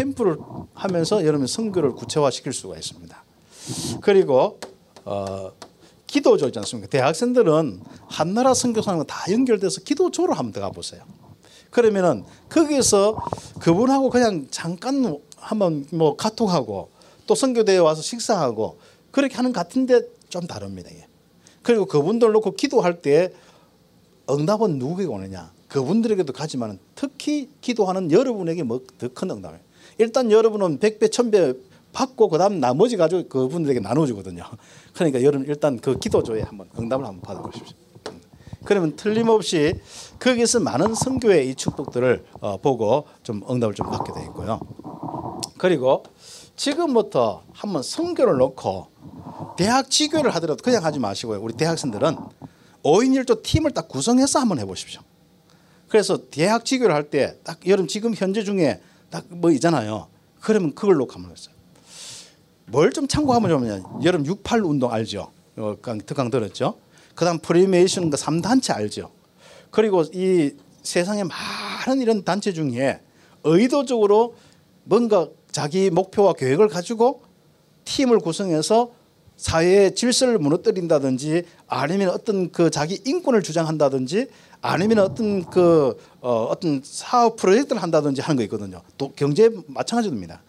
캠프를 0.00 0.38
하면서 0.72 1.24
여러분 1.26 1.46
선교를 1.46 1.92
구체화시킬 1.92 2.54
수가 2.54 2.76
있습니다. 2.76 3.22
그리고 4.00 4.58
어, 5.04 5.52
기도조 6.06 6.46
있지 6.46 6.58
않습니까? 6.58 6.88
대학생들은 6.88 7.82
한나라 8.06 8.54
선교사님과 8.54 9.04
다 9.04 9.30
연결돼서 9.30 9.82
기도조를 9.82 10.38
한번 10.38 10.52
들어가 10.52 10.72
보세요. 10.72 11.02
그러면은 11.70 12.24
거기서 12.48 13.22
그분하고 13.60 14.08
그냥 14.08 14.46
잠깐 14.50 15.18
한번 15.36 15.86
뭐 15.92 16.16
카톡하고 16.16 16.88
또 17.26 17.34
선교대에 17.34 17.76
와서 17.76 18.00
식사하고 18.00 18.78
그렇게 19.10 19.34
하는 19.36 19.52
같은데 19.52 20.00
좀 20.30 20.46
다릅니다. 20.46 20.88
그리고 21.62 21.84
그분들 21.84 22.32
놓고 22.32 22.52
기도할 22.52 23.02
때 23.02 23.34
응답은 24.30 24.78
누구에게 24.78 25.12
오느냐? 25.12 25.52
그분들에게도 25.68 26.32
가지만 26.32 26.78
특히 26.94 27.50
기도하는 27.60 28.10
여러분에게 28.10 28.62
뭐 28.62 28.80
더 28.98 29.08
큰 29.08 29.30
응답이에요. 29.30 29.69
일단 30.00 30.30
여러분은 30.32 30.78
백배 30.78 31.08
천배 31.08 31.52
받고 31.92 32.28
그다음 32.30 32.58
나머지 32.58 32.96
가지고 32.96 33.28
그분들에게 33.28 33.80
나눠주거든요. 33.80 34.44
그러니까 34.94 35.22
여러분 35.22 35.46
일단 35.46 35.78
그 35.78 35.98
기도조에 35.98 36.42
한번 36.42 36.68
응답을 36.78 37.04
한번 37.04 37.20
받아보십시오. 37.20 37.76
그러면 38.64 38.94
틀림없이 38.96 39.74
거기서 40.18 40.60
많은 40.60 40.94
선교의 40.94 41.50
이 41.50 41.54
축복들을 41.54 42.24
어, 42.40 42.56
보고 42.58 43.04
좀 43.22 43.42
응답을 43.50 43.74
좀 43.74 43.90
받게 43.90 44.12
돼 44.12 44.22
있고요. 44.24 44.60
그리고 45.58 46.04
지금부터 46.56 47.42
한번 47.52 47.82
선교를 47.82 48.36
놓고 48.38 48.86
대학 49.56 49.90
지교를 49.90 50.30
하더라도 50.36 50.62
그냥 50.62 50.84
하지 50.84 50.98
마시고요. 50.98 51.40
우리 51.42 51.54
대학생들은 51.54 52.16
5인 52.82 53.24
1조 53.24 53.42
팀을 53.42 53.72
딱 53.72 53.88
구성해서 53.88 54.38
한번 54.38 54.58
해보십시오. 54.58 55.00
그래서 55.88 56.18
대학 56.30 56.64
지교를 56.64 56.94
할 56.94 57.10
때 57.10 57.36
딱 57.44 57.58
여러분 57.66 57.88
지금 57.88 58.14
현재 58.14 58.44
중에 58.44 58.80
딱 59.10 59.24
뭐 59.28 59.50
있잖아요. 59.52 60.08
그러면 60.40 60.74
그걸 60.74 60.96
놓고 60.96 61.12
한번 61.12 61.32
했어요. 61.32 61.54
뭘 62.66 62.92
좀 62.92 63.08
참고하면 63.08 63.50
좋으면 63.50 64.04
여러분 64.04 64.26
68 64.26 64.60
운동 64.64 64.92
알죠? 64.92 65.30
어, 65.56 65.74
특강 66.06 66.30
들었죠? 66.30 66.76
그 67.14 67.24
다음 67.24 67.38
프리메이슨 67.40 68.10
그 68.10 68.16
3단체 68.16 68.74
알죠? 68.74 69.10
그리고 69.70 70.02
이 70.14 70.52
세상에 70.82 71.24
많은 71.24 72.00
이런 72.00 72.24
단체 72.24 72.52
중에 72.52 73.00
의도적으로 73.44 74.34
뭔가 74.84 75.28
자기 75.50 75.90
목표와 75.90 76.32
계획을 76.34 76.68
가지고 76.68 77.22
팀을 77.84 78.20
구성해서 78.20 78.92
사회의 79.40 79.94
질서를 79.94 80.38
무너뜨린다든지 80.38 81.44
아니면 81.66 82.10
어떤 82.10 82.52
그 82.52 82.70
자기 82.70 83.00
인권을 83.06 83.42
주장한다든지 83.42 84.28
아니면 84.60 84.98
어떤 84.98 85.46
그 85.46 85.96
어, 86.20 86.44
어떤 86.50 86.82
사업 86.84 87.36
프로젝트를 87.36 87.82
한다든지 87.82 88.20
하는 88.20 88.36
거 88.36 88.42
있거든요. 88.42 88.82
또 88.98 89.10
경제 89.16 89.48
마찬가지입니다. 89.66 90.42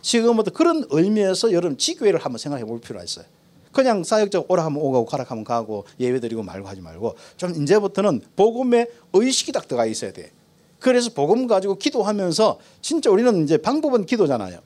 지금부터 0.00 0.50
그런 0.50 0.84
의미에서 0.90 1.52
여러분 1.52 1.78
지교회를 1.78 2.18
한번 2.18 2.38
생각해 2.38 2.64
볼 2.64 2.80
필요가 2.80 3.04
있어요. 3.04 3.24
그냥 3.70 4.02
사역적 4.02 4.50
오라 4.50 4.64
하면 4.64 4.82
오고 4.82 5.06
가락하면 5.06 5.44
가고 5.44 5.84
예배 6.00 6.18
드리고 6.18 6.42
말고 6.42 6.66
하지 6.66 6.80
말고 6.80 7.14
좀 7.36 7.62
이제부터는 7.62 8.22
복음의 8.34 8.88
의식이 9.12 9.52
딱 9.52 9.68
들어가 9.68 9.86
있어야 9.86 10.12
돼. 10.12 10.32
그래서 10.80 11.10
복음 11.14 11.46
가지고 11.46 11.76
기도하면서 11.76 12.58
진짜 12.80 13.08
우리는 13.08 13.44
이제 13.44 13.56
방법은 13.56 14.04
기도잖아요. 14.06 14.58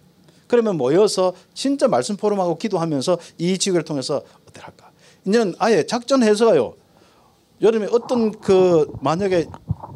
그러면 0.47 0.77
모여서 0.77 1.35
진짜 1.55 1.89
말씀 1.89 2.17
포럼하고 2.17 2.59
기도하면서 2.59 3.19
이 3.39 3.59
지교를 3.59 3.85
통해서 3.85 4.23
어떻게 4.43 4.61
할까? 4.61 4.91
이제는 5.27 5.55
아예 5.59 5.85
작전해서요. 5.87 6.75
여름에 7.63 7.89
어떤 7.91 8.33
그 8.33 8.93
만약에 9.01 9.47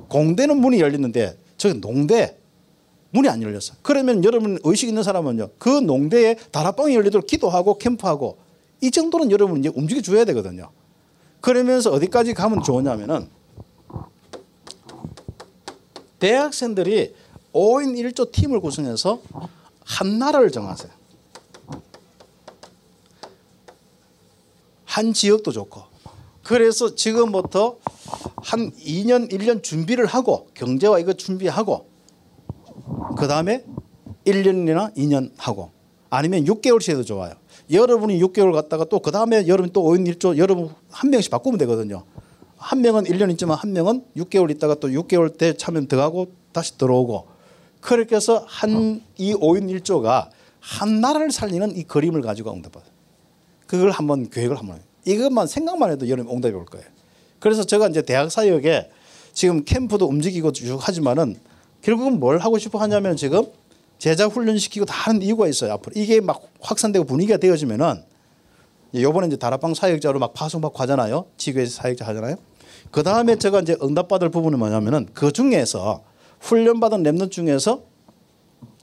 공대는 0.09 0.61
문이 0.61 0.81
열리는데 0.81 1.37
저기 1.57 1.81
농대 1.81 2.37
문이 3.11 3.29
안 3.29 3.43
열렸어. 3.43 3.75
그러면 3.83 4.25
여러분 4.25 4.59
의식 4.65 4.89
있는 4.89 5.03
사람은요. 5.03 5.51
그 5.59 5.69
농대에 5.69 6.37
다락방이 6.51 6.95
열리도록 6.95 7.27
기도하고 7.27 7.79
캠프하고 7.79 8.39
이 8.81 8.91
정도는 8.91 9.31
여러분 9.31 9.59
이제 9.59 9.71
움직여 9.75 10.01
줘야 10.01 10.25
되거든요. 10.25 10.71
그러면서 11.41 11.91
어디까지 11.91 12.35
가면 12.35 12.63
좋으냐면은 12.63 13.29
대학생들이 16.19 17.15
5인 17.53 18.13
1조 18.13 18.31
팀을 18.31 18.61
구성해서 18.61 19.21
한 19.91 20.18
나라를 20.18 20.53
정하세요. 20.53 20.93
한 24.84 25.12
지역도 25.12 25.51
좋고. 25.51 25.82
그래서 26.45 26.95
지금부터 26.95 27.78
한 28.36 28.70
2년 28.72 29.30
1년 29.30 29.62
준비를 29.62 30.07
하고 30.07 30.49
경제와 30.55 30.99
이거 30.99 31.12
준비하고 31.12 31.86
그 33.16 33.28
다음에 33.28 33.64
1년이나 34.24 34.95
2년 34.97 35.32
하고 35.36 35.70
아니면 36.09 36.45
6개월씩 36.45 36.91
해도 36.91 37.05
좋아요. 37.05 37.34
여러분이 37.70 38.20
6개월 38.20 38.53
갔다가 38.53 38.84
또 38.84 39.01
그 39.01 39.11
다음에 39.11 39.47
여러분 39.47 39.72
또 39.72 39.82
5인 39.82 40.09
1조 40.14 40.38
여러분 40.38 40.74
한 40.91 41.11
명씩 41.11 41.30
바꾸면 41.30 41.59
되거든요. 41.59 42.05
한 42.57 42.80
명은 42.80 43.05
1년 43.05 43.30
있지만 43.32 43.57
한 43.59 43.72
명은 43.72 44.05
6개월 44.16 44.51
있다가 44.51 44.76
또 44.76 44.88
6개월 44.88 45.36
때 45.36 45.57
차면 45.57 45.86
들어가고 45.86 46.32
다시 46.53 46.76
들어오고 46.78 47.30
그렇게 47.81 48.16
해서 48.16 48.45
한이 48.47 49.01
5인 49.18 49.81
1조가 49.81 50.28
한 50.61 51.01
나라를 51.01 51.31
살리는 51.31 51.76
이 51.76 51.85
그림을 51.85 52.22
가지고 52.22 52.53
응답받아요. 52.53 52.91
그걸 53.66 53.91
한번 53.91 54.28
계획을 54.28 54.59
한번 54.59 54.76
해요. 54.76 54.85
이것만 55.07 55.47
생각만 55.47 55.91
해도 55.91 56.09
여름 56.09 56.28
응답이 56.28 56.55
올 56.55 56.66
거예요. 56.66 56.87
그래서 57.39 57.64
제가 57.64 57.89
이제 57.89 58.03
대학 58.03 58.31
사역에 58.31 58.91
지금 59.33 59.64
캠프도 59.64 60.07
움직이고 60.07 60.53
쭉 60.53 60.76
하지만은 60.81 61.37
결국은 61.83 62.20
뭘 62.20 62.39
하고 62.39 62.59
싶어 62.59 62.78
하냐면 62.78 63.16
지금 63.16 63.47
제자 63.99 64.26
훈련시키고 64.26 64.87
다 64.87 64.95
하는 64.95 65.22
이유가 65.22 65.49
있어요. 65.49 65.72
앞으로 65.72 65.93
이게 65.97 66.20
막 66.20 66.43
확산되고 66.61 67.07
분위기가 67.07 67.39
되어지면은 67.39 68.03
요번에 68.95 69.28
이제 69.28 69.37
다락방 69.37 69.74
사역자로 69.74 70.18
막 70.18 70.35
파송받고 70.35 70.78
하잖아요. 70.78 71.26
지교회 71.37 71.66
사역자 71.66 72.07
하잖아요. 72.09 72.37
그 72.91 73.03
다음에 73.03 73.37
제가 73.37 73.61
이제 73.61 73.76
응답받을 73.83 74.31
부분은 74.31 74.59
뭐냐면은 74.59 75.09
그 75.14 75.33
중에서 75.33 76.03
훈련받은 76.41 77.03
랩넌 77.03 77.30
중에서 77.30 77.82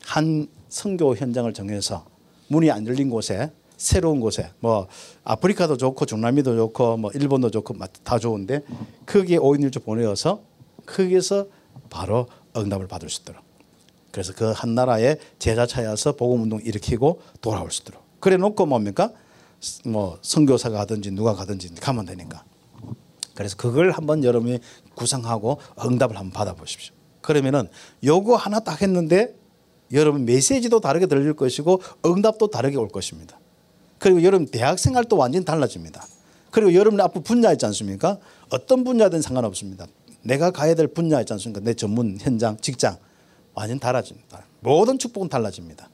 한 0.05 0.47
선교 0.69 1.15
현장을 1.15 1.51
정해서 1.53 2.05
문이 2.47 2.71
안 2.71 2.85
열린 2.87 3.09
곳에 3.09 3.51
새로운 3.77 4.19
곳에 4.19 4.51
뭐 4.59 4.87
아프리카도 5.23 5.77
좋고 5.77 6.05
중남미도 6.05 6.55
좋고 6.55 6.97
뭐 6.97 7.11
일본도 7.11 7.51
좋고 7.51 7.75
다 8.03 8.17
좋은데 8.17 8.63
거기에 9.05 9.37
5인 9.37 9.69
1조 9.69 9.83
보내어서 9.83 10.41
거기서 10.85 11.47
바로 11.89 12.27
응답을 12.55 12.87
받을 12.87 13.09
수 13.09 13.21
있도록. 13.21 13.43
그래서 14.11 14.33
그 14.33 14.51
한 14.51 14.73
나라의 14.73 15.19
제자 15.37 15.67
차여서 15.67 16.15
복음 16.15 16.43
운동 16.43 16.59
일으키고 16.63 17.21
돌아올 17.41 17.69
수 17.71 17.83
있도록. 17.83 18.01
그래 18.19 18.37
놓고 18.37 18.65
뭡니까? 18.65 19.11
뭐 19.85 20.17
선교사가 20.21 20.79
하든지 20.81 21.11
누가 21.11 21.35
가든지 21.35 21.73
가면 21.75 22.05
되니까. 22.05 22.43
그래서 23.35 23.55
그걸 23.57 23.91
한번 23.91 24.23
여러분이 24.23 24.59
구상하고 24.95 25.59
응답을 25.85 26.17
한번 26.17 26.31
받아보십시오. 26.31 26.96
그러면은 27.28 27.67
요거 28.05 28.38
하나 28.38 28.61
딱 28.61 28.82
했는데 28.82 29.36
여러분 29.91 30.23
메시지도 30.23 30.80
다르게 30.80 31.07
들릴 31.07 31.34
것이고 31.34 31.82
응답도 32.05 32.47
다르게 32.47 32.78
올 32.78 32.88
것입니다. 32.88 33.38
그리고 33.99 34.23
여러분 34.23 34.47
대학 34.47 34.80
생활도 34.80 35.17
완전히 35.17 35.43
달라집니다. 35.43 36.07
그리고 36.51 36.73
여러분 36.73 37.01
앞으로 37.01 37.23
분야 37.23 37.51
있지 37.51 37.65
않습니까? 37.65 38.17
어떤 38.49 38.86
분야든 38.86 39.21
상관없습니다. 39.21 39.88
내가 40.21 40.51
가야 40.51 40.73
될 40.73 40.88
분야 40.88 41.19
있지 41.19 41.34
않습니까? 41.34 41.59
내 41.65 41.73
전문 41.73 42.17
현장, 42.17 42.55
직장 42.61 42.95
완전 43.53 43.78
달라집니다. 43.78 44.45
모든 44.61 44.97
축복은 44.97 45.28
달라집니다. 45.28 45.89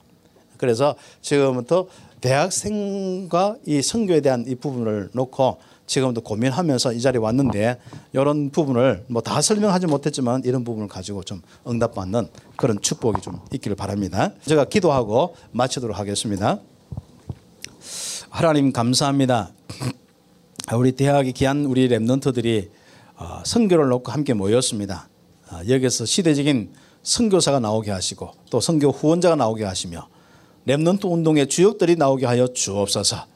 그래서 0.56 0.94
지금부터 1.20 1.88
대학생과 2.20 3.56
이 3.66 3.82
선교에 3.82 4.20
대한 4.20 4.44
이 4.46 4.54
부분을 4.54 5.10
놓고 5.12 5.58
지금도 5.86 6.22
고민하면서 6.22 6.92
이 6.94 7.00
자리에 7.00 7.20
왔는데 7.20 7.78
이런 8.12 8.50
부분을 8.50 9.04
뭐 9.08 9.22
다 9.22 9.40
설명하지 9.40 9.86
못했지만 9.86 10.42
이런 10.44 10.64
부분을 10.64 10.88
가지고 10.88 11.22
좀 11.22 11.42
응답받는 11.66 12.28
그런 12.56 12.80
축복이 12.80 13.20
좀 13.22 13.40
있기를 13.52 13.76
바랍니다. 13.76 14.32
제가 14.46 14.64
기도하고 14.66 15.34
마치도록 15.52 15.98
하겠습니다. 15.98 16.58
하나님 18.30 18.72
감사합니다. 18.72 19.50
우리 20.76 20.92
대학의 20.92 21.32
귀한 21.32 21.64
우리 21.66 21.88
랩런트들이 21.88 22.68
어, 23.16 23.42
선교를 23.44 23.88
놓고 23.88 24.10
함께 24.10 24.34
모였습니다. 24.34 25.08
어, 25.50 25.60
여기서 25.68 26.04
시대적인 26.06 26.70
선교사가 27.02 27.60
나오게 27.60 27.90
하시고 27.90 28.30
또 28.50 28.60
선교 28.60 28.88
후원자가 28.90 29.36
나오게 29.36 29.64
하시며 29.64 30.08
랩런트 30.66 31.04
운동의 31.04 31.48
주역들이 31.48 31.96
나오게 31.96 32.26
하여 32.26 32.48
주옵소서. 32.48 33.33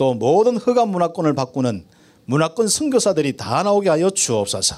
또 0.00 0.14
모든 0.14 0.56
허가 0.56 0.86
문화권을 0.86 1.34
바꾸는 1.34 1.84
문화권 2.24 2.68
선교사들이 2.68 3.36
다 3.36 3.62
나오게 3.62 3.90
하여 3.90 4.08
주옵소서. 4.08 4.76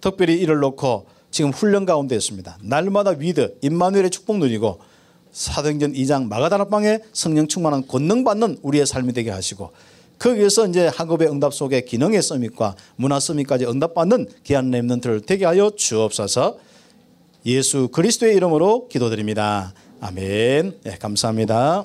특별히 0.00 0.34
이를 0.34 0.60
놓고 0.60 1.06
지금 1.32 1.50
훈련 1.50 1.84
가운데 1.84 2.14
있습니다. 2.14 2.58
날마다 2.62 3.16
With 3.18 3.58
Immanuel의 3.62 4.10
축복 4.10 4.38
누리고 4.38 4.78
사도행전 5.32 5.94
2장 5.94 6.28
마가다락방에 6.28 7.00
성령 7.12 7.48
충만한 7.48 7.84
권능 7.88 8.22
받는 8.22 8.58
우리의 8.62 8.86
삶이 8.86 9.12
되게 9.12 9.30
하시고 9.30 9.72
거기에서 10.20 10.68
이제 10.68 10.86
학업의 10.86 11.26
응답 11.26 11.52
속에 11.52 11.80
기능의 11.80 12.22
summit과 12.22 12.76
문화 12.94 13.18
summit까지 13.18 13.64
응답받는 13.64 14.28
귀한 14.44 14.70
Remnant를 14.70 15.22
되게 15.22 15.46
하여 15.46 15.72
주옵소서. 15.74 16.58
예수 17.46 17.88
그리스도의 17.88 18.36
이름으로 18.36 18.86
기도드립니다. 18.86 19.74
아멘. 20.00 20.78
네, 20.84 20.96
감사합니다. 21.00 21.82